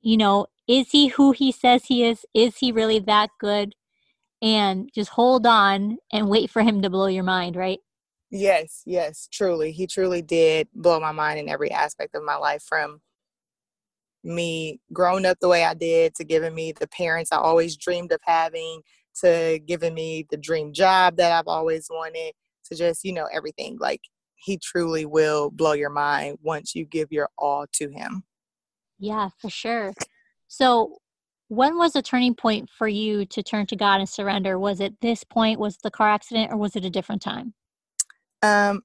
you 0.00 0.16
know 0.16 0.46
is 0.68 0.90
he 0.90 1.08
who 1.08 1.32
he 1.32 1.50
says 1.50 1.86
he 1.86 2.04
is? 2.04 2.26
Is 2.34 2.58
he 2.58 2.70
really 2.70 2.98
that 3.00 3.30
good? 3.40 3.74
And 4.42 4.90
just 4.94 5.10
hold 5.10 5.46
on 5.46 5.96
and 6.12 6.28
wait 6.28 6.50
for 6.50 6.62
him 6.62 6.82
to 6.82 6.90
blow 6.90 7.06
your 7.06 7.24
mind 7.24 7.56
right 7.56 7.80
Yes, 8.30 8.82
yes, 8.84 9.28
truly. 9.32 9.72
He 9.72 9.86
truly 9.86 10.22
did 10.22 10.68
blow 10.74 11.00
my 11.00 11.12
mind 11.12 11.38
in 11.38 11.48
every 11.48 11.70
aspect 11.70 12.14
of 12.14 12.22
my 12.22 12.36
life 12.36 12.62
from 12.68 13.00
me 14.22 14.80
growing 14.92 15.24
up 15.24 15.38
the 15.40 15.48
way 15.48 15.64
I 15.64 15.74
did 15.74 16.14
to 16.16 16.24
giving 16.24 16.54
me 16.54 16.72
the 16.72 16.88
parents 16.88 17.32
I 17.32 17.38
always 17.38 17.76
dreamed 17.76 18.12
of 18.12 18.20
having 18.24 18.82
to 19.22 19.60
giving 19.64 19.94
me 19.94 20.26
the 20.30 20.36
dream 20.36 20.72
job 20.72 21.16
that 21.16 21.32
I've 21.32 21.48
always 21.48 21.88
wanted 21.90 22.34
to 22.66 22.74
just, 22.74 23.04
you 23.04 23.12
know, 23.12 23.28
everything. 23.32 23.78
Like 23.80 24.02
he 24.34 24.58
truly 24.58 25.06
will 25.06 25.50
blow 25.50 25.72
your 25.72 25.90
mind 25.90 26.38
once 26.42 26.74
you 26.74 26.84
give 26.84 27.10
your 27.10 27.30
all 27.38 27.66
to 27.74 27.88
him. 27.88 28.24
Yeah, 28.98 29.30
for 29.38 29.50
sure. 29.50 29.94
So, 30.48 30.98
when 31.48 31.78
was 31.78 31.94
the 31.94 32.02
turning 32.02 32.34
point 32.34 32.68
for 32.68 32.86
you 32.88 33.24
to 33.26 33.42
turn 33.42 33.66
to 33.68 33.76
God 33.76 34.00
and 34.00 34.08
surrender? 34.08 34.58
Was 34.58 34.80
it 34.80 35.00
this 35.00 35.24
point? 35.24 35.58
Was 35.58 35.78
the 35.78 35.90
car 35.90 36.10
accident 36.10 36.52
or 36.52 36.58
was 36.58 36.76
it 36.76 36.84
a 36.84 36.90
different 36.90 37.22
time? 37.22 37.54
Um, 38.42 38.82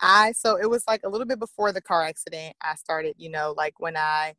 I 0.00 0.32
so 0.32 0.56
it 0.56 0.68
was 0.70 0.84
like 0.88 1.02
a 1.04 1.08
little 1.08 1.26
bit 1.26 1.38
before 1.38 1.72
the 1.72 1.80
car 1.80 2.02
accident. 2.04 2.56
I 2.62 2.74
started, 2.76 3.14
you 3.18 3.30
know, 3.30 3.54
like 3.56 3.74
when 3.80 3.96
I 3.96 4.34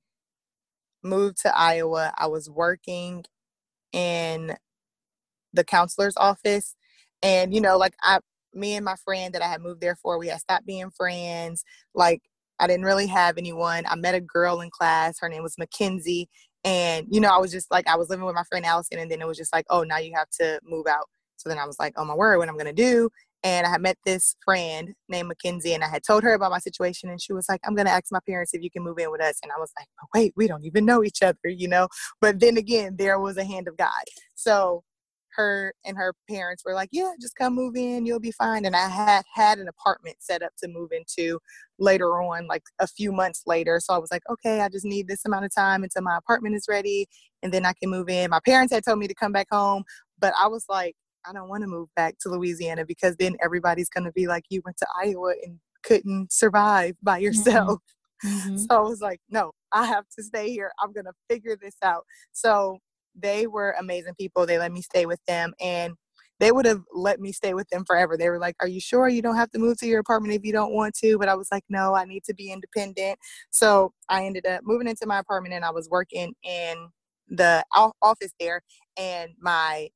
moved 1.03 1.37
to 1.43 1.57
Iowa, 1.57 2.13
I 2.17 2.27
was 2.27 2.49
working 2.49 3.25
in 3.93 4.55
the 5.53 5.63
counselor's 5.63 6.17
office, 6.17 6.75
and 7.23 7.53
you 7.53 7.61
know, 7.61 7.77
like 7.77 7.95
I, 8.03 8.19
me 8.53 8.75
and 8.75 8.85
my 8.85 8.95
friend 9.05 9.33
that 9.33 9.41
I 9.43 9.47
had 9.47 9.61
moved 9.61 9.81
there 9.81 9.95
for, 9.95 10.19
we 10.19 10.27
had 10.27 10.41
stopped 10.41 10.65
being 10.65 10.91
friends. 10.91 11.63
Like 11.95 12.21
I 12.59 12.67
didn't 12.67 12.85
really 12.85 13.07
have 13.07 13.37
anyone. 13.37 13.85
I 13.87 13.95
met 13.95 14.15
a 14.15 14.21
girl 14.21 14.61
in 14.61 14.69
class. 14.71 15.19
Her 15.19 15.29
name 15.29 15.43
was 15.43 15.57
Mackenzie. 15.57 16.29
And, 16.63 17.05
you 17.11 17.21
know, 17.21 17.29
I 17.29 17.37
was 17.37 17.51
just 17.51 17.69
like, 17.71 17.87
I 17.87 17.95
was 17.95 18.09
living 18.09 18.25
with 18.25 18.35
my 18.35 18.43
friend 18.49 18.65
Allison. 18.65 18.97
And 18.97 19.11
then 19.11 19.21
it 19.21 19.27
was 19.27 19.37
just 19.37 19.53
like, 19.53 19.65
oh, 19.69 19.83
now 19.83 19.97
you 19.99 20.13
have 20.15 20.29
to 20.39 20.59
move 20.63 20.87
out. 20.87 21.07
So 21.37 21.49
then 21.49 21.59
I 21.59 21.65
was 21.65 21.77
like, 21.79 21.93
oh 21.97 22.05
my 22.05 22.15
word, 22.15 22.37
what 22.37 22.49
I'm 22.49 22.57
to 22.57 22.73
do 22.73 23.09
and 23.45 23.67
I 23.67 23.69
had 23.69 23.81
met 23.81 23.97
this 24.05 24.35
friend 24.43 24.95
named 25.07 25.27
Mackenzie, 25.27 25.75
and 25.75 25.83
I 25.83 25.87
had 25.87 26.03
told 26.03 26.23
her 26.23 26.33
about 26.33 26.49
my 26.51 26.57
situation, 26.57 27.09
and 27.09 27.21
she 27.21 27.31
was 27.31 27.47
like, 27.47 27.61
"I'm 27.63 27.75
gonna 27.75 27.91
ask 27.91 28.05
my 28.11 28.19
parents 28.27 28.55
if 28.55 28.63
you 28.63 28.71
can 28.71 28.83
move 28.83 28.97
in 28.97 29.11
with 29.11 29.21
us." 29.21 29.37
And 29.43 29.51
I 29.51 29.59
was 29.59 29.71
like, 29.79 29.87
"Wait, 30.15 30.33
we 30.35 30.47
don't 30.47 30.65
even 30.65 30.83
know 30.83 31.03
each 31.03 31.21
other, 31.21 31.37
you 31.45 31.67
know." 31.67 31.87
But 32.19 32.39
then 32.39 32.57
again, 32.57 32.95
there 32.97 33.19
was 33.19 33.37
a 33.37 33.45
hand 33.45 33.67
of 33.67 33.77
God. 33.77 33.91
So 34.33 34.83
her 35.35 35.73
and 35.85 35.97
her 35.97 36.13
parents 36.29 36.63
were 36.65 36.73
like, 36.73 36.89
"Yeah, 36.91 37.11
just 37.21 37.35
come 37.35 37.53
move 37.53 37.75
in, 37.75 38.05
you'll 38.07 38.19
be 38.19 38.31
fine." 38.31 38.65
And 38.65 38.75
I 38.75 38.87
had 38.89 39.23
had 39.35 39.59
an 39.59 39.67
apartment 39.67 40.17
set 40.21 40.41
up 40.41 40.53
to 40.63 40.67
move 40.67 40.91
into 40.91 41.39
later 41.77 42.19
on, 42.21 42.47
like 42.47 42.63
a 42.79 42.87
few 42.87 43.11
months 43.11 43.43
later. 43.45 43.79
So 43.79 43.93
I 43.93 43.99
was 43.99 44.11
like, 44.11 44.23
"Okay, 44.29 44.61
I 44.61 44.69
just 44.69 44.85
need 44.85 45.07
this 45.07 45.23
amount 45.25 45.45
of 45.45 45.53
time 45.53 45.83
until 45.83 46.01
my 46.01 46.17
apartment 46.17 46.55
is 46.55 46.65
ready, 46.69 47.07
and 47.43 47.53
then 47.53 47.65
I 47.65 47.73
can 47.73 47.91
move 47.91 48.09
in." 48.09 48.31
My 48.31 48.39
parents 48.45 48.73
had 48.73 48.83
told 48.85 48.97
me 48.99 49.07
to 49.07 49.15
come 49.15 49.31
back 49.33 49.47
home, 49.51 49.83
but 50.19 50.33
I 50.39 50.47
was 50.47 50.65
like 50.69 50.95
I 51.27 51.33
don't 51.33 51.49
want 51.49 51.61
to 51.61 51.67
move 51.67 51.89
back 51.95 52.15
to 52.21 52.29
Louisiana 52.29 52.85
because 52.85 53.15
then 53.17 53.35
everybody's 53.43 53.89
going 53.89 54.05
to 54.05 54.11
be 54.11 54.27
like, 54.27 54.43
you 54.49 54.61
went 54.65 54.77
to 54.77 54.87
Iowa 55.01 55.33
and 55.43 55.59
couldn't 55.83 56.31
survive 56.31 56.95
by 57.01 57.17
mm-hmm. 57.17 57.25
yourself. 57.25 57.79
Mm-hmm. 58.23 58.57
So 58.57 58.67
I 58.71 58.79
was 58.79 59.01
like, 59.01 59.19
no, 59.29 59.51
I 59.73 59.85
have 59.85 60.05
to 60.17 60.23
stay 60.23 60.49
here. 60.49 60.71
I'm 60.81 60.93
going 60.93 61.05
to 61.05 61.11
figure 61.29 61.57
this 61.61 61.75
out. 61.83 62.05
So 62.31 62.79
they 63.13 63.45
were 63.45 63.75
amazing 63.77 64.13
people. 64.17 64.45
They 64.45 64.57
let 64.57 64.71
me 64.71 64.81
stay 64.81 65.05
with 65.05 65.19
them 65.27 65.53
and 65.59 65.95
they 66.39 66.51
would 66.51 66.65
have 66.65 66.81
let 66.93 67.19
me 67.19 67.31
stay 67.31 67.53
with 67.53 67.67
them 67.69 67.83
forever. 67.85 68.17
They 68.17 68.29
were 68.29 68.39
like, 68.39 68.55
Are 68.61 68.67
you 68.67 68.79
sure 68.79 69.07
you 69.07 69.21
don't 69.21 69.35
have 69.35 69.51
to 69.51 69.59
move 69.59 69.77
to 69.79 69.87
your 69.87 69.99
apartment 69.99 70.33
if 70.33 70.43
you 70.43 70.51
don't 70.51 70.73
want 70.73 70.95
to? 70.95 71.17
But 71.17 71.29
I 71.29 71.35
was 71.35 71.47
like, 71.51 71.63
No, 71.69 71.93
I 71.93 72.05
need 72.05 72.23
to 72.25 72.33
be 72.33 72.51
independent. 72.51 73.17
So 73.51 73.93
I 74.09 74.25
ended 74.25 74.45
up 74.45 74.61
moving 74.63 74.87
into 74.87 75.05
my 75.05 75.19
apartment 75.19 75.53
and 75.53 75.63
I 75.63 75.71
was 75.71 75.89
working 75.89 76.33
in 76.43 76.89
the 77.29 77.63
office 78.01 78.33
there. 78.39 78.61
And 78.97 79.31
my 79.39 79.89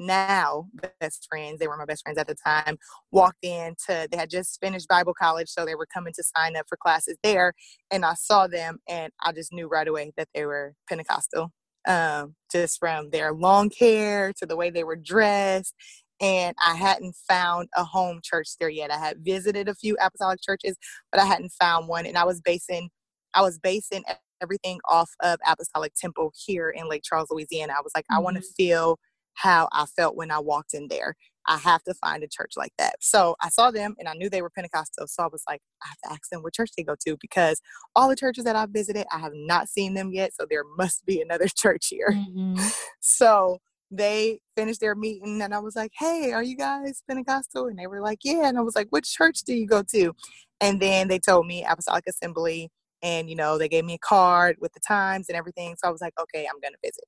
now 0.00 0.66
best 1.00 1.26
friends 1.30 1.58
they 1.58 1.68
were 1.68 1.76
my 1.76 1.84
best 1.84 2.02
friends 2.02 2.18
at 2.18 2.26
the 2.26 2.34
time 2.34 2.76
walked 3.12 3.44
in 3.44 3.74
to 3.86 4.08
they 4.10 4.16
had 4.16 4.30
just 4.30 4.58
finished 4.60 4.88
bible 4.88 5.14
college 5.14 5.48
so 5.48 5.64
they 5.64 5.74
were 5.74 5.86
coming 5.92 6.12
to 6.14 6.24
sign 6.36 6.56
up 6.56 6.66
for 6.68 6.76
classes 6.76 7.16
there 7.22 7.52
and 7.90 8.04
i 8.04 8.14
saw 8.14 8.46
them 8.46 8.78
and 8.88 9.12
i 9.22 9.30
just 9.32 9.52
knew 9.52 9.68
right 9.68 9.88
away 9.88 10.12
that 10.16 10.28
they 10.34 10.44
were 10.44 10.74
pentecostal 10.88 11.52
um, 11.88 12.34
just 12.52 12.78
from 12.78 13.08
their 13.10 13.32
long 13.32 13.70
hair 13.78 14.32
to 14.38 14.44
the 14.44 14.56
way 14.56 14.70
they 14.70 14.84
were 14.84 14.96
dressed 14.96 15.74
and 16.20 16.54
I 16.62 16.74
hadn't 16.74 17.16
found 17.28 17.68
a 17.74 17.82
home 17.82 18.20
church 18.22 18.48
there 18.60 18.68
yet. 18.68 18.90
I 18.90 18.98
had 18.98 19.24
visited 19.24 19.68
a 19.68 19.74
few 19.74 19.96
apostolic 20.00 20.40
churches, 20.42 20.76
but 21.10 21.20
I 21.20 21.24
hadn't 21.24 21.52
found 21.58 21.88
one. 21.88 22.04
And 22.04 22.18
I 22.18 22.24
was 22.24 22.42
basing, 22.42 22.90
I 23.32 23.40
was 23.40 23.58
basing 23.58 24.04
everything 24.42 24.80
off 24.88 25.10
of 25.22 25.38
Apostolic 25.46 25.94
Temple 25.94 26.32
here 26.46 26.70
in 26.70 26.88
Lake 26.88 27.02
Charles, 27.04 27.28
Louisiana. 27.30 27.74
I 27.76 27.80
was 27.82 27.92
like, 27.94 28.04
mm-hmm. 28.04 28.18
I 28.18 28.20
want 28.20 28.36
to 28.36 28.42
feel 28.56 28.98
how 29.34 29.68
I 29.72 29.86
felt 29.86 30.16
when 30.16 30.30
I 30.30 30.38
walked 30.38 30.74
in 30.74 30.88
there. 30.88 31.14
I 31.46 31.56
have 31.56 31.82
to 31.84 31.94
find 31.94 32.22
a 32.22 32.28
church 32.28 32.52
like 32.56 32.72
that. 32.78 32.96
So 33.00 33.34
I 33.42 33.48
saw 33.48 33.70
them 33.70 33.96
and 33.98 34.08
I 34.08 34.14
knew 34.14 34.28
they 34.28 34.42
were 34.42 34.50
Pentecostal. 34.50 35.06
So 35.08 35.22
I 35.22 35.28
was 35.32 35.42
like, 35.48 35.60
I 35.82 35.88
have 35.88 35.98
to 36.04 36.12
ask 36.12 36.30
them 36.30 36.42
what 36.42 36.54
church 36.54 36.70
they 36.76 36.84
go 36.84 36.94
to 37.06 37.16
because 37.20 37.60
all 37.96 38.08
the 38.08 38.16
churches 38.16 38.44
that 38.44 38.56
I've 38.56 38.70
visited, 38.70 39.06
I 39.12 39.18
have 39.18 39.32
not 39.34 39.68
seen 39.68 39.94
them 39.94 40.12
yet. 40.12 40.32
So 40.34 40.46
there 40.48 40.64
must 40.76 41.04
be 41.06 41.20
another 41.20 41.48
church 41.56 41.88
here. 41.88 42.12
Mm-hmm. 42.12 42.60
So 43.00 43.58
they 43.90 44.40
finished 44.56 44.80
their 44.80 44.94
meeting 44.94 45.42
and 45.42 45.54
I 45.54 45.58
was 45.58 45.74
like, 45.74 45.92
Hey, 45.98 46.32
are 46.32 46.42
you 46.42 46.56
guys 46.56 47.02
Pentecostal? 47.08 47.66
And 47.66 47.78
they 47.78 47.86
were 47.86 48.00
like, 48.00 48.20
Yeah. 48.22 48.46
And 48.46 48.58
I 48.58 48.62
was 48.62 48.76
like, 48.76 48.88
Which 48.90 49.10
church 49.10 49.40
do 49.44 49.54
you 49.54 49.66
go 49.66 49.82
to? 49.94 50.12
And 50.60 50.80
then 50.80 51.08
they 51.08 51.18
told 51.18 51.46
me 51.46 51.64
Apostolic 51.68 52.04
Assembly. 52.08 52.70
And, 53.02 53.30
you 53.30 53.34
know, 53.34 53.56
they 53.56 53.68
gave 53.68 53.86
me 53.86 53.94
a 53.94 53.98
card 53.98 54.56
with 54.60 54.74
the 54.74 54.80
times 54.86 55.28
and 55.28 55.36
everything. 55.36 55.74
So 55.78 55.88
I 55.88 55.90
was 55.90 56.00
like, 56.00 56.14
Okay, 56.20 56.46
I'm 56.46 56.60
going 56.60 56.74
to 56.74 56.78
visit. 56.88 57.04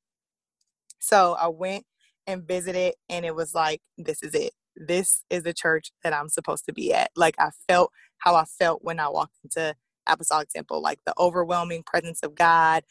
So 0.99 1.37
I 1.39 1.49
went 1.49 1.85
and 2.27 2.47
visited, 2.47 2.95
and 3.09 3.25
it 3.25 3.35
was 3.35 3.55
like, 3.55 3.81
This 3.99 4.23
is 4.23 4.35
it. 4.35 4.53
This 4.77 5.25
is 5.31 5.43
the 5.43 5.55
church 5.55 5.91
that 6.03 6.15
I'm 6.15 6.29
supposed 6.29 6.65
to 6.67 6.73
be 6.73 6.93
at. 6.95 7.11
Like, 7.17 7.35
I 7.39 7.51
felt 7.69 7.91
how 8.19 8.35
I 8.35 8.45
felt 8.45 8.81
when 8.83 9.01
I 9.01 9.09
walked 9.09 9.37
into 9.45 9.75
Apostolic 10.07 10.49
Temple, 10.49 10.83
like 10.83 11.01
the 11.07 11.15
overwhelming 11.19 11.83
presence 11.85 12.21
of 12.23 12.35
God, 12.35 12.83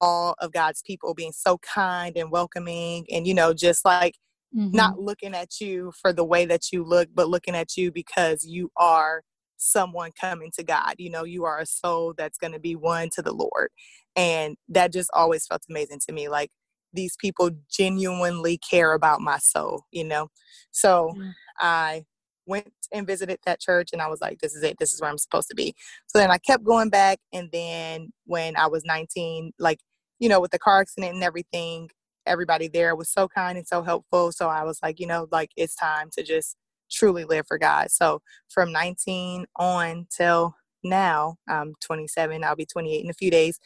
all 0.00 0.34
of 0.38 0.52
God's 0.52 0.82
people 0.82 1.14
being 1.14 1.32
so 1.32 1.58
kind 1.58 2.16
and 2.16 2.30
welcoming 2.30 3.06
and 3.10 3.26
you 3.26 3.34
know 3.34 3.52
just 3.52 3.84
like 3.84 4.16
mm-hmm. 4.54 4.74
not 4.74 4.98
looking 4.98 5.34
at 5.34 5.60
you 5.60 5.92
for 6.00 6.12
the 6.12 6.24
way 6.24 6.44
that 6.46 6.72
you 6.72 6.84
look 6.84 7.08
but 7.14 7.28
looking 7.28 7.54
at 7.54 7.76
you 7.76 7.90
because 7.90 8.44
you 8.44 8.70
are 8.76 9.22
someone 9.56 10.10
coming 10.20 10.50
to 10.56 10.62
God 10.62 10.94
you 10.98 11.10
know 11.10 11.24
you 11.24 11.44
are 11.44 11.60
a 11.60 11.66
soul 11.66 12.14
that's 12.16 12.38
going 12.38 12.52
to 12.52 12.60
be 12.60 12.76
won 12.76 13.08
to 13.14 13.22
the 13.22 13.32
Lord 13.32 13.70
and 14.14 14.56
that 14.68 14.92
just 14.92 15.10
always 15.14 15.46
felt 15.46 15.62
amazing 15.70 16.00
to 16.06 16.12
me 16.12 16.28
like 16.28 16.50
these 16.96 17.16
people 17.20 17.50
genuinely 17.70 18.58
care 18.58 18.92
about 18.92 19.20
my 19.20 19.38
soul 19.38 19.84
you 19.92 20.04
know 20.04 20.28
so 20.72 21.12
mm-hmm. 21.16 21.30
I 21.60 22.04
went 22.46 22.72
and 22.92 23.06
visited 23.06 23.38
that 23.44 23.60
church 23.60 23.90
and 23.92 24.00
I 24.00 24.08
was 24.08 24.20
like, 24.20 24.38
this 24.38 24.54
is 24.54 24.62
it. 24.62 24.76
This 24.78 24.92
is 24.92 25.00
where 25.00 25.10
I'm 25.10 25.18
supposed 25.18 25.48
to 25.48 25.54
be. 25.54 25.74
So 26.06 26.18
then 26.18 26.30
I 26.30 26.38
kept 26.38 26.64
going 26.64 26.90
back. 26.90 27.18
And 27.32 27.50
then 27.52 28.12
when 28.24 28.56
I 28.56 28.66
was 28.66 28.84
19, 28.84 29.52
like, 29.58 29.80
you 30.18 30.28
know, 30.28 30.40
with 30.40 30.52
the 30.52 30.58
car 30.58 30.80
accident 30.80 31.14
and 31.14 31.24
everything, 31.24 31.90
everybody 32.24 32.68
there 32.68 32.96
was 32.96 33.10
so 33.10 33.28
kind 33.28 33.58
and 33.58 33.66
so 33.66 33.82
helpful. 33.82 34.32
So 34.32 34.48
I 34.48 34.64
was 34.64 34.78
like, 34.82 34.98
you 34.98 35.06
know, 35.06 35.28
like 35.30 35.50
it's 35.56 35.74
time 35.74 36.10
to 36.16 36.22
just 36.22 36.56
truly 36.90 37.24
live 37.24 37.46
for 37.46 37.58
God. 37.58 37.90
So 37.90 38.20
from 38.48 38.72
19 38.72 39.46
on 39.56 40.06
till 40.14 40.54
now, 40.84 41.36
I'm 41.48 41.74
27, 41.80 42.44
I'll 42.44 42.56
be 42.56 42.66
28 42.66 43.04
in 43.04 43.10
a 43.10 43.14
few 43.14 43.30
days. 43.30 43.58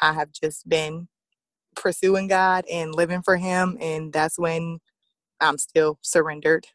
I 0.00 0.12
have 0.12 0.30
just 0.32 0.68
been 0.68 1.08
pursuing 1.80 2.28
God 2.28 2.64
and 2.70 2.94
living 2.94 3.22
for 3.22 3.36
Him. 3.36 3.76
And 3.80 4.12
that's 4.12 4.38
when 4.38 4.78
I'm 5.40 5.58
still 5.58 5.98
surrendered 6.02 6.66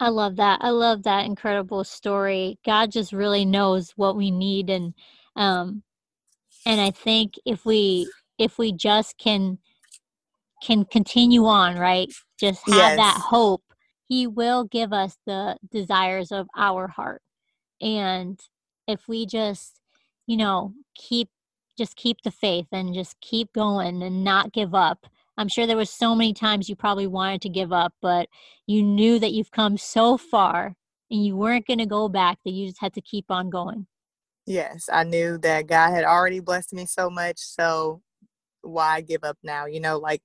I 0.00 0.08
love 0.08 0.36
that. 0.36 0.58
I 0.62 0.70
love 0.70 1.04
that 1.04 1.26
incredible 1.26 1.84
story. 1.84 2.58
God 2.64 2.90
just 2.90 3.12
really 3.12 3.44
knows 3.44 3.92
what 3.96 4.16
we 4.16 4.30
need 4.30 4.70
and 4.70 4.94
um 5.36 5.82
and 6.66 6.80
I 6.80 6.90
think 6.90 7.34
if 7.44 7.64
we 7.64 8.10
if 8.38 8.58
we 8.58 8.72
just 8.72 9.18
can 9.18 9.58
can 10.62 10.84
continue 10.84 11.44
on, 11.46 11.76
right? 11.78 12.12
Just 12.38 12.66
have 12.66 12.76
yes. 12.76 12.96
that 12.96 13.20
hope, 13.20 13.62
he 14.08 14.26
will 14.26 14.64
give 14.64 14.92
us 14.92 15.16
the 15.26 15.56
desires 15.70 16.32
of 16.32 16.48
our 16.56 16.88
heart. 16.88 17.22
And 17.80 18.40
if 18.88 19.06
we 19.08 19.26
just, 19.26 19.80
you 20.26 20.36
know, 20.36 20.72
keep 20.94 21.28
just 21.76 21.96
keep 21.96 22.22
the 22.22 22.30
faith 22.30 22.66
and 22.72 22.94
just 22.94 23.20
keep 23.20 23.52
going 23.52 24.02
and 24.02 24.24
not 24.24 24.52
give 24.52 24.74
up 24.74 25.06
I'm 25.36 25.48
sure 25.48 25.66
there 25.66 25.76
was 25.76 25.90
so 25.90 26.14
many 26.14 26.32
times 26.32 26.68
you 26.68 26.76
probably 26.76 27.06
wanted 27.06 27.42
to 27.42 27.48
give 27.48 27.72
up, 27.72 27.92
but 28.00 28.28
you 28.66 28.82
knew 28.82 29.18
that 29.18 29.32
you've 29.32 29.50
come 29.50 29.76
so 29.76 30.16
far 30.16 30.76
and 31.10 31.24
you 31.24 31.36
weren't 31.36 31.66
going 31.66 31.78
to 31.78 31.86
go 31.86 32.08
back 32.08 32.38
that 32.44 32.52
you 32.52 32.68
just 32.68 32.80
had 32.80 32.94
to 32.94 33.00
keep 33.00 33.30
on 33.30 33.50
going. 33.50 33.86
Yes, 34.46 34.88
I 34.92 35.04
knew 35.04 35.38
that 35.38 35.66
God 35.66 35.90
had 35.90 36.04
already 36.04 36.40
blessed 36.40 36.72
me 36.72 36.86
so 36.86 37.10
much, 37.10 37.38
so 37.38 38.02
why 38.60 39.00
give 39.00 39.24
up 39.24 39.38
now? 39.42 39.66
You 39.66 39.80
know, 39.80 39.98
like 39.98 40.22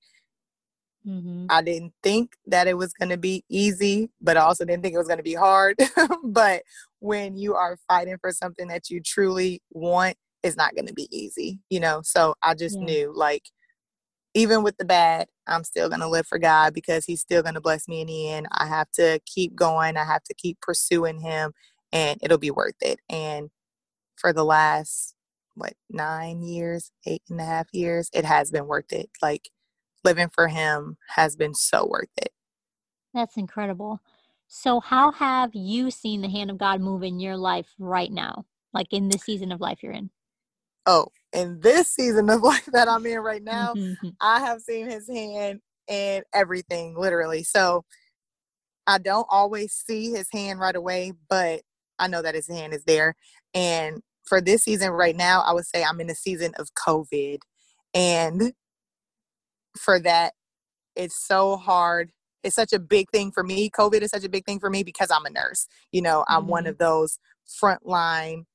mm-hmm. 1.06 1.46
I 1.48 1.62
didn't 1.62 1.94
think 2.02 2.36
that 2.46 2.68
it 2.68 2.76
was 2.76 2.92
going 2.92 3.08
to 3.08 3.16
be 3.16 3.44
easy, 3.48 4.10
but 4.20 4.36
I 4.36 4.42
also 4.42 4.64
didn't 4.64 4.82
think 4.82 4.94
it 4.94 4.98
was 4.98 5.08
going 5.08 5.18
to 5.18 5.24
be 5.24 5.34
hard. 5.34 5.76
but 6.24 6.62
when 7.00 7.36
you 7.36 7.54
are 7.54 7.78
fighting 7.88 8.18
for 8.20 8.30
something 8.30 8.68
that 8.68 8.90
you 8.90 9.00
truly 9.00 9.62
want, 9.70 10.16
it's 10.42 10.56
not 10.56 10.74
going 10.74 10.86
to 10.86 10.94
be 10.94 11.08
easy, 11.10 11.60
you 11.68 11.80
know. 11.80 12.00
So 12.02 12.34
I 12.42 12.54
just 12.54 12.78
yeah. 12.78 12.86
knew 12.86 13.12
like 13.14 13.44
even 14.34 14.62
with 14.62 14.76
the 14.76 14.84
bad, 14.84 15.28
I'm 15.46 15.64
still 15.64 15.88
going 15.88 16.00
to 16.00 16.08
live 16.08 16.26
for 16.26 16.38
God 16.38 16.72
because 16.72 17.04
He's 17.04 17.20
still 17.20 17.42
going 17.42 17.54
to 17.54 17.60
bless 17.60 17.88
me 17.88 18.00
in 18.00 18.06
the 18.06 18.30
end. 18.30 18.46
I 18.52 18.66
have 18.66 18.90
to 18.92 19.20
keep 19.26 19.54
going. 19.54 19.96
I 19.96 20.04
have 20.04 20.22
to 20.24 20.34
keep 20.34 20.60
pursuing 20.60 21.20
Him, 21.20 21.52
and 21.92 22.18
it'll 22.22 22.38
be 22.38 22.50
worth 22.50 22.80
it. 22.80 23.00
And 23.08 23.50
for 24.16 24.32
the 24.32 24.44
last, 24.44 25.14
what, 25.54 25.74
nine 25.88 26.42
years, 26.42 26.92
eight 27.06 27.22
and 27.28 27.40
a 27.40 27.44
half 27.44 27.66
years, 27.72 28.08
it 28.12 28.24
has 28.24 28.50
been 28.50 28.66
worth 28.66 28.92
it. 28.92 29.10
Like 29.20 29.50
living 30.04 30.30
for 30.32 30.48
Him 30.48 30.96
has 31.08 31.36
been 31.36 31.54
so 31.54 31.86
worth 31.86 32.10
it. 32.16 32.32
That's 33.12 33.36
incredible. 33.36 34.00
So, 34.46 34.80
how 34.80 35.12
have 35.12 35.50
you 35.54 35.90
seen 35.90 36.22
the 36.22 36.28
hand 36.28 36.50
of 36.50 36.58
God 36.58 36.80
move 36.80 37.02
in 37.02 37.20
your 37.20 37.36
life 37.36 37.68
right 37.78 38.10
now, 38.10 38.46
like 38.72 38.92
in 38.92 39.08
this 39.08 39.22
season 39.22 39.52
of 39.52 39.60
life 39.60 39.82
you're 39.82 39.92
in? 39.92 40.10
Oh, 40.92 41.06
in 41.32 41.60
this 41.60 41.88
season 41.88 42.28
of 42.30 42.42
life 42.42 42.68
that 42.72 42.88
I'm 42.88 43.06
in 43.06 43.20
right 43.20 43.44
now, 43.44 43.74
mm-hmm. 43.74 44.08
I 44.20 44.40
have 44.40 44.60
seen 44.60 44.90
his 44.90 45.08
hand 45.08 45.60
in 45.86 46.24
everything, 46.34 46.96
literally. 46.98 47.44
So 47.44 47.84
I 48.88 48.98
don't 48.98 49.26
always 49.30 49.72
see 49.72 50.10
his 50.10 50.26
hand 50.32 50.58
right 50.58 50.74
away, 50.74 51.12
but 51.28 51.62
I 52.00 52.08
know 52.08 52.22
that 52.22 52.34
his 52.34 52.48
hand 52.48 52.74
is 52.74 52.82
there. 52.84 53.14
And 53.54 54.02
for 54.24 54.40
this 54.40 54.64
season 54.64 54.90
right 54.90 55.14
now, 55.14 55.42
I 55.46 55.52
would 55.52 55.66
say 55.66 55.84
I'm 55.84 56.00
in 56.00 56.10
a 56.10 56.14
season 56.14 56.54
of 56.58 56.70
COVID. 56.74 57.38
And 57.94 58.52
for 59.78 60.00
that, 60.00 60.32
it's 60.96 61.24
so 61.24 61.56
hard. 61.56 62.10
It's 62.42 62.56
such 62.56 62.72
a 62.72 62.80
big 62.80 63.10
thing 63.10 63.30
for 63.30 63.44
me. 63.44 63.70
COVID 63.70 64.02
is 64.02 64.10
such 64.10 64.24
a 64.24 64.28
big 64.28 64.44
thing 64.44 64.58
for 64.58 64.70
me 64.70 64.82
because 64.82 65.12
I'm 65.12 65.26
a 65.26 65.30
nurse. 65.30 65.68
You 65.92 66.02
know, 66.02 66.24
I'm 66.26 66.42
mm-hmm. 66.42 66.50
one 66.50 66.66
of 66.66 66.78
those 66.78 67.20
frontline 67.62 68.46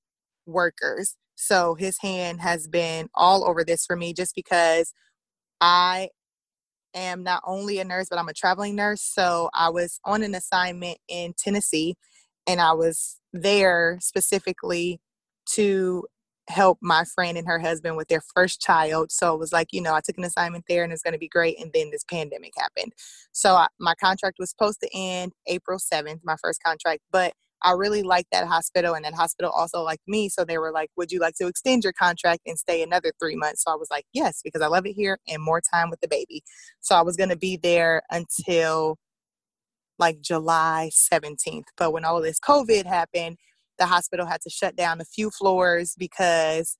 workers. 0.45 1.15
So 1.35 1.75
his 1.75 1.97
hand 1.99 2.41
has 2.41 2.67
been 2.67 3.09
all 3.13 3.47
over 3.47 3.63
this 3.63 3.85
for 3.85 3.95
me 3.95 4.13
just 4.13 4.35
because 4.35 4.93
I 5.61 6.09
am 6.93 7.23
not 7.23 7.43
only 7.45 7.79
a 7.79 7.85
nurse, 7.85 8.07
but 8.09 8.17
I'm 8.19 8.29
a 8.29 8.33
traveling 8.33 8.75
nurse. 8.75 9.01
So 9.01 9.49
I 9.53 9.69
was 9.69 9.99
on 10.05 10.23
an 10.23 10.33
assignment 10.33 10.97
in 11.07 11.33
Tennessee 11.37 11.95
and 12.47 12.61
I 12.61 12.73
was 12.73 13.19
there 13.33 13.97
specifically 14.01 14.99
to 15.53 16.05
help 16.47 16.77
my 16.81 17.03
friend 17.03 17.37
and 17.37 17.47
her 17.47 17.59
husband 17.59 17.97
with 17.97 18.07
their 18.07 18.21
first 18.35 18.61
child. 18.61 19.11
So 19.11 19.33
it 19.33 19.39
was 19.39 19.51
like, 19.51 19.69
you 19.71 19.81
know, 19.81 19.93
I 19.95 20.01
took 20.01 20.17
an 20.17 20.23
assignment 20.23 20.65
there 20.67 20.83
and 20.83 20.93
it's 20.93 21.01
going 21.01 21.13
to 21.13 21.19
be 21.19 21.27
great. 21.27 21.59
And 21.59 21.71
then 21.73 21.89
this 21.91 22.03
pandemic 22.03 22.53
happened. 22.55 22.93
So 23.31 23.55
I, 23.55 23.67
my 23.79 23.95
contract 23.95 24.37
was 24.39 24.51
supposed 24.51 24.79
to 24.81 24.89
end 24.93 25.33
April 25.47 25.79
7th, 25.79 26.19
my 26.23 26.35
first 26.41 26.61
contract, 26.63 27.01
but 27.11 27.33
I 27.63 27.71
really 27.71 28.03
liked 28.03 28.29
that 28.31 28.47
hospital, 28.47 28.95
and 28.95 29.05
that 29.05 29.13
hospital 29.13 29.51
also 29.51 29.81
liked 29.81 30.07
me. 30.07 30.29
So 30.29 30.45
they 30.45 30.57
were 30.57 30.71
like, 30.71 30.89
Would 30.97 31.11
you 31.11 31.19
like 31.19 31.35
to 31.35 31.47
extend 31.47 31.83
your 31.83 31.93
contract 31.93 32.41
and 32.45 32.57
stay 32.57 32.83
another 32.83 33.11
three 33.19 33.35
months? 33.35 33.63
So 33.63 33.71
I 33.71 33.75
was 33.75 33.87
like, 33.89 34.05
Yes, 34.13 34.41
because 34.43 34.61
I 34.61 34.67
love 34.67 34.85
it 34.85 34.93
here 34.93 35.17
and 35.27 35.41
more 35.41 35.61
time 35.61 35.89
with 35.89 35.99
the 36.01 36.07
baby. 36.07 36.43
So 36.81 36.95
I 36.95 37.01
was 37.01 37.15
going 37.15 37.29
to 37.29 37.37
be 37.37 37.57
there 37.57 38.01
until 38.11 38.97
like 39.97 40.21
July 40.21 40.89
17th. 41.13 41.63
But 41.77 41.93
when 41.93 42.05
all 42.05 42.21
this 42.21 42.39
COVID 42.39 42.85
happened, 42.85 43.37
the 43.79 43.85
hospital 43.85 44.25
had 44.25 44.41
to 44.41 44.49
shut 44.49 44.75
down 44.75 45.01
a 45.01 45.05
few 45.05 45.29
floors 45.29 45.95
because 45.97 46.77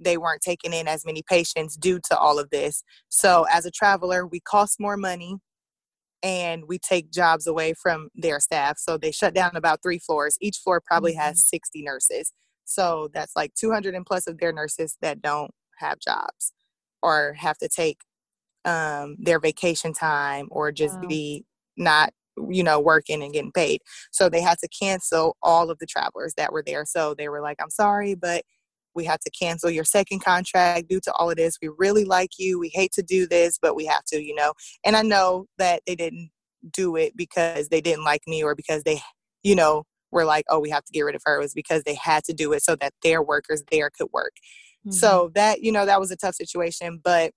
they 0.00 0.16
weren't 0.16 0.42
taking 0.42 0.72
in 0.72 0.86
as 0.86 1.04
many 1.04 1.22
patients 1.28 1.76
due 1.76 1.98
to 2.08 2.16
all 2.16 2.38
of 2.38 2.50
this. 2.50 2.82
So 3.08 3.46
as 3.50 3.66
a 3.66 3.70
traveler, 3.70 4.26
we 4.26 4.40
cost 4.40 4.76
more 4.78 4.96
money 4.96 5.36
and 6.22 6.64
we 6.66 6.78
take 6.78 7.10
jobs 7.10 7.46
away 7.46 7.74
from 7.74 8.08
their 8.14 8.40
staff. 8.40 8.78
So 8.78 8.98
they 8.98 9.12
shut 9.12 9.34
down 9.34 9.52
about 9.54 9.82
three 9.82 9.98
floors. 9.98 10.36
Each 10.40 10.56
floor 10.56 10.82
probably 10.84 11.12
mm-hmm. 11.12 11.20
has 11.20 11.48
60 11.48 11.82
nurses. 11.82 12.32
So 12.64 13.08
that's 13.14 13.34
like 13.34 13.54
200 13.54 13.94
and 13.94 14.04
plus 14.04 14.26
of 14.26 14.38
their 14.38 14.52
nurses 14.52 14.96
that 15.00 15.22
don't 15.22 15.50
have 15.78 15.98
jobs 15.98 16.52
or 17.02 17.34
have 17.34 17.56
to 17.58 17.68
take 17.68 18.00
um, 18.64 19.16
their 19.18 19.40
vacation 19.40 19.92
time 19.92 20.48
or 20.50 20.72
just 20.72 20.96
wow. 20.96 21.08
be 21.08 21.44
not 21.76 22.12
you 22.50 22.62
know 22.62 22.78
working 22.78 23.22
and 23.22 23.32
getting 23.32 23.50
paid 23.50 23.80
so 24.12 24.28
they 24.28 24.40
had 24.40 24.58
to 24.58 24.68
cancel 24.68 25.36
all 25.42 25.70
of 25.70 25.78
the 25.80 25.86
travelers 25.86 26.34
that 26.36 26.52
were 26.52 26.62
there 26.64 26.84
so 26.84 27.12
they 27.14 27.28
were 27.28 27.40
like 27.40 27.56
i'm 27.60 27.70
sorry 27.70 28.14
but 28.14 28.44
we 28.98 29.04
had 29.04 29.20
to 29.22 29.30
cancel 29.30 29.70
your 29.70 29.84
second 29.84 30.22
contract 30.22 30.88
due 30.88 31.00
to 31.00 31.12
all 31.12 31.30
of 31.30 31.36
this. 31.36 31.56
We 31.62 31.70
really 31.78 32.04
like 32.04 32.32
you. 32.38 32.58
We 32.58 32.68
hate 32.68 32.92
to 32.92 33.02
do 33.02 33.26
this, 33.26 33.58
but 33.60 33.76
we 33.76 33.86
have 33.86 34.04
to, 34.08 34.22
you 34.22 34.34
know. 34.34 34.52
And 34.84 34.96
I 34.96 35.02
know 35.02 35.46
that 35.56 35.82
they 35.86 35.94
didn't 35.94 36.30
do 36.72 36.96
it 36.96 37.16
because 37.16 37.68
they 37.68 37.80
didn't 37.80 38.04
like 38.04 38.22
me 38.26 38.42
or 38.42 38.54
because 38.54 38.82
they, 38.82 39.00
you 39.42 39.54
know, 39.54 39.84
were 40.10 40.24
like, 40.24 40.44
oh, 40.50 40.58
we 40.58 40.70
have 40.70 40.84
to 40.84 40.92
get 40.92 41.02
rid 41.02 41.14
of 41.14 41.22
her. 41.24 41.36
It 41.36 41.42
was 41.42 41.54
because 41.54 41.84
they 41.84 41.94
had 41.94 42.24
to 42.24 42.34
do 42.34 42.52
it 42.52 42.62
so 42.62 42.74
that 42.76 42.92
their 43.02 43.22
workers 43.22 43.62
there 43.70 43.90
could 43.96 44.08
work. 44.12 44.34
Mm-hmm. 44.86 44.92
So 44.92 45.30
that, 45.34 45.62
you 45.62 45.70
know, 45.70 45.86
that 45.86 46.00
was 46.00 46.10
a 46.10 46.16
tough 46.16 46.34
situation. 46.34 47.00
But 47.02 47.32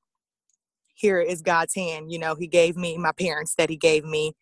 here 0.96 1.20
is 1.20 1.42
God's 1.42 1.76
hand. 1.76 2.12
You 2.12 2.20
know, 2.20 2.36
He 2.36 2.48
gave 2.48 2.76
me 2.76 2.98
my 2.98 3.12
parents 3.12 3.54
that 3.58 3.70
He 3.70 3.78
gave 3.78 4.04
me 4.04 4.34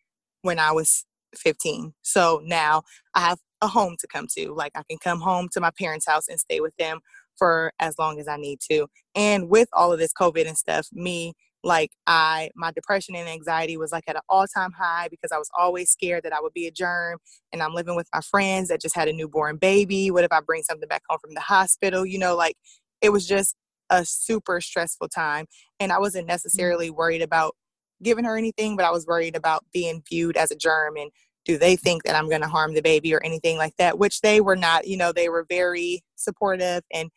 when 0.42 0.58
I 0.58 0.72
was 0.72 1.04
15. 1.36 1.94
So 2.02 2.40
now 2.44 2.82
I 3.14 3.20
have 3.20 3.38
a 3.60 3.68
home 3.68 3.96
to 4.00 4.06
come 4.06 4.26
to. 4.36 4.52
Like 4.52 4.72
I 4.74 4.82
can 4.88 4.98
come 4.98 5.20
home 5.20 5.48
to 5.52 5.60
my 5.60 5.70
parents' 5.78 6.06
house 6.06 6.28
and 6.28 6.40
stay 6.40 6.60
with 6.60 6.74
them 6.76 7.00
for 7.36 7.72
as 7.78 7.98
long 7.98 8.20
as 8.20 8.28
I 8.28 8.36
need 8.36 8.60
to. 8.70 8.86
And 9.14 9.48
with 9.48 9.68
all 9.72 9.92
of 9.92 9.98
this 9.98 10.12
COVID 10.12 10.46
and 10.46 10.56
stuff, 10.56 10.88
me 10.92 11.34
like 11.62 11.90
I 12.06 12.50
my 12.56 12.72
depression 12.72 13.14
and 13.14 13.28
anxiety 13.28 13.76
was 13.76 13.92
like 13.92 14.04
at 14.08 14.16
an 14.16 14.22
all-time 14.30 14.72
high 14.72 15.08
because 15.10 15.30
I 15.30 15.36
was 15.36 15.50
always 15.58 15.90
scared 15.90 16.22
that 16.22 16.32
I 16.32 16.40
would 16.40 16.54
be 16.54 16.66
a 16.66 16.70
germ 16.70 17.18
and 17.52 17.62
I'm 17.62 17.74
living 17.74 17.96
with 17.96 18.08
my 18.14 18.20
friends 18.22 18.68
that 18.68 18.80
just 18.80 18.96
had 18.96 19.08
a 19.08 19.12
newborn 19.12 19.56
baby. 19.56 20.10
What 20.10 20.24
if 20.24 20.32
I 20.32 20.40
bring 20.40 20.62
something 20.62 20.88
back 20.88 21.02
home 21.08 21.18
from 21.20 21.34
the 21.34 21.40
hospital? 21.40 22.06
You 22.06 22.18
know, 22.18 22.34
like 22.34 22.56
it 23.02 23.10
was 23.10 23.26
just 23.26 23.56
a 23.90 24.04
super 24.04 24.60
stressful 24.60 25.08
time 25.08 25.46
and 25.78 25.92
I 25.92 25.98
wasn't 25.98 26.26
mm. 26.26 26.28
necessarily 26.28 26.90
worried 26.90 27.22
about 27.22 27.56
giving 28.02 28.24
her 28.24 28.36
anything, 28.36 28.76
but 28.76 28.84
I 28.84 28.90
was 28.90 29.06
worried 29.06 29.36
about 29.36 29.64
being 29.72 30.02
viewed 30.08 30.36
as 30.36 30.50
a 30.50 30.56
germ 30.56 30.96
and 30.96 31.10
do 31.44 31.56
they 31.58 31.76
think 31.76 32.04
that 32.04 32.14
I'm 32.14 32.28
going 32.28 32.42
to 32.42 32.48
harm 32.48 32.74
the 32.74 32.82
baby 32.82 33.14
or 33.14 33.22
anything 33.24 33.56
like 33.56 33.74
that, 33.78 33.98
which 33.98 34.20
they 34.20 34.40
were 34.40 34.56
not, 34.56 34.86
you 34.86 34.96
know, 34.96 35.12
they 35.12 35.28
were 35.28 35.46
very 35.48 36.02
supportive 36.16 36.82
and 36.92 37.10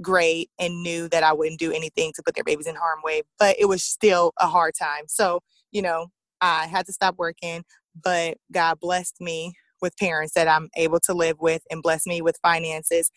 great 0.00 0.50
and 0.58 0.82
knew 0.82 1.08
that 1.08 1.22
I 1.22 1.32
wouldn't 1.32 1.58
do 1.58 1.72
anything 1.72 2.12
to 2.16 2.22
put 2.22 2.34
their 2.34 2.44
babies 2.44 2.66
in 2.66 2.74
harm 2.74 3.00
way, 3.04 3.22
but 3.38 3.56
it 3.58 3.66
was 3.66 3.82
still 3.82 4.32
a 4.38 4.46
hard 4.46 4.74
time. 4.78 5.04
So, 5.08 5.40
you 5.72 5.82
know, 5.82 6.08
I 6.40 6.66
had 6.66 6.86
to 6.86 6.92
stop 6.92 7.16
working, 7.18 7.64
but 8.02 8.38
God 8.52 8.80
blessed 8.80 9.20
me 9.20 9.52
with 9.80 9.96
parents 9.98 10.34
that 10.34 10.48
I'm 10.48 10.68
able 10.76 11.00
to 11.00 11.14
live 11.14 11.36
with 11.40 11.62
and 11.70 11.82
bless 11.82 12.06
me 12.06 12.22
with 12.22 12.38
finances 12.42 13.10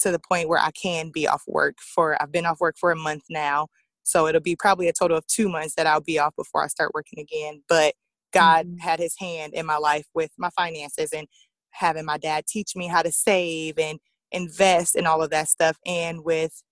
to 0.00 0.10
the 0.10 0.20
point 0.20 0.48
where 0.48 0.58
I 0.58 0.70
can 0.70 1.10
be 1.12 1.28
off 1.28 1.42
work 1.46 1.76
for 1.80 2.20
I've 2.20 2.32
been 2.32 2.46
off 2.46 2.60
work 2.60 2.76
for 2.78 2.90
a 2.90 2.96
month 2.96 3.24
now. 3.30 3.68
So 4.02 4.26
it'll 4.26 4.40
be 4.40 4.56
probably 4.56 4.88
a 4.88 4.92
total 4.92 5.16
of 5.16 5.26
2 5.26 5.48
months 5.48 5.74
that 5.76 5.86
I'll 5.86 6.00
be 6.00 6.18
off 6.18 6.34
before 6.36 6.64
I 6.64 6.68
start 6.68 6.92
working 6.94 7.18
again, 7.18 7.62
but 7.68 7.94
God 8.32 8.66
mm-hmm. 8.66 8.78
had 8.78 8.98
his 8.98 9.14
hand 9.18 9.54
in 9.54 9.66
my 9.66 9.76
life 9.76 10.06
with 10.14 10.30
my 10.38 10.50
finances 10.50 11.12
and 11.12 11.26
having 11.70 12.04
my 12.04 12.18
dad 12.18 12.46
teach 12.46 12.74
me 12.76 12.86
how 12.86 13.02
to 13.02 13.12
save 13.12 13.78
and 13.78 13.98
invest 14.30 14.96
and 14.96 15.06
all 15.06 15.22
of 15.22 15.30
that 15.30 15.48
stuff 15.48 15.76
and 15.86 16.24
with 16.24 16.62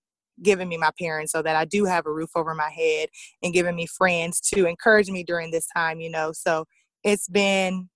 giving 0.42 0.68
me 0.68 0.78
my 0.78 0.90
parents 0.98 1.32
so 1.32 1.42
that 1.42 1.56
I 1.56 1.66
do 1.66 1.84
have 1.84 2.06
a 2.06 2.12
roof 2.12 2.30
over 2.34 2.54
my 2.54 2.70
head 2.70 3.08
and 3.42 3.52
giving 3.52 3.76
me 3.76 3.86
friends 3.86 4.40
to 4.54 4.66
encourage 4.66 5.10
me 5.10 5.22
during 5.22 5.50
this 5.50 5.66
time, 5.74 6.00
you 6.00 6.10
know. 6.10 6.32
So 6.32 6.64
it's 7.04 7.28
been 7.28 7.90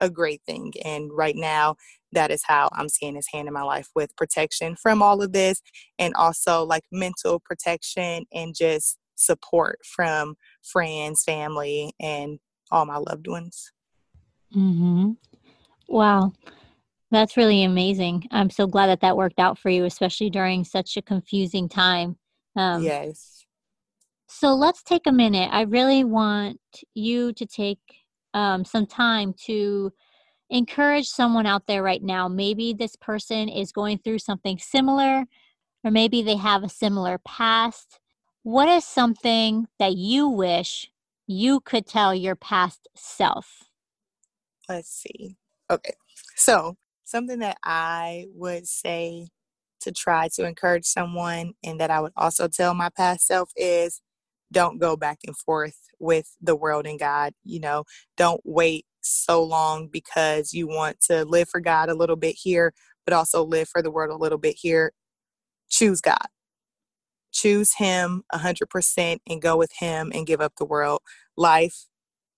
a 0.00 0.10
great 0.10 0.42
thing. 0.46 0.72
And 0.84 1.10
right 1.12 1.36
now, 1.36 1.76
that 2.12 2.30
is 2.30 2.42
how 2.46 2.68
I'm 2.72 2.88
seeing 2.88 3.16
his 3.16 3.28
hand 3.32 3.48
in 3.48 3.54
my 3.54 3.62
life 3.62 3.88
with 3.94 4.16
protection 4.16 4.76
from 4.76 5.02
all 5.02 5.22
of 5.22 5.32
this 5.32 5.60
and 5.98 6.14
also 6.14 6.64
like 6.64 6.84
mental 6.92 7.40
protection 7.40 8.24
and 8.32 8.54
just 8.54 8.98
support 9.16 9.78
from 9.84 10.36
friends, 10.62 11.22
family, 11.24 11.92
and 12.00 12.38
all 12.70 12.86
my 12.86 12.98
loved 12.98 13.26
ones. 13.26 13.72
Mm-hmm. 14.54 15.12
Wow. 15.88 16.32
That's 17.10 17.36
really 17.36 17.62
amazing. 17.62 18.26
I'm 18.30 18.50
so 18.50 18.66
glad 18.66 18.88
that 18.88 19.00
that 19.00 19.16
worked 19.16 19.38
out 19.38 19.58
for 19.58 19.70
you, 19.70 19.84
especially 19.84 20.30
during 20.30 20.64
such 20.64 20.96
a 20.96 21.02
confusing 21.02 21.68
time. 21.68 22.16
Um, 22.56 22.82
yes. 22.82 23.44
So 24.28 24.54
let's 24.54 24.82
take 24.82 25.06
a 25.06 25.12
minute. 25.12 25.50
I 25.52 25.62
really 25.62 26.02
want 26.02 26.60
you 26.94 27.32
to 27.34 27.46
take 27.46 27.78
um, 28.36 28.66
some 28.66 28.84
time 28.86 29.34
to 29.46 29.90
encourage 30.50 31.08
someone 31.08 31.46
out 31.46 31.66
there 31.66 31.82
right 31.82 32.02
now. 32.02 32.28
Maybe 32.28 32.74
this 32.74 32.94
person 32.94 33.48
is 33.48 33.72
going 33.72 33.98
through 33.98 34.18
something 34.18 34.58
similar, 34.58 35.24
or 35.82 35.90
maybe 35.90 36.20
they 36.20 36.36
have 36.36 36.62
a 36.62 36.68
similar 36.68 37.18
past. 37.18 37.98
What 38.42 38.68
is 38.68 38.84
something 38.84 39.66
that 39.78 39.96
you 39.96 40.28
wish 40.28 40.90
you 41.26 41.60
could 41.60 41.86
tell 41.86 42.14
your 42.14 42.36
past 42.36 42.86
self? 42.94 43.64
Let's 44.68 44.90
see. 44.90 45.36
Okay. 45.70 45.94
So, 46.36 46.76
something 47.04 47.38
that 47.38 47.56
I 47.64 48.26
would 48.34 48.68
say 48.68 49.28
to 49.80 49.92
try 49.92 50.28
to 50.34 50.46
encourage 50.46 50.84
someone 50.84 51.54
and 51.64 51.80
that 51.80 51.90
I 51.90 52.00
would 52.00 52.12
also 52.16 52.48
tell 52.48 52.74
my 52.74 52.90
past 52.90 53.26
self 53.26 53.50
is 53.56 54.02
don't 54.52 54.78
go 54.78 54.96
back 54.96 55.18
and 55.26 55.36
forth 55.36 55.78
with 55.98 56.36
the 56.40 56.56
world 56.56 56.86
and 56.86 56.98
God. 56.98 57.32
You 57.44 57.60
know, 57.60 57.84
don't 58.16 58.40
wait 58.44 58.86
so 59.00 59.42
long 59.42 59.88
because 59.88 60.52
you 60.52 60.66
want 60.66 61.00
to 61.02 61.24
live 61.24 61.48
for 61.48 61.60
God 61.60 61.88
a 61.88 61.94
little 61.94 62.16
bit 62.16 62.36
here, 62.40 62.72
but 63.04 63.14
also 63.14 63.44
live 63.44 63.68
for 63.68 63.82
the 63.82 63.90
world 63.90 64.10
a 64.10 64.22
little 64.22 64.38
bit 64.38 64.56
here. 64.60 64.92
Choose 65.68 66.00
God 66.00 66.26
choose 67.36 67.74
him 67.74 68.24
100% 68.34 69.18
and 69.28 69.42
go 69.42 69.56
with 69.56 69.70
him 69.78 70.10
and 70.14 70.26
give 70.26 70.40
up 70.40 70.54
the 70.56 70.64
world. 70.64 71.00
Life 71.36 71.86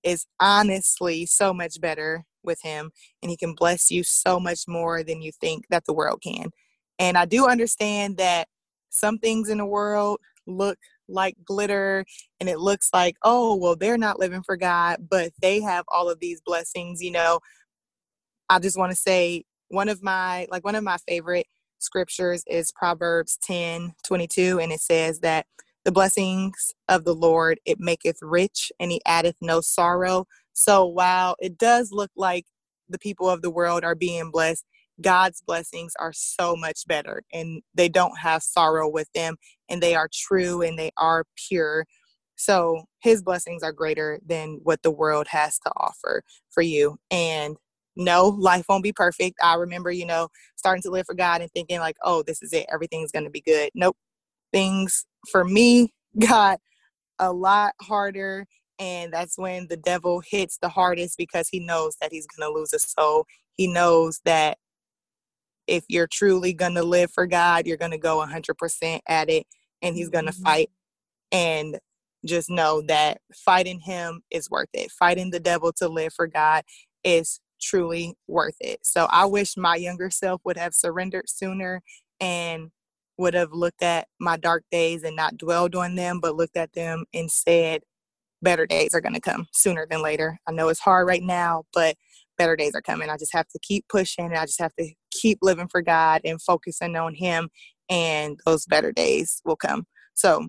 is 0.03 0.27
honestly 0.41 1.25
so 1.27 1.55
much 1.55 1.81
better 1.81 2.25
with 2.43 2.61
him 2.63 2.91
and 3.23 3.31
he 3.31 3.37
can 3.37 3.55
bless 3.55 3.91
you 3.91 4.03
so 4.03 4.41
much 4.41 4.63
more 4.67 5.03
than 5.03 5.23
you 5.23 5.31
think 5.41 5.67
that 5.71 5.85
the 5.87 5.93
world 5.93 6.21
can. 6.23 6.51
And 6.99 7.17
I 7.17 7.27
do 7.27 7.47
understand 7.47 8.17
that 8.17 8.49
some 8.91 9.19
things 9.19 9.49
in 9.49 9.59
the 9.59 9.67
world 9.67 10.19
look 10.47 10.79
like 11.09 11.37
glitter 11.45 12.05
and 12.41 12.49
it 12.49 12.59
looks 12.59 12.91
like, 12.93 13.17
oh, 13.23 13.57
well, 13.57 13.77
they're 13.77 13.99
not 13.99 14.19
living 14.19 14.43
for 14.43 14.57
God, 14.57 15.07
but 15.09 15.33
they 15.41 15.61
have 15.61 15.85
all 15.89 16.11
of 16.11 16.21
these 16.21 16.41
blessings, 16.41 17.03
you 17.03 17.11
know. 17.11 17.41
I 18.49 18.59
just 18.59 18.79
want 18.79 18.93
to 18.93 18.97
say 18.97 19.45
one 19.69 19.89
of 19.89 20.03
my 20.03 20.47
like 20.51 20.65
one 20.65 20.75
of 20.75 20.85
my 20.85 20.97
favorite 21.07 21.47
scriptures 21.79 22.43
is 22.47 22.73
Proverbs 22.73 23.39
10 23.43 23.93
22, 24.07 24.59
and 24.61 24.73
it 24.73 24.81
says 24.81 25.21
that 25.21 25.47
the 25.85 25.93
blessings 25.93 26.73
of 26.89 27.05
the 27.05 27.15
Lord 27.15 27.61
it 27.65 27.79
maketh 27.81 28.19
rich, 28.23 28.73
and 28.81 28.91
he 28.91 29.01
addeth 29.07 29.37
no 29.41 29.61
sorrow. 29.61 30.27
So 30.53 30.87
while 30.87 31.37
it 31.39 31.59
does 31.59 31.91
look 31.93 32.11
like 32.17 32.47
the 32.89 32.99
people 32.99 33.29
of 33.29 33.43
the 33.43 33.51
world 33.51 33.85
are 33.85 33.95
being 33.95 34.31
blessed, 34.31 34.65
God's 35.01 35.43
blessings 35.47 35.93
are 35.99 36.13
so 36.13 36.57
much 36.57 36.87
better, 36.87 37.23
and 37.33 37.63
they 37.75 37.89
don't 37.89 38.19
have 38.19 38.43
sorrow 38.43 38.89
with 38.89 39.09
them, 39.15 39.37
and 39.69 39.83
they 39.83 39.95
are 39.95 40.09
true 40.13 40.63
and 40.63 40.79
they 40.79 40.91
are 40.97 41.25
pure. 41.49 41.87
So 42.37 42.85
his 43.01 43.23
blessings 43.23 43.63
are 43.63 43.73
greater 43.73 44.21
than 44.25 44.61
what 44.63 44.83
the 44.83 44.91
world 44.91 45.27
has 45.29 45.59
to 45.61 45.73
offer 45.77 46.23
for 46.51 46.63
you. 46.63 46.97
And 47.11 47.57
no, 47.97 48.29
life 48.29 48.65
won't 48.69 48.85
be 48.85 48.93
perfect. 48.93 49.39
I 49.43 49.55
remember, 49.55 49.91
you 49.91 50.07
know, 50.07 50.29
starting 50.55 50.83
to 50.83 50.91
live 50.91 51.07
for 51.07 51.17
God 51.17 51.41
and 51.41 51.51
thinking, 51.51 51.81
like, 51.81 51.97
oh, 52.05 52.23
this 52.23 52.41
is 52.43 52.53
it. 52.53 52.67
Everything's 52.73 53.11
going 53.11 53.25
to 53.25 53.31
be 53.31 53.41
good. 53.41 53.71
Nope. 53.75 53.97
Things 54.53 55.05
for 55.31 55.45
me 55.45 55.93
got 56.19 56.61
a 57.19 57.33
lot 57.33 57.75
harder. 57.83 58.47
And 58.79 59.13
that's 59.13 59.37
when 59.37 59.67
the 59.69 59.77
devil 59.77 60.23
hits 60.25 60.59
the 60.63 60.69
hardest 60.69 61.19
because 61.19 61.49
he 61.49 61.59
knows 61.59 61.97
that 62.01 62.13
he's 62.13 62.29
going 62.29 62.49
to 62.49 62.57
lose 62.57 62.73
a 62.73 62.79
soul. 62.79 63.27
He 63.55 63.67
knows 63.67 64.21
that 64.25 64.59
if 65.69 65.85
you're 65.89 66.09
truly 66.11 66.53
going 66.53 66.75
to 66.75 66.83
live 66.83 67.11
for 67.13 67.27
God, 67.27 67.67
you're 67.67 67.77
going 67.77 67.93
to 67.93 67.99
go 67.99 68.25
100% 68.27 69.01
at 69.07 69.31
it 69.31 69.47
and 69.83 69.95
he's 69.95 70.09
going 70.09 70.27
to 70.27 70.33
mm-hmm. 70.33 70.43
fight. 70.43 70.71
And 71.31 71.79
just 72.27 72.51
know 72.51 72.83
that 72.89 73.19
fighting 73.45 73.81
him 73.81 74.23
is 74.31 74.51
worth 74.51 74.71
it. 74.73 74.91
Fighting 74.91 75.31
the 75.31 75.39
devil 75.39 75.73
to 75.75 75.89
live 75.89 76.13
for 76.15 76.27
God 76.27 76.65
is 77.05 77.41
truly 77.61 78.15
worth 78.27 78.57
it. 78.61 78.81
So 78.83 79.07
I 79.11 79.27
wish 79.27 79.57
my 79.57 79.77
younger 79.77 80.11
self 80.11 80.41
would 80.45 80.57
have 80.57 80.75
surrendered 80.75 81.29
sooner 81.29 81.83
and 82.19 82.71
would 83.19 83.35
have 83.35 83.53
looked 83.53 83.83
at 83.83 84.09
my 84.21 84.37
dark 84.37 84.65
days 84.71 85.03
and 85.03 85.17
not 85.17 85.37
dwelled 85.37 85.75
on 85.75 85.97
them, 85.97 86.21
but 86.21 86.37
looked 86.37 86.57
at 86.57 86.73
them 86.73 87.05
and 87.13 87.31
said, 87.31 87.83
better 88.41 88.67
days 88.67 88.95
are 88.95 89.01
going 89.01 89.15
to 89.15 89.21
come 89.21 89.47
sooner 89.53 89.87
than 89.89 90.03
later. 90.03 90.39
I 90.47 90.53
know 90.53 90.69
it's 90.69 90.81
hard 90.81 91.07
right 91.07 91.23
now, 91.23 91.65
but 91.73 91.97
better 92.39 92.57
days 92.57 92.73
are 92.75 92.83
coming. 92.83 93.11
I 93.11 93.17
just 93.17 93.35
have 93.35 93.49
to 93.49 93.59
keep 93.61 93.87
pushing 93.89 94.27
and 94.27 94.37
I 94.37 94.47
just 94.47 94.61
have 94.61 94.75
to 94.77 94.91
keep 95.11 95.39
living 95.43 95.69
for 95.69 95.83
God 95.83 96.23
and 96.25 96.41
focusing 96.41 96.97
on 96.97 97.15
Him, 97.15 97.51
and 97.91 98.39
those 98.47 98.67
better 98.67 98.93
days 98.93 99.43
will 99.45 99.57
come. 99.57 99.87
So 100.15 100.49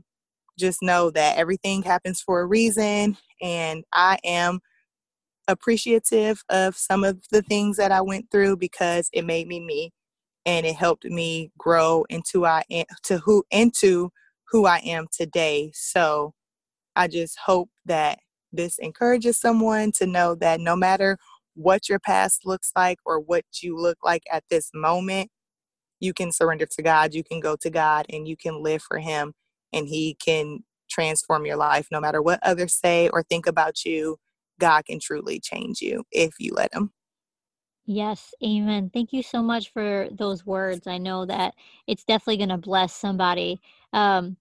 just 0.58 0.82
know 0.82 1.10
that 1.12 1.38
everything 1.38 1.84
happens 1.84 2.22
for 2.22 2.42
a 2.42 2.46
reason, 2.46 3.18
and 3.42 3.84
I 3.94 4.20
am 4.24 4.60
appreciative 5.48 6.44
of 6.50 6.76
some 6.76 7.04
of 7.04 7.20
the 7.32 7.42
things 7.42 7.78
that 7.78 7.92
I 7.92 8.02
went 8.02 8.30
through 8.32 8.58
because 8.58 9.10
it 9.12 9.26
made 9.26 9.48
me 9.48 9.60
me 9.60 9.92
and 10.46 10.66
it 10.66 10.76
helped 10.76 11.06
me 11.06 11.52
grow 11.58 12.06
into 12.10 12.46
I 12.46 12.64
to 13.04 13.18
who 13.20 13.44
into 13.52 14.12
who 14.52 14.66
I 14.66 14.78
am 14.80 15.08
today. 15.12 15.72
So 15.74 16.34
I 16.96 17.08
just 17.08 17.38
hope 17.46 17.70
that 17.86 18.20
this 18.52 18.78
encourages 18.80 19.40
someone 19.40 19.92
to 19.94 20.06
know 20.06 20.36
that 20.36 20.60
no 20.60 20.76
matter 20.76 21.18
what 21.60 21.89
your 21.89 21.99
past 21.99 22.45
looks 22.45 22.72
like 22.76 22.99
or 23.05 23.20
what 23.20 23.45
you 23.62 23.78
look 23.78 23.97
like 24.03 24.24
at 24.32 24.43
this 24.49 24.72
moment, 24.74 25.30
you 25.99 26.14
can 26.14 26.32
surrender 26.32 26.66
to 26.66 26.82
God, 26.82 27.14
you 27.14 27.24
can 27.24 27.39
go 27.39 27.55
to 27.62 27.70
God 27.70 28.05
and 28.10 28.28
you 28.28 28.38
can 28.38 28.64
live 28.64 28.82
for 28.82 28.99
him 28.99 29.34
and 29.74 29.88
he 29.88 30.16
can 30.16 30.60
transform 30.89 31.45
your 31.45 31.57
life 31.57 31.88
no 31.91 31.99
matter 31.99 32.22
what 32.22 32.39
others 32.41 32.74
say 32.74 33.10
or 33.10 33.24
think 33.24 33.45
about 33.45 33.86
you 33.86 34.18
God 34.60 34.86
can 34.86 34.99
truly 34.99 35.39
change 35.39 35.82
you 35.82 36.03
if 36.12 36.36
you 36.39 36.53
let 36.53 36.74
Him. 36.74 36.91
Yes, 37.86 38.36
amen. 38.43 38.91
Thank 38.93 39.14
you 39.14 39.24
so 39.24 39.41
much 39.41 39.72
for 39.74 40.10
those 40.12 40.45
words. 40.45 40.86
I 40.86 40.99
know 40.99 41.26
that 41.26 41.55
it's 41.88 42.03
definitely 42.03 42.38
going 42.38 42.49
to 42.49 42.57
bless 42.57 42.93
somebody. 42.93 43.60
Um, 43.93 44.38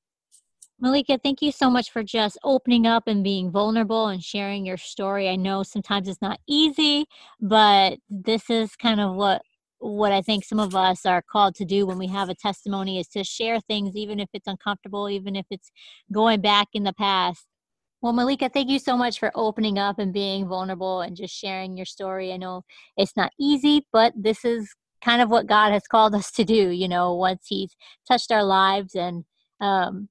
Malika, 0.81 1.19
thank 1.21 1.43
you 1.43 1.51
so 1.51 1.69
much 1.69 1.91
for 1.91 2.05
just 2.05 2.39
opening 2.45 2.87
up 2.87 3.09
and 3.09 3.25
being 3.25 3.51
vulnerable 3.51 4.07
and 4.07 4.23
sharing 4.23 4.65
your 4.65 4.77
story. 4.77 5.29
I 5.29 5.35
know 5.35 5.65
sometimes 5.65 6.07
it's 6.07 6.23
not 6.23 6.39
easy, 6.47 7.07
but 7.41 7.99
this 8.09 8.49
is 8.49 8.77
kind 8.77 9.01
of 9.01 9.17
what 9.17 9.43
what 9.81 10.13
I 10.13 10.23
think 10.23 10.45
some 10.45 10.59
of 10.61 10.75
us 10.75 11.07
are 11.07 11.23
called 11.23 11.55
to 11.57 11.65
do 11.65 11.87
when 11.87 11.99
we 11.99 12.09
have 12.09 12.29
a 12.29 12.35
testimony 12.35 12.99
is 12.99 13.09
to 13.09 13.23
share 13.23 13.61
things 13.61 13.97
even 13.97 14.19
if 14.21 14.29
it's 14.33 14.49
uncomfortable, 14.49 15.09
even 15.09 15.37
if 15.37 15.47
it's 15.51 15.71
going 16.13 16.41
back 16.41 16.69
in 16.73 16.83
the 16.83 16.93
past. 16.93 17.47
Well, 18.01 18.13
Malika, 18.13 18.49
thank 18.49 18.69
you 18.71 18.79
so 18.79 18.97
much 18.97 19.19
for 19.19 19.33
opening 19.35 19.79
up 19.79 19.99
and 19.99 20.13
being 20.13 20.49
vulnerable 20.49 21.01
and 21.01 21.17
just 21.17 21.35
sharing 21.35 21.77
your 21.77 21.87
story. 21.87 22.33
I 22.33 22.37
know 22.37 22.65
it's 22.97 23.17
not 23.17 23.33
easy, 23.39 23.87
but 23.93 24.13
this 24.17 24.45
is 24.45 24.75
kind 25.03 25.23
of 25.23 25.31
what 25.31 25.47
God 25.47 25.73
has 25.73 25.87
called 25.89 26.15
us 26.15 26.31
to 26.33 26.45
do, 26.45 26.71
you 26.71 26.89
know, 26.89 27.15
once 27.15 27.47
He's 27.49 27.77
touched 28.07 28.33
our 28.33 28.45
lives 28.45 28.95
and 28.95 29.25
um, 29.61 30.09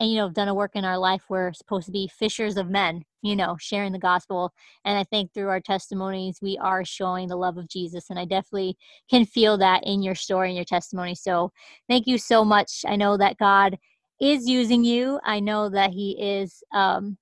and 0.00 0.10
you 0.10 0.16
know 0.16 0.28
done 0.28 0.48
a 0.48 0.54
work 0.54 0.72
in 0.74 0.84
our 0.84 0.98
life 0.98 1.22
we're 1.28 1.52
supposed 1.52 1.86
to 1.86 1.92
be 1.92 2.08
fishers 2.08 2.56
of 2.56 2.68
men 2.68 3.02
you 3.22 3.34
know 3.34 3.56
sharing 3.58 3.92
the 3.92 3.98
gospel. 3.98 4.52
And 4.84 4.98
i 4.98 5.04
think 5.04 5.32
through 5.32 5.48
our 5.48 5.60
testimonies 5.60 6.38
we 6.40 6.58
are 6.58 6.84
showing 6.84 7.28
the 7.28 7.36
love 7.36 7.58
of 7.58 7.68
jesus 7.68 8.10
and 8.10 8.18
i 8.18 8.24
definitely 8.24 8.76
can 9.10 9.24
feel 9.24 9.58
that 9.58 9.82
in 9.84 10.02
your 10.02 10.14
story 10.14 10.48
and 10.48 10.56
your 10.56 10.64
testimony. 10.64 11.14
So 11.14 11.52
thank 11.88 12.06
you 12.06 12.18
so 12.18 12.44
much. 12.44 12.84
I 12.86 12.96
know 12.96 13.16
that 13.16 13.38
god 13.38 13.78
is 14.20 14.48
using 14.48 14.84
you. 14.84 15.20
I 15.24 15.40
know 15.40 15.68
that 15.68 15.90
he 15.90 16.12
is 16.20 16.62
um 16.72 17.16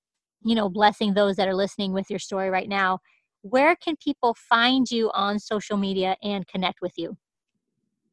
you 0.44 0.54
know 0.54 0.68
blessing 0.68 1.14
those 1.14 1.36
that 1.36 1.48
are 1.48 1.54
listening 1.54 1.92
with 1.92 2.10
your 2.10 2.18
story 2.18 2.50
right 2.50 2.68
now. 2.68 3.00
Where 3.42 3.76
can 3.76 3.96
people 3.96 4.34
find 4.48 4.90
you 4.90 5.10
on 5.12 5.38
social 5.38 5.76
media 5.76 6.16
and 6.22 6.46
connect 6.46 6.80
with 6.80 6.92
you? 6.96 7.16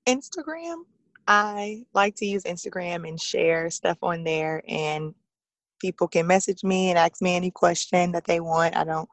Instagram 0.08 0.84
I 1.28 1.86
like 1.94 2.16
to 2.18 2.26
use 2.26 2.44
Instagram 2.44 3.08
and 3.08 3.20
share 3.22 3.70
stuff 3.70 3.98
on 4.04 4.24
there, 4.24 4.64
and 4.68 5.14
people 5.80 6.08
can 6.08 6.28
message 6.28 6.64
me 6.64 6.90
and 6.90 7.00
ask 7.00 7.22
me 7.22 7.36
any 7.36 7.52
question 7.52 8.12
that 8.14 8.26
they 8.26 8.40
want. 8.40 8.76
I 8.76 8.84
don't, 8.84 9.10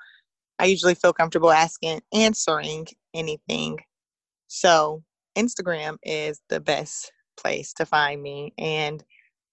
I 0.59 0.67
usually 0.67 0.95
feel 0.95 1.13
comfortable 1.13 1.51
asking, 1.51 2.03
answering 2.13 2.87
anything. 3.15 3.79
So, 4.49 5.03
Instagram 5.37 5.99
is 6.03 6.41
the 6.49 6.61
best 6.61 7.13
place 7.39 7.73
to 7.75 7.87
find 7.87 8.23
me. 8.23 8.55
And 8.59 9.05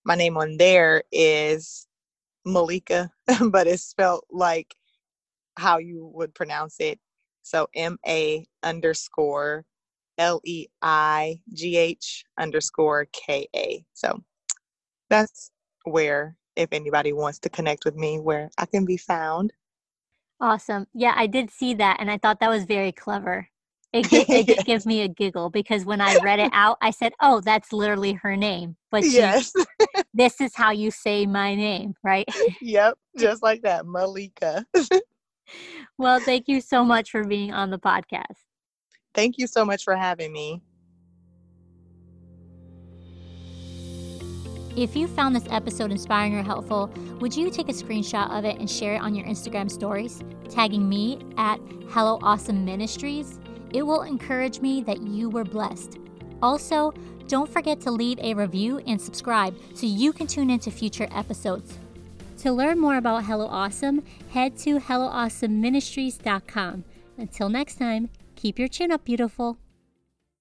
my 0.06 0.16
name 0.16 0.38
on 0.38 0.58
there 0.58 1.04
is 1.12 1.88
Malika, 2.46 3.12
but 3.50 3.68
it's 3.68 3.84
spelled 3.84 4.24
like 4.32 4.76
how 5.58 5.78
you 5.80 6.12
would 6.14 6.34
pronounce 6.36 6.78
it. 6.80 7.00
So, 7.44 7.68
M 7.76 7.98
A 8.08 8.48
underscore 8.64 9.66
L 10.18 10.42
E 10.44 10.68
I 10.82 11.40
G 11.54 11.78
H 11.78 12.24
underscore 12.40 13.08
K 13.12 13.48
A. 13.56 13.84
So 13.94 14.22
that's 15.10 15.52
where, 15.84 16.36
if 16.56 16.70
anybody 16.72 17.14
wants 17.14 17.40
to 17.40 17.50
connect 17.50 17.86
with 17.86 17.96
me, 17.96 18.20
where 18.20 18.50
I 18.58 18.66
can 18.66 18.86
be 18.86 18.98
found. 18.98 19.54
Awesome. 20.42 20.88
Yeah, 20.94 21.14
I 21.16 21.28
did 21.28 21.50
see 21.50 21.74
that 21.76 21.98
and 22.00 22.12
I 22.12 22.18
thought 22.18 22.40
that 22.40 22.50
was 22.50 22.66
very 22.66 22.92
clever. 22.92 23.48
It, 23.94 24.12
it, 24.12 24.28
it 24.30 24.48
yes. 24.48 24.64
gives 24.66 24.86
me 24.86 25.02
a 25.02 25.08
giggle 25.08 25.50
because 25.50 25.86
when 25.86 26.02
I 26.02 26.16
read 26.16 26.40
it 26.40 26.50
out, 26.52 26.78
I 26.82 26.92
said, 26.92 27.14
"Oh, 27.22 27.40
that's 27.40 27.72
literally 27.72 28.14
her 28.14 28.36
name." 28.36 28.76
But 28.92 29.06
she, 29.06 29.18
yes, 29.18 29.54
this 30.14 30.42
is 30.42 30.54
how 30.54 30.72
you 30.72 30.92
say 30.92 31.26
my 31.26 31.56
name, 31.56 31.94
right? 32.04 32.28
yep, 32.62 32.98
just 33.18 33.42
like 33.42 33.62
that, 33.62 33.86
Malika. 33.86 34.66
well, 35.98 36.20
thank 36.20 36.50
you 36.50 36.60
so 36.60 36.84
much 36.84 37.10
for 37.10 37.24
being 37.24 37.54
on 37.54 37.70
the 37.70 37.80
podcast. 37.80 38.44
Thank 39.16 39.38
you 39.38 39.48
so 39.48 39.66
much 39.66 39.84
for 39.84 39.96
having 39.96 40.34
me. 40.34 40.62
If 44.76 44.94
you 44.94 45.08
found 45.08 45.34
this 45.34 45.48
episode 45.50 45.92
inspiring 45.92 46.36
or 46.36 46.44
helpful, 46.44 46.92
would 47.22 47.34
you 47.34 47.50
take 47.50 47.70
a 47.70 47.74
screenshot 47.74 48.30
of 48.38 48.44
it 48.44 48.60
and 48.60 48.70
share 48.70 48.96
it 48.96 49.02
on 49.02 49.16
your 49.16 49.26
Instagram 49.26 49.72
stories, 49.72 50.22
tagging 50.50 50.90
me 50.90 51.22
at 51.38 51.62
Hello 51.92 52.20
Awesome 52.22 52.66
Ministries? 52.66 53.40
It 53.74 53.84
will 53.84 54.02
encourage 54.02 54.60
me 54.60 54.84
that 54.84 55.02
you 55.02 55.30
were 55.30 55.46
blessed. 55.46 55.98
Also, 56.42 56.94
don't 57.30 57.50
forget 57.50 57.80
to 57.82 57.92
leave 57.92 58.20
a 58.20 58.34
review 58.34 58.82
and 58.86 59.02
subscribe 59.02 59.56
so 59.74 59.86
you 59.86 60.12
can 60.12 60.28
tune 60.28 60.50
into 60.50 60.72
future 60.72 61.08
episodes. 61.12 61.80
To 62.40 62.52
learn 62.52 62.78
more 62.78 62.98
about 62.98 63.24
Hello 63.24 63.48
Awesome, 63.48 64.04
head 64.32 64.58
to 64.60 64.78
HelloAwesomeMinistries.com. 64.78 66.84
Until 67.18 67.48
next 67.48 67.80
time, 67.80 68.10
Keep 68.46 68.60
your 68.60 68.68
chin 68.68 68.92
up, 68.92 69.04
beautiful. 69.06 69.58